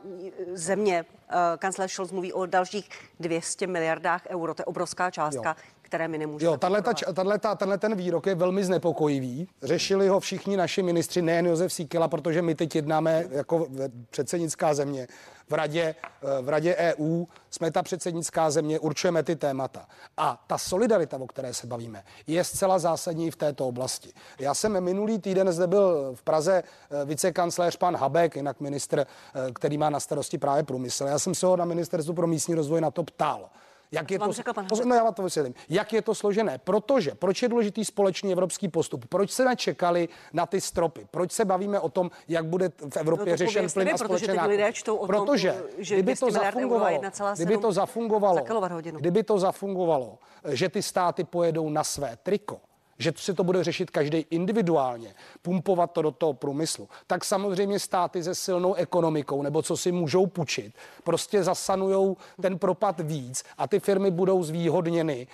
země, 0.54 1.06
kancléř 1.60 1.92
Scholz 1.92 2.12
mluví 2.12 2.34
o 2.34 2.46
dalších 2.46 2.89
200 3.20 3.68
miliardách 3.68 4.22
euro, 4.30 4.54
to 4.54 4.62
je 4.62 4.65
obrovská 4.65 5.12
částka, 5.12 5.56
které 5.82 6.08
my 6.08 6.18
nemůžeme. 6.18 6.52
Jo, 6.52 6.58
tahle, 6.58 7.39
ta, 7.39 7.56
tenhle 7.56 7.78
ten 7.78 7.96
výrok 7.96 8.28
je 8.28 8.36
velmi 8.36 8.63
znepokojivý. 8.63 9.48
Řešili 9.63 10.08
ho 10.08 10.20
všichni 10.20 10.58
naši 10.58 10.84
ministři, 10.84 11.22
nejen 11.22 11.46
Josef 11.46 11.74
Síkela, 11.74 12.08
protože 12.08 12.42
my 12.42 12.56
teď 12.56 12.76
jednáme 12.76 13.26
jako 13.32 13.68
předsednická 14.10 14.74
země. 14.74 15.08
V 15.50 15.54
radě, 15.54 15.96
eh, 16.24 16.42
v 16.42 16.50
radě 16.50 16.76
EU 16.76 17.26
jsme 17.50 17.72
ta 17.72 17.84
předsednická 17.84 18.52
země, 18.52 18.80
určujeme 18.80 19.24
ty 19.24 19.36
témata. 19.36 19.88
A 20.18 20.44
ta 20.48 20.58
solidarita, 20.58 21.18
o 21.18 21.28
které 21.28 21.54
se 21.54 21.68
bavíme, 21.68 22.04
je 22.28 22.44
zcela 22.44 22.80
zásadní 22.80 23.32
v 23.32 23.36
této 23.36 23.68
oblasti. 23.68 24.14
Já 24.40 24.54
jsem 24.54 24.82
minulý 24.82 25.20
týden 25.20 25.52
zde 25.52 25.68
byl 25.68 26.12
v 26.16 26.22
Praze 26.22 26.64
eh, 26.64 27.06
vicekancléř 27.06 27.76
pan 27.76 27.96
Habek, 27.96 28.36
jinak 28.36 28.60
ministr, 28.60 29.00
eh, 29.00 29.52
který 29.52 29.78
má 29.78 29.90
na 29.90 30.00
starosti 30.00 30.38
právě 30.38 30.64
průmysl. 30.64 31.06
Já 31.06 31.20
jsem 31.20 31.36
se 31.36 31.46
ho 31.46 31.56
na 31.58 31.66
ministerstvu 31.66 32.14
pro 32.14 32.28
místní 32.28 32.56
rozvoj 32.56 32.82
na 32.82 32.92
to 32.92 33.04
ptal. 33.04 33.50
Jak 33.91 34.12
je 34.12 34.19
to, 34.19 34.32
řekl 34.32 34.54
pan? 34.54 34.67
No 34.86 34.95
já 34.95 35.04
vám 35.04 35.13
to 35.13 35.23
vysvětlím. 35.23 35.54
Jak 35.69 35.93
je 35.93 36.02
to 36.02 36.15
složené? 36.15 36.58
Protože, 36.58 37.15
proč 37.15 37.41
je 37.41 37.49
důležitý 37.49 37.86
společný 37.86 38.32
evropský 38.32 38.67
postup? 38.67 39.06
Proč 39.06 39.32
se 39.32 39.45
nečekali 39.45 40.10
na 40.34 40.45
ty 40.45 40.62
stropy? 40.62 41.08
Proč 41.12 41.32
se 41.32 41.45
bavíme 41.45 41.80
o 41.80 41.89
tom, 41.89 42.12
jak 42.28 42.45
bude 42.45 42.71
v 42.89 42.97
Evropě 42.97 43.25
No 43.25 43.32
to 43.32 43.38
řešen 43.38 43.69
plyn 43.73 43.89
a 43.93 43.97
protože 43.97 44.28
teď 44.28 44.36
nákupy? 44.36 44.52
lidé 44.56 44.73
čtou 44.73 44.95
o 44.95 45.08
tom, 45.08 45.25
Protože, 45.25 45.63
že 45.78 45.95
kdyby 45.95 46.06
200 46.06 46.25
to 46.25 46.32
zafungovalo, 46.32 46.97
1,7 46.97 47.36
kdyby 47.36 47.58
to 47.58 47.71
zafungovalo, 47.71 48.45
za 48.47 48.99
kdyby 48.99 49.23
to 49.23 49.39
zafungovalo, 49.39 50.17
že 50.47 50.69
ty 50.69 50.82
státy 50.82 51.23
pojedou 51.23 51.69
na 51.69 51.84
své 51.84 52.17
triko, 52.23 52.60
že 53.00 53.14
se 53.16 53.34
to 53.34 53.44
bude 53.44 53.64
řešit 53.64 53.92
každý 53.92 54.26
individuálně, 54.30 55.16
pumpovat 55.42 55.92
to 55.92 56.02
do 56.02 56.12
toho 56.12 56.34
průmyslu, 56.34 56.90
tak 57.08 57.26
samozřejmě 57.26 57.80
státy 57.80 58.24
se 58.24 58.36
silnou 58.36 58.74
ekonomikou 58.74 59.42
nebo 59.42 59.62
co 59.62 59.78
si 59.78 59.92
můžou 59.92 60.28
půjčit, 60.28 60.74
prostě 61.04 61.44
zasanujou 61.44 62.18
ten 62.42 62.60
propad 62.60 63.00
víc 63.00 63.44
a 63.58 63.68
ty 63.68 63.80
firmy 63.80 64.12
budou 64.12 64.44
zvýhodněny. 64.44 65.28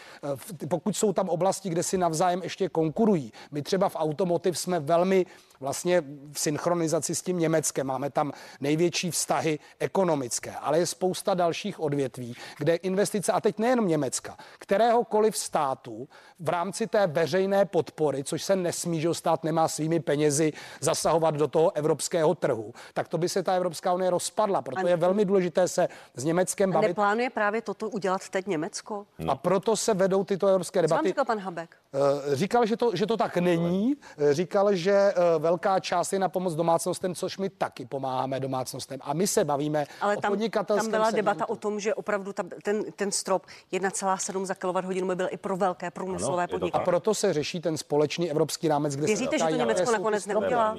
Eh, 0.62 0.68
Pokud 0.68 0.98
jsou 0.98 1.14
tam 1.14 1.30
oblasti, 1.30 1.70
kde 1.70 1.84
si 1.84 1.98
navzájem 1.98 2.44
ještě 2.44 2.70
konkurují. 2.70 3.34
My 3.52 3.62
třeba 3.62 3.90
v 3.90 3.96
automotiv 3.96 4.58
jsme 4.58 4.80
velmi 4.80 5.26
vlastně 5.60 6.04
v 6.32 6.40
synchronizaci 6.40 7.16
s 7.16 7.22
tím 7.22 7.40
Německem. 7.40 7.88
Máme 7.88 8.10
tam 8.10 8.32
největší 8.62 9.12
vztahy 9.12 9.60
ekonomické, 9.80 10.52
ale 10.52 10.80
je 10.80 10.86
spousta 10.86 11.34
dalších 11.34 11.80
odvětví, 11.80 12.36
kde 12.58 12.76
investice, 12.76 13.32
a 13.32 13.42
teď 13.42 13.60
nejenom 13.60 13.88
Německa, 13.88 14.38
kteréhokoliv 14.60 15.38
státu 15.38 16.08
v 16.40 16.50
rámci 16.50 16.88
té 16.88 17.08
veřejné 17.08 17.55
podpory, 17.66 18.24
což 18.24 18.44
se 18.44 18.56
nesmí, 18.56 19.02
že 19.02 19.14
stát 19.14 19.44
nemá 19.44 19.68
svými 19.68 20.00
penězi 20.00 20.54
zasahovat 20.82 21.36
do 21.36 21.48
toho 21.48 21.76
evropského 21.76 22.36
trhu, 22.36 22.74
tak 22.94 23.08
to 23.08 23.18
by 23.18 23.30
se 23.30 23.44
ta 23.44 23.54
Evropská 23.54 23.94
unie 23.94 24.10
rozpadla. 24.10 24.62
Proto 24.62 24.88
je 24.88 24.98
velmi 24.98 25.26
důležité 25.26 25.68
se 25.68 25.88
s 26.16 26.24
Německem 26.24 26.70
A 26.70 26.74
bavit. 26.74 26.88
neplánuje 26.88 27.30
právě 27.30 27.62
toto 27.62 27.90
udělat 27.90 28.30
teď 28.30 28.48
Německo? 28.48 29.06
A 29.28 29.36
proto 29.36 29.76
se 29.76 29.94
vedou 29.94 30.24
tyto 30.24 30.48
evropské 30.48 30.80
Co 30.80 30.88
vám 30.88 30.90
debaty. 30.98 31.08
říkal 31.10 31.26
pan 31.26 31.40
Habek? 31.40 31.76
Eh, 31.96 32.36
Říkal, 32.36 32.66
že 32.66 32.78
to, 32.78 32.92
že 32.96 33.06
to 33.06 33.18
tak 33.18 33.38
není. 33.38 33.96
Eh, 34.18 34.34
Říkal, 34.34 34.76
že 34.76 34.92
eh, 34.92 35.14
velká 35.40 35.80
část 35.80 36.14
je 36.14 36.20
na 36.20 36.30
pomoc 36.30 36.56
domácnostem, 36.56 37.16
což 37.16 37.38
my 37.38 37.50
taky 37.50 37.86
pomáháme 37.86 38.40
domácnostem. 38.40 39.00
A 39.04 39.14
my 39.14 39.28
se 39.28 39.44
bavíme 39.44 39.86
Ale 40.02 40.18
o 40.18 40.22
tam, 40.22 40.32
podnikatelském 40.32 40.86
tam 40.86 40.92
byla 40.92 41.06
segmentu. 41.06 41.16
debata 41.16 41.50
o 41.50 41.56
tom, 41.56 41.80
že 41.80 41.94
opravdu 41.94 42.34
ta, 42.34 42.44
ten, 42.64 42.84
ten 42.96 43.12
strop 43.12 43.46
1,7 43.74 44.46
za 44.46 44.54
kWh 44.54 45.04
by 45.06 45.16
byl 45.16 45.28
i 45.32 45.38
pro 45.38 45.58
velké 45.58 45.92
průmyslové 45.92 46.48
podniky. 46.48 46.78
A 46.78 46.80
proto 46.80 47.14
se 47.14 47.34
řeší 47.34 47.62
ten 47.62 47.78
společný 47.78 48.32
evropský 48.32 48.68
rámec, 48.68 48.96
kde 48.96 49.08
Věříte, 49.08 49.40
se 49.40 49.46
že 49.46 49.52
to 49.52 49.56
Německo 49.56 49.92
nakonec 49.92 50.26
neudělá? 50.26 50.78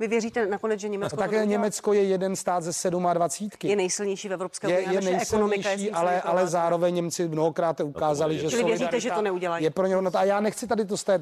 Vy 0.00 0.08
věříte 0.08 0.46
nakonec, 0.46 0.80
že 0.80 0.88
Německo 0.88 1.16
No, 1.16 1.22
také? 1.22 1.46
Německo 1.46 1.92
je 1.92 2.04
jeden 2.04 2.36
stát 2.36 2.62
ze 2.62 2.90
27. 2.90 3.70
je 3.70 3.76
nejsilnější 3.76 4.28
v 4.28 4.32
Evropské 4.32 4.70
je, 4.70 4.76
unii. 4.76 4.88
a 4.88 4.90
je 4.92 5.12
naše 5.12 5.22
ekonomika 5.22 5.70
je 5.70 5.76
nejsilnější, 5.76 5.90
ale, 5.94 6.20
ale 6.20 6.46
zároveň 6.46 6.94
Němci 6.94 7.28
mnohokrát 7.28 7.80
ukázali, 7.80 8.38
že 8.38 8.48
Čili 8.48 8.64
věříte, 8.64 9.00
že 9.00 9.10
to 9.10 9.22
neudělají? 9.22 9.64
Je 9.64 9.70
pro 9.70 9.86
ně 9.86 9.94
hodnota. 9.94 10.18
A 10.18 10.24
já 10.24 10.40
nechci 10.40 10.66
tady 10.66 10.84
to 10.84 10.96
stát. 10.96 11.20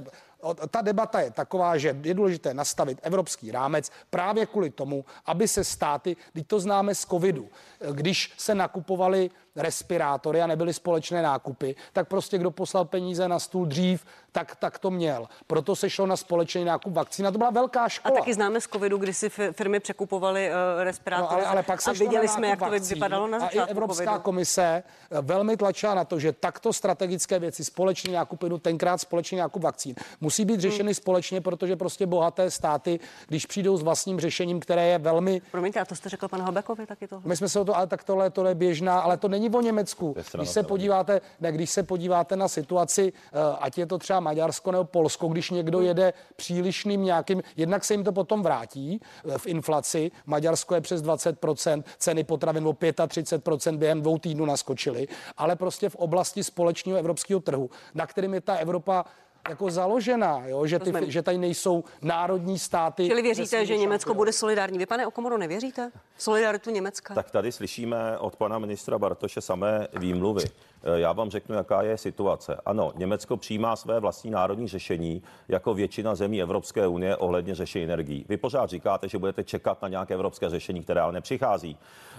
Ta 0.70 0.80
debata 0.80 1.20
je 1.20 1.30
taková, 1.30 1.76
že 1.78 1.96
je 2.02 2.14
důležité 2.14 2.54
nastavit 2.54 2.98
evropský 3.02 3.50
rámec 3.50 3.90
právě 4.11 4.46
kvůli 4.46 4.70
tomu, 4.70 5.04
aby 5.26 5.48
se 5.48 5.64
státy, 5.64 6.16
teď 6.32 6.46
to 6.46 6.61
známe 6.61 6.94
z 6.94 7.04
covidu, 7.04 7.48
když 7.92 8.32
se 8.38 8.54
nakupovaly 8.54 9.30
respirátory 9.56 10.42
a 10.42 10.46
nebyly 10.46 10.72
společné 10.72 11.22
nákupy, 11.22 11.74
tak 11.92 12.08
prostě 12.08 12.38
kdo 12.38 12.50
poslal 12.50 12.84
peníze 12.84 13.28
na 13.28 13.38
stůl 13.38 13.66
dřív, 13.66 14.04
tak, 14.32 14.56
tak 14.56 14.78
to 14.78 14.90
měl. 14.90 15.26
Proto 15.46 15.76
se 15.76 15.90
šlo 15.90 16.06
na 16.06 16.16
společný 16.16 16.64
nákup 16.64 16.92
vakcín. 16.94 17.26
A 17.26 17.30
to 17.30 17.38
byla 17.38 17.50
velká 17.50 17.84
A 17.84 17.88
škola. 17.88 18.18
taky 18.20 18.34
známe 18.34 18.60
z 18.60 18.64
covidu, 18.68 18.98
kdy 18.98 19.14
si 19.14 19.28
fi- 19.28 19.52
firmy 19.52 19.80
překupovaly 19.80 20.48
uh, 20.50 20.82
respirátory. 20.84 21.28
No, 21.30 21.36
ale, 21.36 21.46
ale 21.46 21.62
pak 21.62 21.82
se 21.82 21.90
a 21.90 21.92
viděli 21.92 22.28
jsme, 22.28 22.48
jak 22.48 22.58
to 22.58 22.70
vypadalo 22.70 23.26
na 23.26 23.38
A 23.38 23.40
i 23.40 23.42
začátku 23.44 23.70
Evropská 23.70 24.04
covidu. 24.04 24.22
komise 24.22 24.82
eh, 25.10 25.20
velmi 25.20 25.56
tlačila 25.56 25.94
na 25.94 26.04
to, 26.04 26.18
že 26.18 26.32
takto 26.32 26.72
strategické 26.72 27.38
věci, 27.38 27.64
společný 27.64 28.12
nákup 28.12 28.38
plynu, 28.40 28.58
tenkrát 28.58 28.98
společný 28.98 29.38
nákup 29.38 29.62
vakcín, 29.62 29.94
musí 30.20 30.44
být 30.44 30.60
řešeny 30.60 30.94
společně, 30.94 31.40
protože 31.40 31.76
prostě 31.76 32.06
bohaté 32.06 32.50
státy, 32.50 33.00
když 33.28 33.46
přijdou 33.46 33.76
s 33.76 33.82
vlastním 33.82 34.20
řešením, 34.20 34.60
které 34.60 34.86
je 34.86 34.98
velmi. 34.98 35.42
Promiňte, 35.50 35.80
a 35.80 35.84
to 35.84 35.94
jste 35.94 36.08
řekl 36.08 36.28
panu 36.28 36.44
Habekovi 36.44 36.86
taky 36.86 37.08
to. 37.08 37.20
My 37.24 37.36
jsme 37.36 37.48
se 37.48 37.60
o 37.60 37.64
to, 37.64 37.76
ale 37.76 37.86
tak 37.86 38.04
tohle, 38.04 38.30
tohle 38.30 38.50
je 38.50 38.54
běžná, 38.54 39.00
ale 39.00 39.16
to 39.16 39.28
není 39.28 39.41
o 39.50 39.61
Německu. 39.61 40.16
Když 40.35 40.48
se 40.48 40.62
podíváte, 40.62 41.20
ne, 41.40 41.52
když 41.52 41.70
se 41.70 41.83
podíváte 41.83 42.37
na 42.37 42.48
situaci, 42.48 43.12
eh, 43.12 43.38
ať 43.61 43.78
je 43.78 43.87
to 43.87 43.98
třeba 43.98 44.20
Maďarsko 44.20 44.72
nebo 44.72 44.85
Polsko, 44.85 45.28
když 45.28 45.50
někdo 45.50 45.81
jede 45.81 46.12
přílišným 46.37 47.05
nějakým, 47.05 47.42
jednak 47.57 47.85
se 47.85 47.94
jim 47.94 48.05
to 48.05 48.12
potom 48.12 48.42
vrátí 48.42 49.00
eh, 49.00 49.38
v 49.38 49.46
inflaci. 49.46 50.11
Maďarsko 50.26 50.74
je 50.74 50.81
přes 50.81 51.02
20%, 51.02 51.85
ceny 51.98 52.24
potravin 52.24 52.66
o 52.66 52.72
35% 52.72 53.76
během 53.76 54.00
dvou 54.02 54.18
týdnů 54.18 54.44
naskočily, 54.44 55.09
ale 55.37 55.57
prostě 55.57 55.88
v 55.88 55.96
oblasti 55.96 56.44
společného 56.44 56.98
evropského 56.98 57.40
trhu, 57.40 57.70
na 57.94 58.07
kterým 58.07 58.35
je 58.35 58.40
ta 58.40 58.55
Evropa 58.55 59.05
jako 59.48 59.70
založená, 59.70 60.42
jo? 60.46 60.66
Že, 60.66 60.78
ty, 60.78 60.92
že 61.07 61.22
tady 61.22 61.38
nejsou 61.38 61.85
národní 62.02 62.59
státy. 62.59 63.07
Čili 63.07 63.22
věříte, 63.22 63.66
že 63.66 63.76
Německo 63.76 64.14
bude 64.14 64.32
solidární? 64.32 64.78
Vy, 64.78 64.86
pane 64.86 65.07
Okomoru, 65.07 65.36
nevěříte? 65.36 65.90
Solidaritu 66.18 66.70
Německa? 66.70 67.14
Tak 67.14 67.30
tady 67.30 67.53
slyšíme 67.53 68.18
od 68.18 68.36
pana 68.36 68.59
ministra 68.59 68.99
Bartoše 68.99 69.40
samé 69.40 69.88
výmluvy. 69.97 70.43
Eh, 70.85 71.01
já 71.01 71.12
vám 71.12 71.30
řeknu, 71.30 71.55
jaká 71.55 71.83
je 71.83 71.99
situace. 71.99 72.57
Ano, 72.66 72.93
Německo 72.97 73.37
přijímá 73.37 73.76
své 73.76 74.01
vlastní 74.01 74.30
národní 74.30 74.68
řešení 74.68 75.22
jako 75.49 75.74
většina 75.74 76.14
zemí 76.14 76.43
Evropské 76.43 76.87
unie 76.87 77.16
ohledně 77.16 77.55
řešení 77.55 77.85
energií. 77.85 78.24
Vy 78.28 78.37
pořád 78.37 78.70
říkáte, 78.70 79.09
že 79.09 79.18
budete 79.18 79.45
čekat 79.45 79.83
na 79.83 79.89
nějaké 79.89 80.14
evropské 80.14 80.51
řešení, 80.51 80.83
které 80.83 81.01
ale 81.01 81.12
nepřichází. 81.12 81.76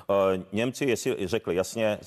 Eh, 0.09 0.43
Němci 0.51 0.85
jestli 0.85 1.27
řekli 1.27 1.55
jasně, 1.55 1.99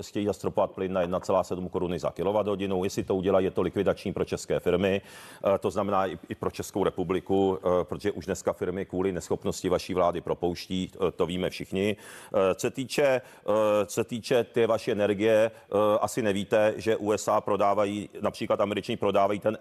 chtějí 0.00 0.26
zastropovat 0.26 0.70
plyn 0.70 0.92
na 0.92 1.02
1,7 1.02 1.68
koruny 1.68 1.98
za 1.98 2.10
kWh. 2.10 2.84
Jestli 2.84 3.04
to 3.04 3.14
udělají, 3.14 3.44
je 3.44 3.50
to 3.50 3.62
likvidační 3.62 4.12
pro 4.12 4.24
české 4.24 4.60
firmy. 4.60 5.00
Eh, 5.54 5.58
to 5.58 5.70
znamená 5.70 6.06
i 6.06 6.34
pro 6.38 6.50
Českou 6.50 6.84
republiku, 6.84 7.58
protože 7.82 8.12
už 8.12 8.26
dneska 8.26 8.52
firmy 8.52 8.84
kvůli 8.84 9.12
neschopnosti 9.12 9.68
vaší 9.68 9.94
vlády 9.94 10.20
propouští, 10.20 10.92
to 11.16 11.26
víme 11.26 11.50
všichni. 11.50 11.96
Co 12.54 12.70
týče, 12.70 13.20
co 13.86 14.04
týče 14.04 14.44
ty 14.44 14.66
vaší 14.66 14.92
energie, 14.92 15.50
asi 16.00 16.22
nevíte, 16.22 16.74
že 16.76 16.96
USA 16.96 17.40
prodávají, 17.40 18.10
například 18.20 18.60
američani 18.60 18.96
prodávají 18.96 19.40
ten 19.40 19.58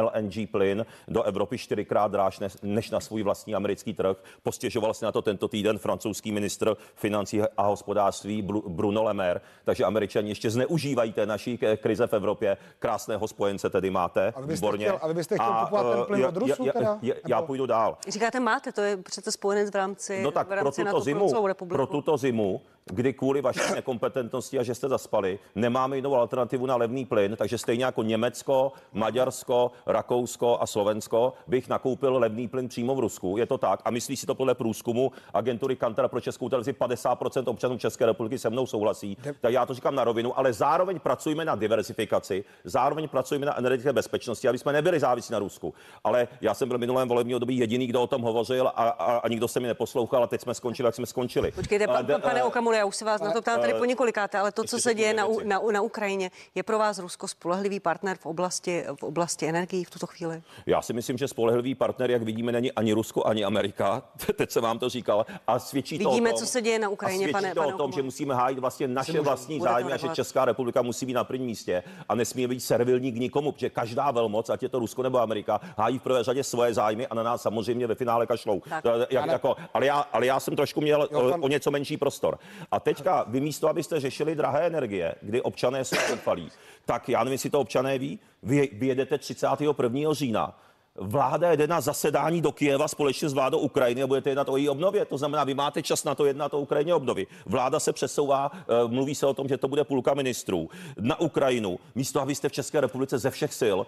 LNG 0.00 0.50
plyn 0.50 0.86
do 1.08 1.22
Evropy 1.22 1.58
čtyřikrát 1.58 2.12
dráž 2.12 2.40
než 2.62 2.90
na 2.90 3.00
svůj 3.00 3.22
vlastní 3.22 3.54
americký 3.54 3.94
trh. 3.94 4.16
Postěžoval 4.42 4.94
se 4.94 5.04
na 5.04 5.12
to 5.12 5.22
tento 5.22 5.48
týden 5.48 5.78
francouzský 5.78 6.32
ministr 6.32 6.76
financí 6.94 7.42
a 7.56 7.62
hospodářství 7.62 8.42
Bruno 8.68 9.02
Le 9.02 9.14
Maire. 9.14 9.40
Takže 9.64 9.84
američani 9.84 10.28
ještě 10.28 10.50
zneužívají 10.50 11.12
té 11.12 11.26
naší 11.26 11.58
krize 11.76 12.06
v 12.06 12.12
Evropě. 12.12 12.56
Krásného 12.78 13.28
spojence 13.28 13.70
tedy 13.70 13.90
máte. 13.90 14.32
A 14.36 14.40
vy 14.40 14.46
byste 14.46 14.72
chtěl, 14.76 14.98
a 15.02 15.08
vy 15.08 15.14
byste 15.14 15.34
chtěl 15.34 15.54
kupovat 15.64 15.96
ten 15.96 16.04
plyn 16.04 16.24
od 16.24 16.36
Rusů 16.36 16.64
já, 16.64 16.72
já, 16.82 16.98
já, 17.02 17.14
já 17.28 17.42
půjdu 17.42 17.66
dál. 17.66 17.98
Říkáte 18.08 18.40
máte, 18.40 18.72
to 18.72 18.80
je 18.80 18.96
přece 18.96 19.32
spojenec 19.32 19.70
v 19.70 19.74
rámci 19.74 20.22
No 20.22 20.30
tak 20.30 20.48
v 20.48 20.52
rámci 20.52 20.82
pro 20.82 20.90
tuto, 20.90 21.00
zimu, 21.00 21.54
pro 21.68 21.86
tuto 21.86 22.16
zimu 22.16 22.60
kdy 22.90 23.12
kvůli 23.12 23.40
vaší 23.40 23.74
nekompetentnosti 23.74 24.58
a 24.58 24.62
že 24.62 24.74
jste 24.74 24.88
zaspali, 24.88 25.38
nemáme 25.68 25.96
jinou 25.96 26.14
alternativu 26.14 26.66
na 26.66 26.76
levný 26.76 27.04
plyn, 27.04 27.36
takže 27.36 27.58
stejně 27.58 27.84
jako 27.84 28.02
Německo, 28.02 28.72
Maďarsko, 28.92 29.70
Rakousko 29.86 30.58
a 30.60 30.66
Slovensko 30.66 31.32
bych 31.46 31.68
nakoupil 31.68 32.16
levný 32.16 32.48
plyn 32.48 32.68
přímo 32.68 32.94
v 32.94 32.98
Rusku. 33.00 33.36
Je 33.36 33.46
to 33.46 33.58
tak 33.58 33.80
a 33.84 33.90
myslí 33.90 34.16
si 34.16 34.26
to 34.26 34.34
podle 34.34 34.54
průzkumu 34.54 35.12
agentury 35.34 35.76
Kantar 35.76 36.08
pro 36.08 36.20
Českou 36.20 36.48
televizi 36.48 36.72
50% 36.72 37.50
občanů 37.50 37.78
České 37.78 38.06
republiky 38.06 38.38
se 38.38 38.50
mnou 38.50 38.66
souhlasí. 38.66 39.16
Tak 39.40 39.52
já 39.52 39.66
to 39.66 39.74
říkám 39.74 39.94
na 39.94 40.04
rovinu, 40.04 40.38
ale 40.38 40.52
zároveň 40.52 41.00
pracujeme 41.00 41.44
na 41.44 41.54
diversifikaci, 41.54 42.44
zároveň 42.64 43.08
pracujeme 43.08 43.46
na 43.46 43.58
energetické 43.58 43.92
bezpečnosti, 43.92 44.48
aby 44.48 44.58
jsme 44.58 44.72
nebyli 44.72 45.00
závislí 45.00 45.32
na 45.32 45.38
Rusku. 45.38 45.74
Ale 46.04 46.28
já 46.40 46.54
jsem 46.54 46.68
byl 46.68 46.78
minulém 46.78 47.08
volebním 47.08 47.36
období 47.36 47.58
jediný, 47.58 47.86
kdo 47.86 48.02
o 48.02 48.06
tom 48.06 48.22
hovořil 48.22 48.68
a, 48.68 48.70
a, 48.70 49.16
a 49.16 49.28
nikdo 49.28 49.48
se 49.48 49.60
mi 49.60 49.66
neposlouchal, 49.66 50.24
a 50.24 50.26
teď 50.26 50.40
jsme 50.40 50.54
skončili, 50.54 50.86
jak 50.86 50.94
jsme 50.94 51.06
skončili. 51.06 51.52
Počkejte, 51.52 51.86
pa, 51.86 52.02
pa, 52.02 52.18
pane 52.18 52.44
Okamura, 52.44 52.76
já 52.78 52.84
už 52.84 52.96
se 52.96 53.04
vás 53.04 53.20
na 53.20 53.32
to 53.32 53.42
ptám 53.42 53.60
tady 53.60 53.74
po 53.74 53.84
několikáté, 53.84 54.38
ale 54.38 54.52
to, 54.52 54.64
co 54.64 54.78
se 54.78 54.94
děje 54.94 55.14
na, 55.14 55.26
na, 55.44 55.57
na 55.72 55.80
Ukrajině, 55.80 56.30
je 56.54 56.62
pro 56.62 56.78
vás 56.78 56.98
Rusko 56.98 57.28
spolehlivý 57.28 57.80
partner 57.80 58.16
v 58.20 58.26
oblasti, 58.26 58.84
v 59.00 59.02
oblasti 59.02 59.46
energií 59.46 59.84
v 59.84 59.90
tuto 59.90 60.06
chvíli? 60.06 60.42
Já 60.66 60.82
si 60.82 60.92
myslím, 60.92 61.18
že 61.18 61.28
spolehlivý 61.28 61.74
partner, 61.74 62.10
jak 62.10 62.22
vidíme, 62.22 62.52
není 62.52 62.72
ani 62.72 62.92
Rusko, 62.92 63.26
ani 63.26 63.44
Amerika. 63.44 64.02
Teď 64.36 64.50
jsem 64.50 64.62
vám 64.62 64.78
to 64.78 64.88
říkal. 64.88 65.26
A 65.46 65.58
svědčí 65.58 65.98
to 65.98 66.10
Vidíme, 66.10 66.30
o 66.30 66.32
tom, 66.32 66.40
co 66.40 66.46
se 66.46 66.62
děje 66.62 66.78
na 66.78 66.88
Ukrajině, 66.88 67.28
a 67.28 67.32
pane, 67.32 67.54
to 67.54 67.60
pane 67.60 67.74
o 67.74 67.76
tom, 67.76 67.92
že 67.92 68.02
musíme 68.02 68.34
hájit 68.34 68.58
vlastně 68.58 68.88
naše 68.88 69.20
vlastní 69.20 69.60
zájmy 69.60 69.92
a 69.92 69.96
že 69.96 70.08
Česká 70.08 70.44
republika 70.44 70.82
musí 70.82 71.06
být 71.06 71.14
na 71.14 71.24
prvním 71.24 71.46
místě 71.46 71.82
a 72.08 72.14
nesmí 72.14 72.46
být 72.46 72.60
servilní 72.60 73.12
k 73.12 73.16
nikomu, 73.16 73.52
protože 73.52 73.70
každá 73.70 74.10
velmoc, 74.10 74.50
ať 74.50 74.62
je 74.62 74.68
to 74.68 74.78
Rusko 74.78 75.02
nebo 75.02 75.20
Amerika, 75.20 75.60
hájí 75.78 75.98
v 75.98 76.02
prvé 76.02 76.24
řadě 76.24 76.44
svoje 76.44 76.74
zájmy 76.74 77.06
a 77.06 77.14
na 77.14 77.22
nás 77.22 77.42
samozřejmě 77.42 77.86
ve 77.86 77.94
finále 77.94 78.26
kašlou. 78.26 78.62
Jak, 79.10 79.26
jako, 79.26 79.56
ale, 79.74 79.86
já, 79.86 80.00
ale 80.12 80.26
já 80.26 80.40
jsem 80.40 80.56
trošku 80.56 80.80
měl 80.80 81.08
jo, 81.12 81.30
tam... 81.30 81.42
o 81.42 81.48
něco 81.48 81.70
menší 81.70 81.96
prostor. 81.96 82.38
A 82.70 82.80
teďka 82.80 83.24
vy 83.28 83.40
místo, 83.40 83.68
aby 83.68 83.78
abyste 83.78 84.00
řešili 84.00 84.34
drahé 84.34 84.66
energie, 84.66 85.14
kdy 85.22 85.42
občané 85.48 85.84
jsou 85.84 85.96
zoufalí, 86.08 86.50
tak 86.84 87.08
já 87.08 87.18
nevím, 87.18 87.32
jestli 87.32 87.50
to 87.50 87.60
občané 87.60 87.98
ví, 87.98 88.18
vy, 88.42 88.70
vy 88.72 88.86
jedete 88.86 89.18
31. 89.18 90.12
října 90.12 90.58
Vláda 91.00 91.50
jede 91.50 91.66
na 91.66 91.80
zasedání 91.80 92.40
do 92.40 92.52
Kijeva 92.52 92.88
společně 92.88 93.28
s 93.28 93.32
vládou 93.32 93.58
Ukrajiny 93.58 94.02
a 94.02 94.06
budete 94.06 94.30
jednat 94.30 94.48
o 94.48 94.56
její 94.56 94.68
obnově. 94.68 95.04
To 95.04 95.18
znamená, 95.18 95.44
vy 95.44 95.54
máte 95.54 95.82
čas 95.82 96.04
na 96.04 96.14
to 96.14 96.24
jednat 96.24 96.54
o 96.54 96.60
Ukrajině 96.60 96.94
obnovy. 96.94 97.26
Vláda 97.46 97.80
se 97.80 97.92
přesouvá, 97.92 98.50
eh, 98.54 98.64
mluví 98.86 99.14
se 99.14 99.26
o 99.26 99.34
tom, 99.34 99.48
že 99.48 99.56
to 99.56 99.68
bude 99.68 99.84
půlka 99.84 100.14
ministrů 100.14 100.68
na 101.00 101.20
Ukrajinu. 101.20 101.78
Místo, 101.94 102.20
abyste 102.20 102.48
v 102.48 102.52
České 102.52 102.80
republice 102.80 103.18
ze 103.18 103.30
všech 103.30 103.54
sil 103.60 103.78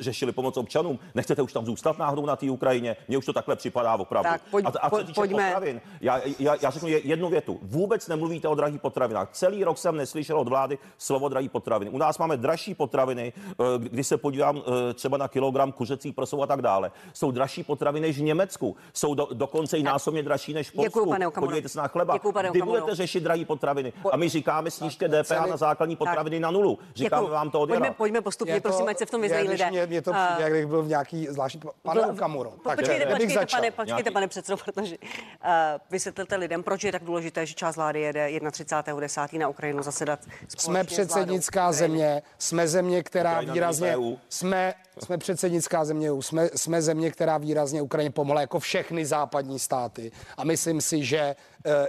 řešili 0.00 0.32
pomoc 0.32 0.56
občanům, 0.56 0.98
nechcete 1.14 1.42
už 1.42 1.52
tam 1.52 1.66
zůstat 1.66 1.98
náhodou 1.98 2.26
na 2.26 2.36
té 2.36 2.50
Ukrajině? 2.50 2.96
Mně 3.08 3.18
už 3.18 3.26
to 3.26 3.32
takhle 3.32 3.56
připadá 3.56 3.94
opravdu. 3.94 4.30
Tak, 4.30 4.42
pojď, 4.50 4.66
a, 4.66 4.68
a 4.80 4.90
co 4.90 4.98
týče 4.98 5.12
pojďme. 5.14 5.44
potravin, 5.44 5.80
já, 6.00 6.20
já, 6.38 6.56
já 6.62 6.70
řeknu 6.70 6.88
jednu 6.88 7.28
větu. 7.28 7.58
Vůbec 7.62 8.08
nemluvíte 8.08 8.48
o 8.48 8.54
drahých 8.54 8.80
potravinách. 8.80 9.28
Celý 9.32 9.64
rok 9.64 9.78
jsem 9.78 9.96
neslyšel 9.96 10.38
od 10.38 10.48
vlády 10.48 10.78
slovo 10.98 11.28
drahý 11.28 11.48
potraviny. 11.48 11.90
U 11.90 11.98
nás 11.98 12.18
máme 12.18 12.36
dražší 12.36 12.74
potraviny, 12.74 13.32
eh, 13.50 13.64
když 13.78 14.06
se 14.06 14.16
podívám 14.16 14.62
eh, 14.90 14.94
třeba 14.94 15.16
na 15.16 15.28
kilogram 15.28 15.72
kuřecí 15.72 16.12
prsu 16.12 16.45
a 16.46 16.48
tak 16.48 16.62
dále, 16.62 16.90
jsou 17.12 17.30
dražší 17.30 17.64
potraviny 17.64 18.06
než 18.06 18.18
v 18.18 18.22
Německu. 18.22 18.76
Jsou 18.92 19.14
do, 19.14 19.28
dokonce 19.32 19.78
i 19.78 19.82
násobně 19.82 20.22
dražší 20.22 20.54
než 20.54 20.70
v 20.70 20.72
Polsku. 20.72 20.88
Děkuju, 20.88 21.06
pane 21.06 21.30
Podívejte 21.30 21.68
se 21.68 21.78
na 21.78 21.88
chleba. 21.88 22.14
Děkuju, 22.14 22.32
pane 22.32 22.50
Kdy 22.50 22.62
budete 22.62 22.94
řešit 22.94 23.22
drahé 23.22 23.44
potraviny? 23.44 23.92
A 24.12 24.16
my 24.16 24.28
říkáme, 24.28 24.70
snížte 24.70 25.08
DPH 25.08 25.46
na 25.50 25.56
základní 25.56 25.96
potraviny 25.96 26.36
tak. 26.36 26.42
na 26.42 26.50
nulu. 26.50 26.78
Říkáme 26.94 27.22
Děkuju. 27.22 27.34
vám 27.34 27.50
to 27.50 27.60
od 27.60 27.66
pojďme, 27.68 27.90
pojďme 27.90 28.20
postupně, 28.20 28.60
to, 28.60 28.68
prosím, 28.68 28.88
ať 28.88 28.98
se 28.98 29.06
v 29.06 29.10
tom 29.10 29.22
vyznají 29.22 29.48
lidé. 29.48 29.70
Mě, 29.70 29.86
mě 29.86 30.02
to 30.02 30.12
přijde, 30.12 30.42
jak 30.42 30.52
bych 30.52 30.66
byl 30.66 30.82
v 30.82 30.88
nějaký 30.88 31.26
zvláštní... 31.26 31.60
Pane 31.82 32.06
Okamuro. 32.06 32.50
Počkejte, 32.50 33.06
počkejte, 33.06 33.46
pane, 33.46 33.70
počkejte, 33.70 34.10
pane 34.10 34.28
předsedo, 34.28 34.56
protože 34.56 34.96
uh, 34.96 35.50
vysvětlete 35.90 36.36
lidem, 36.36 36.62
proč 36.62 36.84
je 36.84 36.92
tak 36.92 37.04
důležité, 37.04 37.46
že 37.46 37.54
část 37.54 37.76
vlády 37.76 38.00
jede 38.00 38.28
31.10. 38.28 39.38
na 39.38 39.48
Ukrajinu 39.48 39.82
zasedat 39.82 40.20
Jsme 40.58 40.84
předsednická 40.84 41.72
země, 41.72 42.22
jsme 42.38 42.68
země, 42.68 43.02
která 43.02 43.40
výrazně... 43.40 43.96
Jsme, 44.28 44.74
jsme 45.04 45.18
předsednická 45.18 45.84
země, 45.84 46.10
jsme 46.20 46.48
jsme 46.54 46.82
země, 46.82 47.10
která 47.10 47.38
výrazně 47.38 47.82
Ukrajině 47.82 48.10
pomohla 48.10 48.40
jako 48.40 48.60
všechny 48.60 49.06
západní 49.06 49.58
státy. 49.58 50.12
A 50.36 50.44
myslím 50.44 50.80
si, 50.80 51.04
že 51.04 51.36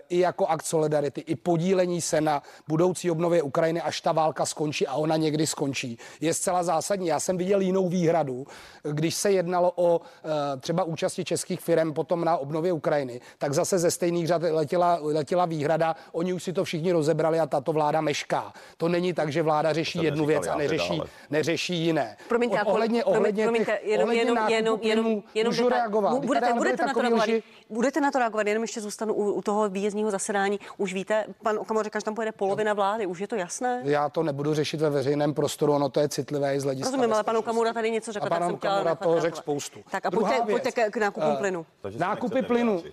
i 0.10 0.20
jako 0.20 0.46
akt 0.46 0.66
solidarity, 0.66 1.22
i 1.22 1.36
podílení 1.36 2.02
se 2.02 2.22
na 2.22 2.42
budoucí 2.68 3.12
obnově 3.12 3.42
Ukrajiny, 3.42 3.82
až 3.82 4.02
ta 4.02 4.12
válka 4.12 4.46
skončí 4.46 4.88
a 4.88 4.94
ona 4.94 5.18
někdy 5.18 5.48
skončí, 5.48 5.98
je 6.22 6.34
zcela 6.34 6.64
zásadní. 6.64 7.08
Já 7.08 7.20
jsem 7.20 7.38
viděl 7.38 7.62
jinou 7.62 7.90
výhradu, 7.90 8.46
když 8.84 9.16
se 9.16 9.32
jednalo 9.32 9.72
o 9.76 10.02
e, 10.02 10.58
třeba 10.58 10.84
účasti 10.84 11.26
českých 11.26 11.60
firm 11.62 11.94
potom 11.94 12.26
na 12.26 12.38
obnově 12.38 12.74
Ukrajiny, 12.74 13.22
tak 13.38 13.54
zase 13.54 13.80
ze 13.80 13.92
stejných 13.92 14.28
řad 14.28 14.42
letěla, 14.42 15.00
letěla 15.02 15.46
výhrada, 15.46 15.96
oni 16.12 16.34
už 16.34 16.44
si 16.44 16.54
to 16.54 16.64
všichni 16.64 16.92
rozebrali 16.92 17.40
a 17.40 17.48
tato 17.48 17.74
vláda 17.74 18.02
mešká. 18.02 18.54
To 18.78 18.88
není 18.88 19.14
tak, 19.14 19.32
že 19.32 19.42
vláda 19.42 19.74
řeší 19.74 20.04
jednu 20.04 20.26
věc 20.26 20.48
a 20.48 20.56
neřeší, 20.56 21.02
neřeší 21.30 21.76
jiné. 21.76 22.18
Promiňte, 22.30 22.64
ohledně, 22.64 23.06
ohledně, 23.06 23.44
promiňte, 23.44 23.80
jenom, 23.84 24.12
jenom, 24.12 24.38
jenom, 24.50 24.80
jenom, 24.82 25.24
jenom 25.34 25.54
můžu 25.54 25.70
reagovat. 25.70 26.26
Budete, 26.26 26.54
budete, 26.54 26.86
na 26.86 26.94
to 26.94 27.02
reagovat, 27.02 27.28
lži... 27.28 27.44
budete 27.70 28.02
na 28.02 28.12
to 28.12 28.20
reagovat, 28.20 28.48
jenom 28.48 28.64
ještě 28.64 28.82
zůstanu 28.82 29.14
u, 29.14 29.32
u 29.32 29.42
toho 29.42 29.67
výjezdního 29.70 30.12
zasedání. 30.12 30.60
Už 30.78 30.94
víte, 30.94 31.26
pan 31.44 31.60
Okamor 31.60 31.84
říká, 31.84 32.00
že 32.00 32.06
tam 32.06 32.16
pojede 32.16 32.32
polovina 32.32 32.74
vlády, 32.74 33.06
už 33.06 33.20
je 33.20 33.28
to 33.28 33.36
jasné? 33.36 33.82
Já 33.84 34.10
to 34.10 34.24
nebudu 34.24 34.54
řešit 34.54 34.82
ve 34.82 34.90
veřejném 34.90 35.34
prostoru, 35.34 35.74
ono 35.74 35.90
to 35.90 36.00
je 36.00 36.10
citlivé 36.10 36.56
i 36.56 36.60
z 36.60 36.64
hlediska. 36.64 36.92
Rozumím, 36.92 37.14
ale 37.14 37.24
pan 37.24 37.38
Okamura 37.38 37.74
tady 37.74 37.92
něco 37.92 38.12
řekl, 38.12 38.26
a 38.26 38.30
pan 38.30 38.44
Okamura 38.44 38.96
toho 38.96 39.22
řekl 39.22 39.38
spoustu. 39.38 39.80
Tak 39.92 40.06
a 40.06 40.12
pojďte, 40.12 40.42
pojďte 40.52 40.72
k, 40.72 40.90
k 40.90 40.98
nákupům 40.98 41.32
uh, 41.32 41.38
plynu. 41.38 41.66
Nákupy 41.98 42.42
plynu. 42.42 42.84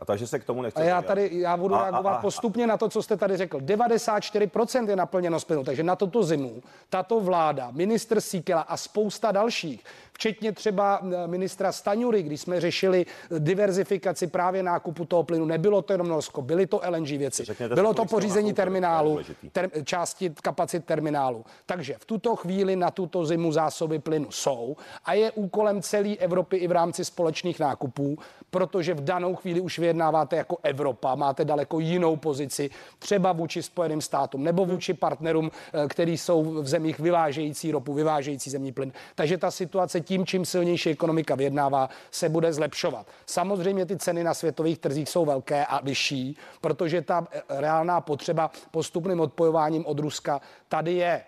A 0.00 0.04
takže 0.04 0.26
se 0.26 0.38
k 0.38 0.44
tomu 0.44 0.62
nechce. 0.62 0.80
A 0.80 0.84
já 0.84 1.02
tady, 1.02 1.30
já 1.32 1.56
budu 1.56 1.74
a, 1.74 1.82
reagovat 1.82 2.10
a, 2.10 2.16
a, 2.16 2.20
postupně 2.20 2.66
na 2.66 2.76
to, 2.76 2.88
co 2.88 3.02
jste 3.02 3.16
tady 3.16 3.36
řekl. 3.36 3.58
94% 3.58 4.88
je 4.88 4.96
naplněno 4.96 5.40
plynu, 5.40 5.64
takže 5.64 5.82
na 5.82 5.96
toto 5.96 6.22
zimu 6.22 6.62
tato 6.88 7.20
vláda, 7.20 7.68
minister 7.70 8.20
Síkela 8.20 8.60
a 8.60 8.76
spousta 8.76 9.32
dalších 9.32 9.84
včetně 10.20 10.52
třeba 10.52 11.00
ministra 11.26 11.72
Staňury, 11.72 12.22
když 12.22 12.40
jsme 12.40 12.60
řešili 12.60 13.06
diverzifikaci 13.38 14.26
právě 14.26 14.62
nákupu 14.62 15.04
toho 15.04 15.22
plynu. 15.22 15.44
Nebylo 15.44 15.82
to 15.82 15.92
jenom 15.92 16.08
Norsko, 16.08 16.42
byly 16.42 16.66
to 16.66 16.80
LNG 16.88 17.08
věci. 17.08 17.44
Řekněte 17.44 17.74
Bylo 17.74 17.94
to 17.94 18.04
pořízení 18.04 18.52
terminálu, 18.52 19.20
ter, 19.52 19.70
části 19.84 20.30
kapacit 20.42 20.84
terminálu. 20.84 21.44
Takže 21.66 21.94
v 21.98 22.04
tuto 22.04 22.36
chvíli 22.36 22.76
na 22.76 22.90
tuto 22.90 23.26
zimu 23.26 23.52
zásoby 23.52 23.98
plynu 23.98 24.30
jsou 24.30 24.76
a 25.04 25.12
je 25.12 25.32
úkolem 25.32 25.82
celé 25.82 26.16
Evropy 26.16 26.56
i 26.56 26.68
v 26.68 26.72
rámci 26.72 27.04
společných 27.04 27.60
nákupů, 27.60 28.18
protože 28.50 28.94
v 28.94 29.04
danou 29.04 29.34
chvíli 29.34 29.60
už 29.60 29.78
vyjednáváte 29.78 30.36
jako 30.36 30.58
Evropa, 30.62 31.14
máte 31.14 31.44
daleko 31.44 31.80
jinou 31.80 32.16
pozici, 32.16 32.70
třeba 32.98 33.32
vůči 33.32 33.62
Spojeným 33.62 34.00
státům 34.00 34.44
nebo 34.44 34.66
vůči 34.66 34.94
partnerům, 34.94 35.50
eh, 35.50 35.88
který 35.88 36.18
jsou 36.18 36.42
v 36.62 36.68
zemích 36.68 37.00
vyvážející 37.00 37.72
ropu, 37.72 37.94
vyvážející 37.94 38.50
zemní 38.50 38.72
plyn. 38.72 38.92
Takže 39.14 39.38
ta 39.38 39.50
situace 39.50 40.00
tím, 40.10 40.26
čím 40.26 40.44
silnější 40.44 40.90
ekonomika 40.90 41.34
vyjednává, 41.34 41.88
se 42.10 42.28
bude 42.28 42.52
zlepšovat. 42.52 43.06
Samozřejmě 43.26 43.86
ty 43.86 43.96
ceny 43.96 44.24
na 44.24 44.34
světových 44.34 44.78
trzích 44.78 45.08
jsou 45.08 45.24
velké 45.24 45.66
a 45.66 45.80
vyšší, 45.80 46.36
protože 46.60 47.02
ta 47.02 47.26
eh, 47.30 47.42
reálná 47.48 48.00
potřeba 48.00 48.50
postupným 48.70 49.20
odpojováním 49.20 49.86
od 49.86 49.98
Ruska 49.98 50.40
tady 50.68 50.92
je. 50.92 51.22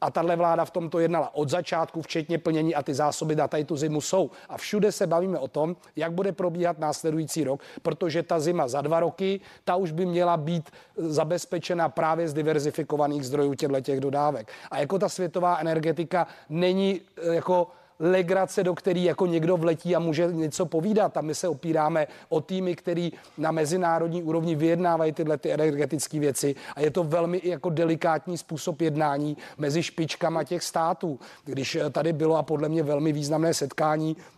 A 0.00 0.10
tahle 0.10 0.36
vláda 0.36 0.64
v 0.64 0.70
tomto 0.70 0.98
jednala 0.98 1.34
od 1.34 1.48
začátku, 1.48 2.02
včetně 2.02 2.38
plnění 2.38 2.74
a 2.74 2.82
ty 2.82 2.94
zásoby 2.94 3.36
na 3.36 3.48
tady 3.48 3.64
tu 3.64 3.76
zimu 3.76 4.00
jsou. 4.00 4.30
A 4.48 4.56
všude 4.56 4.92
se 4.92 5.06
bavíme 5.06 5.38
o 5.38 5.48
tom, 5.48 5.76
jak 5.96 6.12
bude 6.12 6.32
probíhat 6.32 6.78
následující 6.78 7.44
rok, 7.44 7.60
protože 7.82 8.22
ta 8.22 8.40
zima 8.40 8.68
za 8.68 8.80
dva 8.80 9.00
roky, 9.00 9.40
ta 9.64 9.76
už 9.76 9.92
by 9.92 10.06
měla 10.06 10.36
být 10.36 10.70
zabezpečena 10.96 11.88
právě 11.88 12.28
z 12.28 12.34
diverzifikovaných 12.34 13.24
zdrojů 13.24 13.54
těchto 13.54 13.80
těch 13.80 14.00
dodávek. 14.00 14.52
A 14.70 14.78
jako 14.78 14.98
ta 14.98 15.08
světová 15.08 15.58
energetika 15.58 16.26
není 16.48 17.00
eh, 17.00 17.34
jako 17.34 17.68
legrace, 18.00 18.64
do 18.64 18.74
který 18.74 19.04
jako 19.04 19.26
někdo 19.26 19.56
vletí 19.56 19.96
a 19.96 19.98
může 19.98 20.26
něco 20.32 20.66
povídat. 20.66 21.16
A 21.16 21.20
my 21.20 21.34
se 21.34 21.48
opíráme 21.48 22.06
o 22.28 22.40
týmy, 22.40 22.76
který 22.76 23.12
na 23.38 23.50
mezinárodní 23.50 24.22
úrovni 24.22 24.54
vyjednávají 24.54 25.12
tyhle 25.12 25.38
ty 25.38 25.52
energetické 25.52 26.20
věci 26.20 26.54
a 26.74 26.80
je 26.80 26.90
to 26.90 27.04
velmi 27.04 27.40
jako 27.44 27.70
delikátní 27.70 28.38
způsob 28.38 28.80
jednání 28.80 29.36
mezi 29.58 29.82
špičkama 29.82 30.44
těch 30.44 30.62
států. 30.62 31.20
Když 31.44 31.78
tady 31.92 32.12
bylo 32.12 32.36
a 32.36 32.42
podle 32.42 32.68
mě 32.68 32.82
velmi 32.82 33.12
významné 33.12 33.54
setkání 33.54 34.16
Eh, 34.16 34.35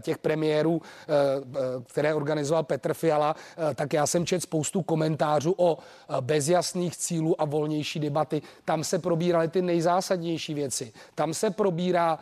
těch 0.00 0.18
premiérů, 0.18 0.82
eh, 0.82 1.12
eh, 1.12 1.60
které 1.86 2.14
organizoval 2.14 2.62
Petr 2.62 2.94
Fiala, 2.94 3.36
tak 3.74 3.92
já 3.92 4.06
jsem 4.06 4.26
čet 4.26 4.42
spoustu 4.42 4.82
komentářů 4.82 5.54
o 5.56 5.78
bezjasných 6.20 6.96
cílů 6.96 7.40
a 7.40 7.44
volnější 7.44 8.00
debaty. 8.00 8.42
Tam 8.64 8.84
se 8.84 8.98
probíraly 8.98 9.48
ty 9.48 9.62
nejzásadnější 9.62 10.54
věci. 10.54 10.92
Tam 11.14 11.34
se 11.34 11.50
probírá 11.50 12.18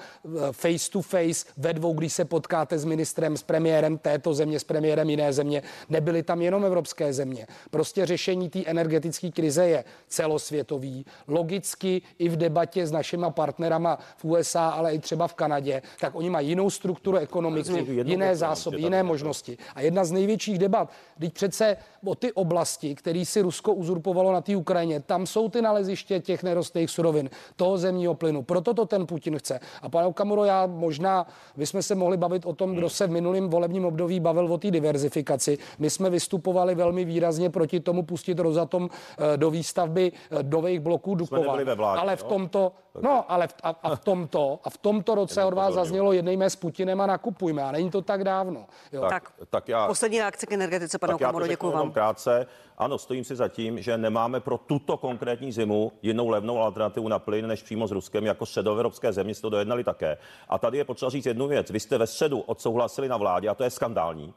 face 0.53 0.91
to 0.91 1.03
face 1.03 1.47
ve 1.57 1.73
dvou, 1.73 1.95
když 1.95 2.13
se 2.13 2.25
potkáte 2.25 2.79
s 2.79 2.85
ministrem, 2.85 3.37
s 3.37 3.43
premiérem 3.43 3.99
této 3.99 4.35
země, 4.35 4.61
s 4.61 4.65
premiérem 4.65 5.11
jiné 5.11 5.33
země. 5.33 5.63
Nebyly 5.89 6.23
tam 6.23 6.43
jenom 6.43 6.65
evropské 6.65 7.13
země. 7.13 7.47
Prostě 7.71 8.07
řešení 8.07 8.51
té 8.51 8.65
energetické 8.67 9.31
krize 9.31 9.69
je 9.69 9.85
celosvětový. 10.09 11.07
Logicky 11.29 12.03
i 12.19 12.29
v 12.29 12.37
debatě 12.37 12.87
s 12.87 12.93
našima 12.93 13.31
partnerama 13.31 13.99
v 14.17 14.25
USA, 14.25 14.69
ale 14.69 14.95
i 14.95 14.99
třeba 14.99 15.29
v 15.29 15.35
Kanadě, 15.35 15.83
tak 16.01 16.15
oni 16.15 16.31
mají 16.31 16.49
jinou 16.49 16.71
strukturu 16.71 17.17
ekonomiky 17.17 17.44
ekonomiky, 17.49 18.11
jiné 18.11 18.37
zásoby, 18.37 18.81
jiné 18.81 19.03
možnosti. 19.03 19.59
A 19.75 19.81
jedna 19.81 20.05
z 20.05 20.13
největších 20.13 20.59
debat, 20.59 20.91
když 21.17 21.31
přece 21.31 21.77
o 22.07 22.15
ty 22.15 22.33
oblasti, 22.33 22.95
které 22.95 23.25
si 23.25 23.41
Rusko 23.41 23.73
uzurpovalo 23.73 24.33
na 24.33 24.41
té 24.41 24.57
Ukrajině, 24.57 25.01
tam 25.01 25.27
jsou 25.27 25.49
ty 25.49 25.63
naleziště 25.63 26.21
těch 26.21 26.43
nerostných 26.43 26.91
surovin, 26.91 27.31
toho 27.57 27.79
zemního 27.79 28.15
plynu. 28.15 28.43
Proto 28.43 28.75
to 28.75 28.87
ten 28.87 29.07
Putin 29.07 29.39
chce. 29.39 29.61
A 29.83 29.89
pane 29.89 30.07
Okamuro, 30.07 30.45
já 30.45 30.67
možná, 30.67 31.27
bychom 31.57 31.83
se 31.83 31.95
mohli 31.95 32.17
bavit 32.17 32.47
o 32.47 32.53
tom, 32.53 32.75
kdo 32.75 32.91
se 32.91 33.07
v 33.07 33.11
minulém 33.11 33.49
volebním 33.49 33.85
období 33.85 34.21
bavil 34.21 34.53
o 34.53 34.59
té 34.59 34.71
diverzifikaci. 34.71 35.59
My 35.79 35.91
jsme 35.91 36.11
vystupovali 36.11 36.75
velmi 36.75 37.05
výrazně 37.05 37.51
proti 37.51 37.81
tomu 37.81 38.03
pustit 38.03 38.39
Rozatom 38.39 38.89
eh, 38.89 39.37
do 39.37 39.51
výstavby 39.51 40.13
eh, 40.13 40.43
nových 40.43 40.81
bloků 40.81 41.15
Dukova. 41.15 41.57
Ale 41.83 42.17
v 42.17 42.23
tomto, 42.23 42.73
no, 43.03 43.33
ale 43.33 43.47
v, 43.47 43.55
a, 43.63 43.69
a 43.83 43.97
v 43.97 44.01
tomto, 44.05 44.59
a 44.65 44.71
v 44.71 44.79
tomto 44.79 45.15
roce 45.15 45.45
od 45.45 45.55
vás 45.55 45.75
zaznělo 45.75 46.13
jednejme 46.13 46.51
s 46.51 46.57
Putinem 46.57 47.01
a 47.01 47.07
nakup 47.07 47.34
nakupujme. 47.35 47.63
A 47.63 47.73
není 47.73 47.91
to 47.91 48.03
tak 48.03 48.25
dávno. 48.25 48.67
Jo. 48.93 49.01
Tak, 49.01 49.11
tak, 49.11 49.49
tak 49.51 49.69
já, 49.69 49.87
poslední 49.87 50.19
reakce 50.19 50.47
k 50.47 50.53
energetice, 50.53 50.99
pane 50.99 51.15
Okamoro, 51.15 51.47
děkuji 51.47 51.71
vám. 51.71 51.93
Krátce. 51.93 52.47
Ano, 52.79 52.99
stojím 52.99 53.25
si 53.25 53.37
za 53.37 53.49
tím, 53.49 53.83
že 53.83 53.99
nemáme 53.99 54.41
pro 54.41 54.59
tuto 54.59 54.97
konkrétní 54.97 55.53
zimu 55.53 55.93
jinou 56.03 56.29
levnou 56.29 56.59
alternativu 56.59 57.09
na 57.09 57.19
plyn 57.19 57.47
než 57.47 57.63
přímo 57.63 57.87
s 57.87 57.91
Ruskem, 57.91 58.25
jako 58.25 58.47
středoevropské 58.47 59.13
země 59.13 59.35
si 59.35 59.43
to 59.43 59.51
dojednali 59.51 59.85
také. 59.85 60.19
A 60.49 60.59
tady 60.59 60.79
je 60.79 60.85
potřeba 60.85 61.11
říct 61.11 61.27
jednu 61.27 61.49
věc. 61.49 61.71
Vy 61.71 61.81
jste 61.81 61.99
ve 61.99 62.07
středu 62.07 62.41
odsouhlasili 62.41 63.09
na 63.09 63.17
vládě, 63.17 63.49
a 63.49 63.55
to 63.55 63.65
je 63.65 63.71
skandální, 63.71 64.35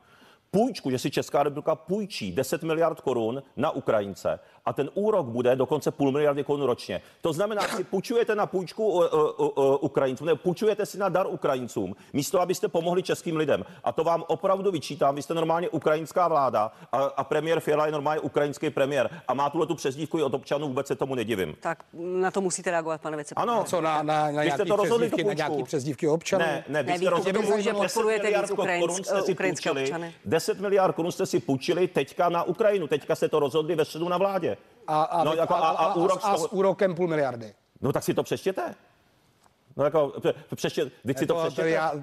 půjčku, 0.52 0.92
že 0.92 1.00
si 1.00 1.12
Česká 1.12 1.44
republika 1.44 1.76
půjčí 1.76 2.32
10 2.32 2.64
miliard 2.64 3.02
korun 3.02 3.44
na 3.56 3.72
Ukrajince 3.72 4.40
a 4.68 4.74
ten 4.74 4.90
úrok 4.94 5.26
bude 5.26 5.56
dokonce 5.56 5.92
půl 5.92 6.12
miliardy 6.12 6.44
korun 6.44 6.66
ročně. 6.66 7.02
To 7.22 7.34
znamená, 7.34 7.68
že 7.68 7.76
si 7.76 7.84
půjčujete 7.84 8.36
na 8.36 8.46
půjčku 8.46 8.92
uh, 8.92 9.04
uh, 9.04 9.50
uh, 9.56 9.78
Ukrajincům, 9.82 10.28
nebo 10.28 10.38
půjčujete 10.38 10.86
si 10.86 10.98
na 10.98 11.10
dar 11.10 11.28
Ukrajincům, 11.30 11.96
místo 12.14 12.42
abyste 12.42 12.68
pomohli 12.68 13.04
českým 13.04 13.38
lidem. 13.38 13.66
A 13.84 13.92
to 13.92 14.04
vám 14.04 14.24
opravdu 14.28 14.72
vyčítám. 14.72 15.16
Vy 15.16 15.22
jste 15.22 15.34
normálně 15.34 15.70
ukrajinská 15.70 16.28
vláda 16.28 16.72
a, 16.92 16.98
a 16.98 17.24
premiér 17.24 17.60
Fiala 17.60 17.86
je 17.86 17.92
normálně 17.92 18.20
ukrajinský 18.20 18.70
premiér 18.70 19.10
a 19.28 19.34
má 19.34 19.50
tuhle 19.50 19.68
tu 19.68 19.76
přezdívku 19.76 20.20
i 20.20 20.24
od 20.24 20.34
občanů, 20.34 20.68
vůbec 20.68 20.88
se 20.88 20.96
tomu 20.96 21.16
nedivím. 21.16 21.56
Tak 21.60 21.84
na 21.94 22.32
to 22.32 22.42
musíte 22.42 22.72
reagovat, 22.72 23.02
pane 23.02 23.18
vicepremiér. 23.18 23.56
Ano, 23.56 23.64
co 23.64 23.82
na, 23.82 24.04
na, 24.04 24.32
na, 24.32 24.44
nějaký, 24.44 24.66
to 24.68 24.76
rozhodli 24.76 25.12
na 25.26 25.34
nějaký 25.34 25.64
přezdívky 25.64 26.08
občanů? 26.08 26.46
Ne, 26.46 26.64
ne, 26.68 26.84
vy 26.84 26.98
jste 26.98 27.10
rozhodli, 27.10 27.64
že 27.64 27.74
podporujete 27.74 28.42
víc 28.42 28.52
ukrajinské 29.30 29.72
občany. 29.72 30.14
10 30.26 30.60
miliard 30.60 30.96
korun 30.96 31.12
jste 31.12 31.26
si 31.26 31.40
půjčili 31.40 31.88
teďka 31.88 32.30
na 32.30 32.44
Ukrajinu. 32.44 32.88
Teďka 32.88 33.16
se 33.16 33.30
to 33.30 33.40
rozhodli 33.40 33.76
ve 33.76 33.86
středu 33.86 34.10
na 34.10 34.18
vládě. 34.18 34.57
A, 34.88 35.04
a, 35.04 35.24
no, 35.24 35.34
jako, 35.34 35.54
a, 35.54 35.58
a, 35.58 35.70
a, 35.70 35.96
úrok 35.96 36.20
a, 36.24 36.28
a 36.28 36.38
s 36.38 36.54
úrokem 36.54 36.96
půl 36.96 37.08
miliardy. 37.08 37.54
No 37.82 37.94
tak 37.94 38.04
si 38.04 38.14
to 38.14 38.24
přečtěte. 38.24 38.76
No 39.78 39.84
jako, 39.84 40.14
přeště, 40.56 40.92
vy 41.06 41.14
si 41.14 41.26
to 41.26 41.34
jako, 41.34 41.46
přečtěte. 41.46 41.70
Já, 41.70 41.94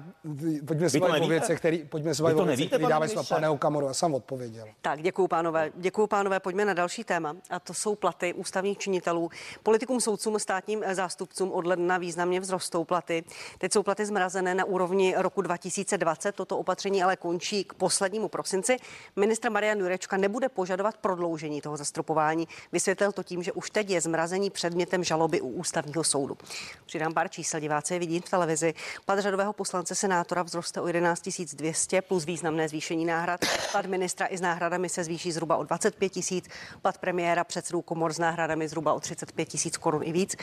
pojďme 0.67 0.89
se 0.89 0.99
bavit 0.99 1.23
o 1.23 1.27
věcech, 1.27 1.59
který, 1.59 1.83
pojďme 1.83 2.15
se 2.15 2.23
bavit 2.23 2.35
o 2.35 2.45
věcech, 2.45 2.67
který 2.67 2.85
dáme 2.87 3.07
s 3.07 3.27
pane 3.27 3.49
Okamoru. 3.49 3.87
Já 3.87 3.93
jsem 3.93 4.13
odpověděl. 4.13 4.67
Tak, 4.81 5.01
děkuji 5.01 5.27
pánové. 5.27 5.71
Děkuji 5.75 6.07
pánové. 6.07 6.39
Pojďme 6.39 6.65
na 6.65 6.73
další 6.73 7.03
téma. 7.03 7.35
A 7.49 7.59
to 7.59 7.73
jsou 7.73 7.95
platy 7.95 8.33
ústavních 8.33 8.77
činitelů. 8.77 9.29
Politikům, 9.63 10.01
soudcům, 10.01 10.39
státním 10.39 10.83
zástupcům 10.91 11.51
od 11.51 11.67
ledna 11.67 11.97
významně 11.97 12.41
vzrostou 12.41 12.83
platy. 12.83 13.23
Teď 13.57 13.73
jsou 13.73 13.83
platy 13.83 14.05
zmrazené 14.05 14.55
na 14.55 14.65
úrovni 14.65 15.15
roku 15.17 15.41
2020. 15.41 16.35
Toto 16.35 16.57
opatření 16.57 17.03
ale 17.03 17.15
končí 17.15 17.63
k 17.63 17.73
poslednímu 17.73 18.27
prosinci. 18.27 18.77
Ministr 19.15 19.49
Marian 19.49 19.79
Jurečka 19.79 20.17
nebude 20.17 20.49
požadovat 20.49 20.97
prodloužení 20.97 21.61
toho 21.61 21.77
zastropování. 21.77 22.47
Vysvětlil 22.71 23.11
to 23.11 23.23
tím, 23.23 23.43
že 23.43 23.51
už 23.51 23.69
teď 23.69 23.89
je 23.89 24.01
zmrazení 24.01 24.49
předmětem 24.49 25.03
žaloby 25.03 25.41
u 25.41 25.47
ústavního 25.47 26.03
soudu. 26.03 26.37
Přidám 26.85 27.13
pár 27.13 27.29
čísel 27.29 27.64
diváci 27.65 27.93
je 27.93 27.99
vidí 27.99 28.19
v 28.19 28.29
televizi. 28.29 28.73
Plat 29.05 29.19
řadového 29.19 29.53
poslance 29.53 29.95
senátora 29.95 30.43
vzroste 30.43 30.81
o 30.81 30.87
11 30.87 31.29
200 31.53 32.01
plus 32.01 32.25
významné 32.25 32.69
zvýšení 32.69 33.05
náhrad. 33.05 33.39
Plat 33.71 33.85
ministra 33.85 34.27
i 34.29 34.37
s 34.37 34.41
náhradami 34.41 34.89
se 34.89 35.03
zvýší 35.03 35.31
zhruba 35.31 35.57
o 35.57 35.63
25 35.63 36.09
tisíc. 36.09 36.45
Plat 36.81 36.97
premiéra 36.97 37.43
předsedů 37.43 37.81
komor 37.81 38.13
s 38.13 38.19
náhradami 38.19 38.67
zhruba 38.67 38.93
o 38.93 38.99
35 38.99 39.45
tisíc 39.45 39.77
korun 39.77 40.01
i 40.03 40.11
víc. 40.11 40.35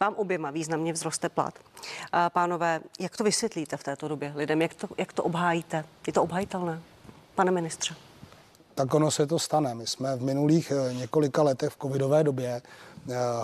Vám 0.00 0.14
oběma 0.14 0.50
významně 0.50 0.92
vzroste 0.94 1.28
plat. 1.28 1.54
Pánové, 2.32 2.80
jak 3.00 3.16
to 3.16 3.24
vysvětlíte 3.24 3.76
v 3.76 3.84
této 3.84 4.08
době 4.08 4.32
lidem? 4.36 4.62
Jak 4.62 4.74
to, 4.74 4.88
jak 4.98 5.12
to 5.12 5.22
obhájíte? 5.22 5.84
Je 6.06 6.12
to 6.12 6.22
obhajitelné? 6.22 6.80
Pane 7.34 7.50
ministře 7.50 7.94
tak 8.80 8.94
ono 8.94 9.10
se 9.10 9.26
to 9.26 9.38
stane. 9.38 9.74
My 9.74 9.86
jsme 9.86 10.16
v 10.16 10.22
minulých 10.22 10.72
eh, 10.72 10.94
několika 10.94 11.42
letech 11.42 11.72
v 11.72 11.76
covidové 11.82 12.24
době 12.24 12.62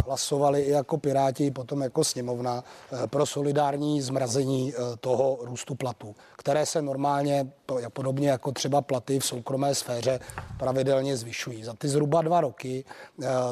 hlasovali 0.06 0.62
i 0.62 0.70
jako 0.70 0.98
Piráti, 0.98 1.50
potom 1.50 1.82
jako 1.82 2.04
sněmovna 2.04 2.64
eh, 2.92 3.06
pro 3.06 3.26
solidární 3.26 4.02
zmrazení 4.02 4.74
toho 5.00 5.38
růstu 5.40 5.74
platů, 5.74 6.14
které 6.36 6.66
se 6.66 6.82
normálně, 6.82 7.52
podobně 7.92 8.30
jako 8.30 8.52
třeba 8.52 8.82
platy 8.82 9.18
v 9.18 9.24
soukromé 9.24 9.74
sféře, 9.74 10.20
pravidelně 10.58 11.16
zvyšují. 11.16 11.64
Za 11.64 11.72
ty 11.72 11.88
zhruba 11.88 12.22
dva 12.22 12.40
roky 12.40 12.84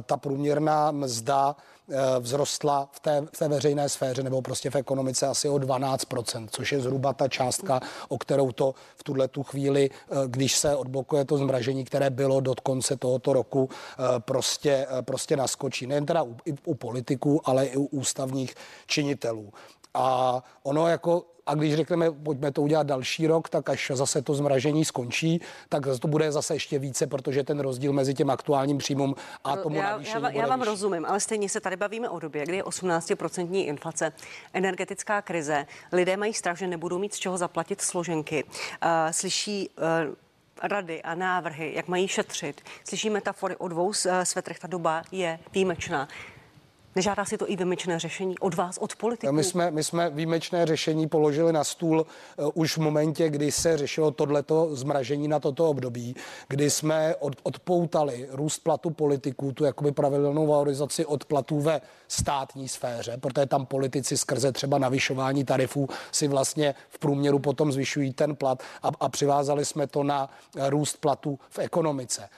ta 0.07 0.17
průměrná 0.17 0.91
mzda 0.91 1.57
Eh, 1.57 1.74
vzrostla 2.21 2.89
v 2.93 3.01
té, 3.01 3.27
v 3.33 3.39
té 3.39 3.49
veřejné 3.49 3.89
sféře 3.89 4.23
nebo 4.23 4.43
prostě 4.43 4.71
v 4.71 4.77
ekonomice 4.77 5.27
asi 5.27 5.49
o 5.49 5.55
12%, 5.55 6.49
což 6.51 6.73
je 6.73 6.81
zhruba 6.81 7.13
ta 7.13 7.29
částka, 7.29 7.81
o 8.09 8.19
kterou 8.19 8.53
to 8.53 8.75
v 8.97 9.05
tuhle 9.05 9.29
tu 9.29 9.43
chvíli, 9.43 9.91
eh, 9.91 10.15
když 10.27 10.59
se 10.59 10.77
odblokuje 10.77 11.25
to 11.25 11.39
zmražení, 11.39 11.85
které 11.85 12.11
bylo 12.11 12.41
do 12.41 12.55
konce 12.63 12.97
tohoto 12.97 13.33
roku, 13.33 13.69
eh, 13.71 14.03
prostě, 14.19 14.87
prostě 15.01 15.37
naskočí. 15.37 15.87
Nejen 15.87 16.07
teda 16.07 16.23
u, 16.23 16.37
u 16.65 16.75
politiků, 16.75 17.41
ale 17.45 17.67
i 17.67 17.77
u 17.77 17.85
ústavních 17.85 18.55
činitelů. 18.87 19.53
A 19.95 20.43
ono 20.63 20.89
jako 20.89 21.25
a 21.47 21.55
když 21.55 21.75
řekneme, 21.75 22.11
pojďme 22.11 22.53
to 22.53 22.63
udělat 22.63 22.87
další 22.87 23.27
rok, 23.27 23.49
tak 23.49 23.69
až 23.69 23.93
zase 23.95 24.23
to 24.23 24.35
zmražení 24.35 24.85
skončí, 24.85 25.41
tak 25.69 25.83
to 26.01 26.09
bude 26.09 26.33
zase 26.33 26.55
ještě 26.55 26.79
více, 26.79 27.07
protože 27.07 27.45
ten 27.45 27.61
rozdíl 27.61 27.93
mezi 27.93 28.15
tím 28.15 28.31
aktuálním 28.31 28.79
příjmem 28.79 29.15
a 29.45 29.57
tomu 29.57 29.77
já, 29.77 30.01
já, 30.01 30.31
já 30.31 30.47
vám 30.47 30.61
vyšší. 30.61 30.71
rozumím, 30.71 31.07
ale 31.07 31.21
stejně 31.21 31.49
se 31.49 31.61
tady 31.61 31.77
bavíme 31.77 32.09
o 32.09 32.19
době, 32.19 32.45
kdy 32.45 32.57
je 32.57 32.63
18% 32.63 33.67
inflace, 33.67 34.13
energetická 34.53 35.23
krize, 35.23 35.67
lidé 35.93 36.17
mají 36.17 36.35
strach, 36.35 36.59
že 36.59 36.67
nebudou 36.67 36.99
mít 36.99 37.15
z 37.15 37.19
čeho 37.19 37.39
zaplatit 37.39 37.81
složenky, 37.81 38.45
uh, 38.45 38.51
slyší 39.11 39.71
uh, 40.09 40.15
rady 40.63 41.03
a 41.03 41.15
návrhy, 41.15 41.73
jak 41.75 41.89
mají 41.89 42.09
šetřit. 42.09 42.61
Slyší 42.85 43.11
metafory 43.11 43.57
o 43.57 43.69
dvou 43.69 43.93
eh, 44.07 44.25
svetrech, 44.25 44.59
ta 44.59 44.69
doba 44.69 45.03
je 45.13 45.39
výjimečná. 45.53 46.09
Nežádá 46.97 47.25
si 47.25 47.39
to 47.39 47.51
i 47.51 47.57
výjimečné 47.57 47.99
řešení 47.99 48.39
od 48.39 48.55
vás, 48.55 48.79
od 48.79 48.97
politiků? 48.97 49.33
My 49.33 49.45
jsme, 49.45 49.71
my 49.71 49.85
jsme 49.85 50.11
výjimečné 50.11 50.67
řešení 50.67 51.09
položili 51.09 51.53
na 51.53 51.65
stůl 51.65 52.07
uh, 52.37 52.51
už 52.55 52.77
v 52.77 52.81
momentě, 52.81 53.31
kdy 53.31 53.53
se 53.53 53.77
řešilo 53.77 54.11
tohleto 54.11 54.77
zmražení 54.77 55.29
na 55.29 55.41
toto 55.41 55.69
období, 55.69 56.17
kdy 56.49 56.71
jsme 56.71 57.15
od, 57.17 57.37
odpoutali 57.43 58.29
růst 58.31 58.59
platu 58.59 58.91
politiků, 58.91 59.53
tu 59.53 59.65
jakoby 59.65 59.93
pravidelnou 59.93 60.47
valorizaci 60.47 61.07
od 61.07 61.25
platů 61.25 61.61
ve 61.61 61.81
státní 62.09 62.69
sféře, 62.69 63.17
protože 63.17 63.47
tam 63.47 63.67
politici 63.67 64.17
skrze 64.17 64.53
třeba 64.53 64.79
navyšování 64.79 65.45
tarifů 65.45 65.89
si 66.13 66.29
vlastně 66.29 66.75
v 66.89 66.99
průměru 66.99 67.39
potom 67.39 67.73
zvyšují 67.73 68.13
ten 68.13 68.37
plat 68.37 68.63
a, 68.83 68.91
a 69.01 69.09
přivázali 69.09 69.65
jsme 69.65 69.87
to 69.87 70.03
na 70.03 70.31
růst 70.69 70.97
platů 70.97 71.39
v 71.51 71.59
ekonomice 71.59 72.29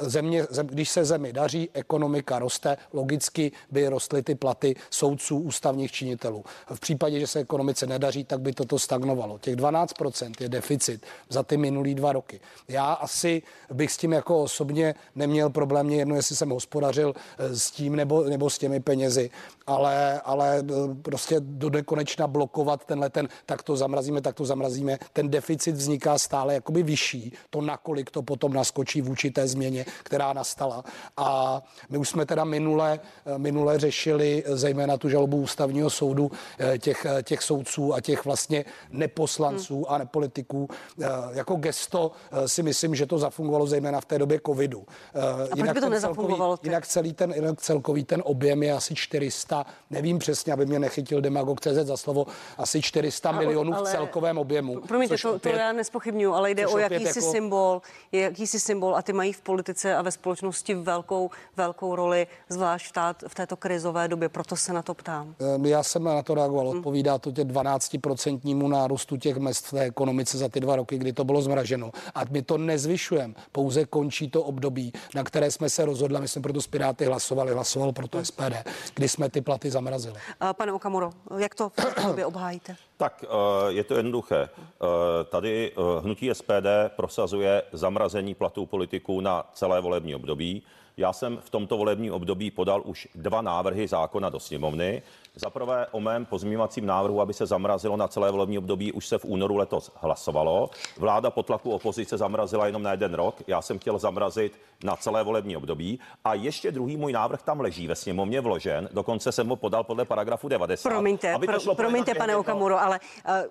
země, 0.00 0.46
zem, 0.50 0.66
když 0.66 0.88
se 0.90 1.04
zemi 1.04 1.32
daří, 1.32 1.70
ekonomika 1.72 2.38
roste, 2.38 2.76
logicky 2.92 3.52
by 3.70 3.88
rostly 3.88 4.22
ty 4.22 4.34
platy 4.34 4.76
soudců, 4.90 5.38
ústavních 5.38 5.92
činitelů. 5.92 6.44
V 6.74 6.80
případě, 6.80 7.20
že 7.20 7.26
se 7.26 7.38
ekonomice 7.38 7.86
nedaří, 7.86 8.24
tak 8.24 8.40
by 8.40 8.52
toto 8.52 8.78
stagnovalo. 8.78 9.38
Těch 9.38 9.56
12% 9.56 10.32
je 10.40 10.48
deficit 10.48 11.06
za 11.28 11.42
ty 11.42 11.56
minulý 11.56 11.94
dva 11.94 12.12
roky. 12.12 12.40
Já 12.68 12.92
asi 12.92 13.42
bych 13.72 13.92
s 13.92 13.96
tím 13.96 14.12
jako 14.12 14.42
osobně 14.42 14.94
neměl 15.14 15.50
problém, 15.50 15.86
mě 15.86 15.96
jedno, 15.96 16.16
jestli 16.16 16.36
jsem 16.36 16.50
hospodařil 16.50 17.14
eh, 17.38 17.56
s 17.56 17.70
tím 17.70 17.96
nebo, 17.96 18.24
nebo 18.24 18.50
s 18.50 18.58
těmi 18.58 18.80
penězi, 18.80 19.30
ale, 19.66 20.20
ale 20.20 20.58
eh, 20.58 20.94
prostě 21.02 21.36
do 21.40 21.70
nekonečna 21.70 22.26
blokovat 22.26 22.84
tenhle 22.84 23.10
ten, 23.10 23.28
tak 23.46 23.62
to 23.62 23.76
zamrazíme, 23.76 24.20
tak 24.20 24.34
to 24.34 24.44
zamrazíme. 24.44 24.98
Ten 25.12 25.30
deficit 25.30 25.74
vzniká 25.74 26.18
stále 26.18 26.54
jakoby 26.54 26.82
vyšší, 26.82 27.32
to 27.50 27.60
nakolik 27.60 28.10
to 28.10 28.22
potom 28.22 28.52
naskočí 28.52 29.00
vůči 29.02 29.30
té 29.30 29.48
změně 29.48 29.86
která 30.02 30.32
nastala. 30.32 30.84
A 31.16 31.62
my 31.88 31.98
už 31.98 32.08
jsme 32.08 32.26
teda 32.26 32.44
minule, 32.44 33.00
minule 33.36 33.78
řešili 33.78 34.44
zejména 34.46 34.96
tu 34.96 35.08
žalobu 35.08 35.36
ústavního 35.36 35.90
soudu 35.90 36.30
eh, 36.58 36.78
těch, 36.78 37.06
eh, 37.06 37.22
těch 37.22 37.42
soudců 37.42 37.94
a 37.94 38.00
těch 38.00 38.24
vlastně 38.24 38.64
neposlanců 38.90 39.74
hmm. 39.76 39.84
a 39.88 39.98
nepolitiků. 39.98 40.68
Eh, 41.02 41.06
jako 41.30 41.54
gesto 41.54 42.12
si 42.46 42.62
myslím, 42.62 42.94
že 42.94 43.06
to 43.06 43.18
zafungovalo 43.18 43.66
zejména 43.66 44.00
v 44.00 44.04
té 44.04 44.18
době 44.18 44.40
covidu. 44.46 44.86
A 45.52 45.56
jinak 45.56 45.74
by 45.74 45.80
to 45.80 45.88
nezafungovalo? 45.88 46.56
Celkový, 46.56 46.68
jinak 46.68 46.86
celý 46.86 47.12
ten, 47.12 47.32
jinak 47.32 47.60
celkový 47.60 48.04
ten 48.04 48.22
objem 48.24 48.62
je 48.62 48.72
asi 48.72 48.94
400, 48.94 49.55
nevím 49.90 50.18
přesně, 50.18 50.52
aby 50.52 50.66
mě 50.66 50.78
nechytil 50.78 51.20
demagog 51.20 51.60
CZ 51.60 51.76
za 51.82 51.96
slovo, 51.96 52.26
asi 52.58 52.82
400 52.82 53.28
ale, 53.28 53.38
milionů 53.38 53.74
ale, 53.74 53.90
v 53.90 53.92
celkovém 53.92 54.38
objemu. 54.38 54.80
Promiňte, 54.80 55.16
to, 55.22 55.34
opět, 55.34 55.52
to 55.52 55.58
já 55.58 55.72
nespochybnuju, 55.72 56.32
ale 56.32 56.50
jde 56.50 56.66
o 56.66 56.78
jakýsi 56.78 57.18
jako, 57.18 57.32
symbol, 57.32 57.82
jakýsi 58.12 58.60
symbol 58.60 58.96
a 58.96 59.02
ty 59.02 59.12
mají 59.12 59.32
v 59.32 59.40
politice 59.40 59.96
a 59.96 60.02
ve 60.02 60.10
společnosti 60.10 60.74
velkou, 60.74 61.30
velkou 61.56 61.96
roli, 61.96 62.26
zvlášť 62.48 62.86
v, 62.86 62.92
tát, 62.92 63.24
v 63.28 63.34
této 63.34 63.56
krizové 63.56 64.08
době. 64.08 64.28
Proto 64.28 64.56
se 64.56 64.72
na 64.72 64.82
to 64.82 64.94
ptám. 64.94 65.34
Ehm, 65.54 65.66
já 65.66 65.82
jsem 65.82 66.04
na 66.04 66.22
to 66.22 66.34
reagoval. 66.34 66.68
Hmm. 66.68 66.78
Odpovídá 66.78 67.18
to 67.18 67.32
tě 67.32 67.44
12% 67.44 68.68
nárůstu 68.68 69.16
těch 69.16 69.36
mest 69.36 69.66
v 69.66 69.70
té 69.70 69.80
ekonomice 69.80 70.38
za 70.38 70.48
ty 70.48 70.60
dva 70.60 70.76
roky, 70.76 70.98
kdy 70.98 71.12
to 71.12 71.24
bylo 71.24 71.42
zmraženo. 71.42 71.92
A 72.14 72.22
my 72.30 72.42
to 72.42 72.58
nezvyšujeme. 72.58 73.34
Pouze 73.52 73.84
končí 73.84 74.30
to 74.30 74.42
období, 74.42 74.92
na 75.14 75.24
které 75.24 75.50
jsme 75.50 75.70
se 75.70 75.84
rozhodli. 75.84 76.20
My 76.20 76.28
jsme 76.28 76.42
proto 76.42 76.62
s 76.62 76.66
Piráty 76.66 77.04
hlasovali, 77.04 77.52
hlasoval 77.52 77.92
pro 77.92 78.08
to 78.08 78.24
SPD, 78.24 78.54
kdy 78.94 79.08
jsme 79.08 79.28
ty 79.28 79.40
platy 79.46 79.70
zamrazili. 79.70 80.14
Pane 80.56 80.72
Okamuro, 80.72 81.10
jak 81.38 81.54
to 81.54 81.68
v 81.68 82.02
době 82.06 82.26
obhájíte? 82.26 82.76
Tak 82.96 83.24
eh, 83.24 83.72
je 83.72 83.84
to 83.84 83.94
jednoduché. 83.94 84.48
Eh, 84.48 84.88
tady 85.24 85.72
eh, 85.72 86.00
hnutí 86.00 86.30
SPD 86.32 86.68
prosazuje 86.96 87.62
zamrazení 87.72 88.34
platů 88.34 88.66
politiků 88.66 89.20
na 89.20 89.50
celé 89.54 89.80
volební 89.80 90.14
období. 90.14 90.62
Já 90.96 91.12
jsem 91.12 91.36
v 91.36 91.50
tomto 91.50 91.76
volebním 91.76 92.12
období 92.12 92.50
podal 92.50 92.82
už 92.84 93.08
dva 93.14 93.42
návrhy 93.42 93.88
zákona 93.88 94.28
do 94.28 94.40
sněmovny. 94.40 95.02
Za 95.38 95.50
prvé 95.50 95.86
o 95.90 96.00
mém 96.00 96.24
pozměňovacím 96.24 96.86
návrhu, 96.86 97.20
aby 97.20 97.34
se 97.34 97.46
zamrazilo 97.46 97.96
na 97.96 98.08
celé 98.08 98.30
volební 98.30 98.58
období, 98.58 98.92
už 98.92 99.06
se 99.06 99.18
v 99.18 99.24
únoru 99.24 99.56
letos 99.56 99.92
hlasovalo. 99.94 100.70
Vláda 100.98 101.30
po 101.30 101.42
tlaku 101.42 101.70
opozice 101.70 102.18
zamrazila 102.18 102.66
jenom 102.66 102.82
na 102.82 102.90
jeden 102.90 103.14
rok. 103.14 103.42
Já 103.46 103.62
jsem 103.62 103.78
chtěl 103.78 103.98
zamrazit 103.98 104.60
na 104.84 104.96
celé 104.96 105.24
volební 105.24 105.56
období. 105.56 106.00
A 106.24 106.34
ještě 106.34 106.72
druhý 106.72 106.96
můj 106.96 107.12
návrh 107.12 107.42
tam 107.42 107.60
leží 107.60 107.86
ve 107.88 107.94
sněmovně 107.94 108.40
vložen. 108.40 108.88
Dokonce 108.92 109.32
jsem 109.32 109.48
ho 109.48 109.56
podal 109.56 109.84
podle 109.84 110.04
paragrafu 110.04 110.48
90. 110.48 110.88
Promiňte, 110.88 111.32
aby 111.32 111.46
pro, 111.46 111.74
promiňte 111.74 112.14
pane 112.14 112.36
Okamuro, 112.36 112.80
ale 112.80 113.00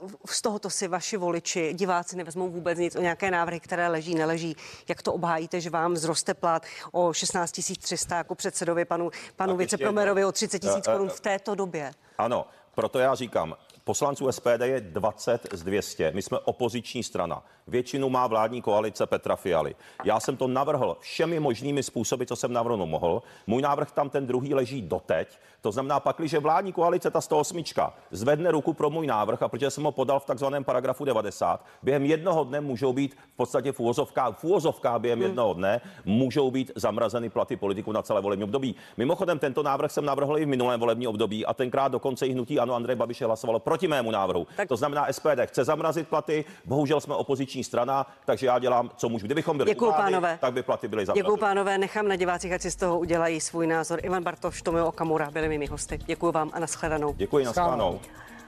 uh, 0.01 0.09
z 0.25 0.41
tohoto 0.41 0.69
si 0.69 0.87
vaši 0.87 1.17
voliči, 1.17 1.73
diváci 1.73 2.15
nevezmou 2.15 2.49
vůbec 2.49 2.79
nic 2.79 2.95
o 2.95 3.01
nějaké 3.01 3.31
návrhy, 3.31 3.59
které 3.59 3.87
leží, 3.87 4.15
neleží. 4.15 4.55
Jak 4.89 5.01
to 5.01 5.13
obhájíte, 5.13 5.61
že 5.61 5.69
vám 5.69 5.97
zroste 5.97 6.33
plat 6.33 6.65
o 6.91 7.13
16 7.13 7.61
300 7.79 8.17
jako 8.17 8.35
předsedovi 8.35 8.85
panu, 8.85 9.11
panu 9.35 9.55
vicepromerovi 9.57 10.25
o 10.25 10.31
30 10.31 10.59
tisíc 10.59 10.87
korun 10.87 11.09
v 11.09 11.19
této 11.19 11.55
době? 11.55 11.74
Době. 11.75 11.91
Ano, 12.17 12.47
proto 12.75 12.99
já 12.99 13.15
říkám, 13.15 13.55
Poslanců 13.85 14.31
SPD 14.31 14.61
je 14.61 14.81
20 14.81 15.47
z 15.51 15.63
200. 15.63 16.11
My 16.15 16.21
jsme 16.21 16.39
opoziční 16.39 17.03
strana. 17.03 17.43
Většinu 17.67 18.09
má 18.09 18.27
vládní 18.27 18.61
koalice 18.61 19.05
Petra 19.05 19.35
Fialy. 19.35 19.75
Já 20.03 20.19
jsem 20.19 20.37
to 20.37 20.47
navrhl 20.47 20.97
všemi 20.99 21.39
možnými 21.39 21.83
způsoby, 21.83 22.23
co 22.23 22.35
jsem 22.35 22.53
navrhnout 22.53 22.89
mohl. 22.89 23.23
Můj 23.47 23.61
návrh 23.61 23.91
tam 23.91 24.09
ten 24.09 24.27
druhý 24.27 24.53
leží 24.53 24.81
doteď. 24.81 25.39
To 25.61 25.71
znamená, 25.71 25.99
pak, 25.99 26.19
že 26.19 26.39
vládní 26.39 26.73
koalice, 26.73 27.11
ta 27.11 27.21
108, 27.21 27.63
zvedne 28.11 28.51
ruku 28.51 28.73
pro 28.73 28.89
můj 28.89 29.07
návrh, 29.07 29.41
a 29.41 29.47
protože 29.47 29.69
jsem 29.69 29.83
ho 29.83 29.91
podal 29.91 30.19
v 30.19 30.25
takzvaném 30.25 30.63
paragrafu 30.63 31.05
90, 31.05 31.65
během 31.83 32.05
jednoho 32.05 32.43
dne 32.43 32.61
můžou 32.61 32.93
být 32.93 33.15
v 33.33 33.37
podstatě 33.37 33.71
v 33.71 33.79
úvozovkách, 33.79 34.37
v 34.37 34.43
úvozovkách 34.43 35.01
během 35.01 35.19
hmm. 35.19 35.27
jednoho 35.27 35.53
dne 35.53 35.81
můžou 36.05 36.51
být 36.51 36.71
zamrazeny 36.75 37.29
platy 37.29 37.55
politiků 37.55 37.91
na 37.91 38.01
celé 38.01 38.21
volební 38.21 38.43
období. 38.43 38.75
Mimochodem, 38.97 39.39
tento 39.39 39.63
návrh 39.63 39.91
jsem 39.91 40.05
navrhl 40.05 40.37
i 40.37 40.45
v 40.45 40.47
minulém 40.47 40.79
volebním 40.79 41.09
období 41.09 41.45
a 41.45 41.53
tenkrát 41.53 41.91
dokonce 41.91 42.27
i 42.27 42.31
hnutí 42.31 42.59
ano 42.59 42.73
Andrej 42.75 42.95
Babiše 42.95 43.25
hlasovalo 43.25 43.59
proti 43.75 43.87
mému 43.87 44.11
návrhu. 44.11 44.47
Tak... 44.55 44.67
To 44.67 44.75
znamená, 44.77 45.07
SPD 45.11 45.45
chce 45.45 45.63
zamrazit 45.63 46.07
platy, 46.07 46.45
bohužel 46.65 47.01
jsme 47.01 47.15
opoziční 47.15 47.63
strana, 47.63 48.07
takže 48.25 48.45
já 48.47 48.59
dělám, 48.59 48.91
co 48.97 49.09
můžu. 49.09 49.25
Kdybychom 49.25 49.57
byli 49.57 49.71
Děkuju, 49.71 49.91
vlády, 49.91 50.03
pánové. 50.03 50.37
tak 50.41 50.53
by 50.53 50.63
platy 50.63 50.87
byly 50.87 51.05
zamrazeny. 51.05 51.23
Děkuji, 51.23 51.37
pánové, 51.37 51.77
nechám 51.77 52.07
na 52.07 52.15
divácích, 52.15 52.51
ať 52.51 52.61
si 52.61 52.71
z 52.71 52.75
toho 52.75 52.99
udělají 52.99 53.41
svůj 53.41 53.67
názor. 53.67 53.99
Ivan 54.03 54.23
Bartoš, 54.23 54.61
Tomio 54.61 54.87
Okamura 54.87 55.31
byli 55.31 55.49
mými 55.49 55.65
hosty. 55.65 55.99
Děkuji 56.05 56.31
vám 56.31 56.51
a 56.53 56.59
nashledanou. 56.59 57.13
Děkuji, 57.17 57.45
nashledanou. 57.45 57.99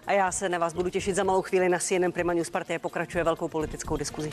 A 0.08 0.12
já 0.12 0.32
se 0.32 0.50
na 0.50 0.58
vás 0.58 0.74
budu 0.74 0.90
těšit 0.90 1.16
za 1.16 1.24
malou 1.24 1.42
chvíli 1.42 1.70
na 1.70 1.80
CNN 1.80 2.12
Prima 2.12 2.34
News 2.34 2.50
Partie. 2.50 2.80
Pokračuje 2.80 3.24
velkou 3.24 3.48
politickou 3.48 3.98
diskuzi. 3.98 4.32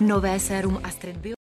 Nové 0.00 0.38
sérum 0.38 0.78
Astrid 0.82 1.16
Bio 1.16 1.34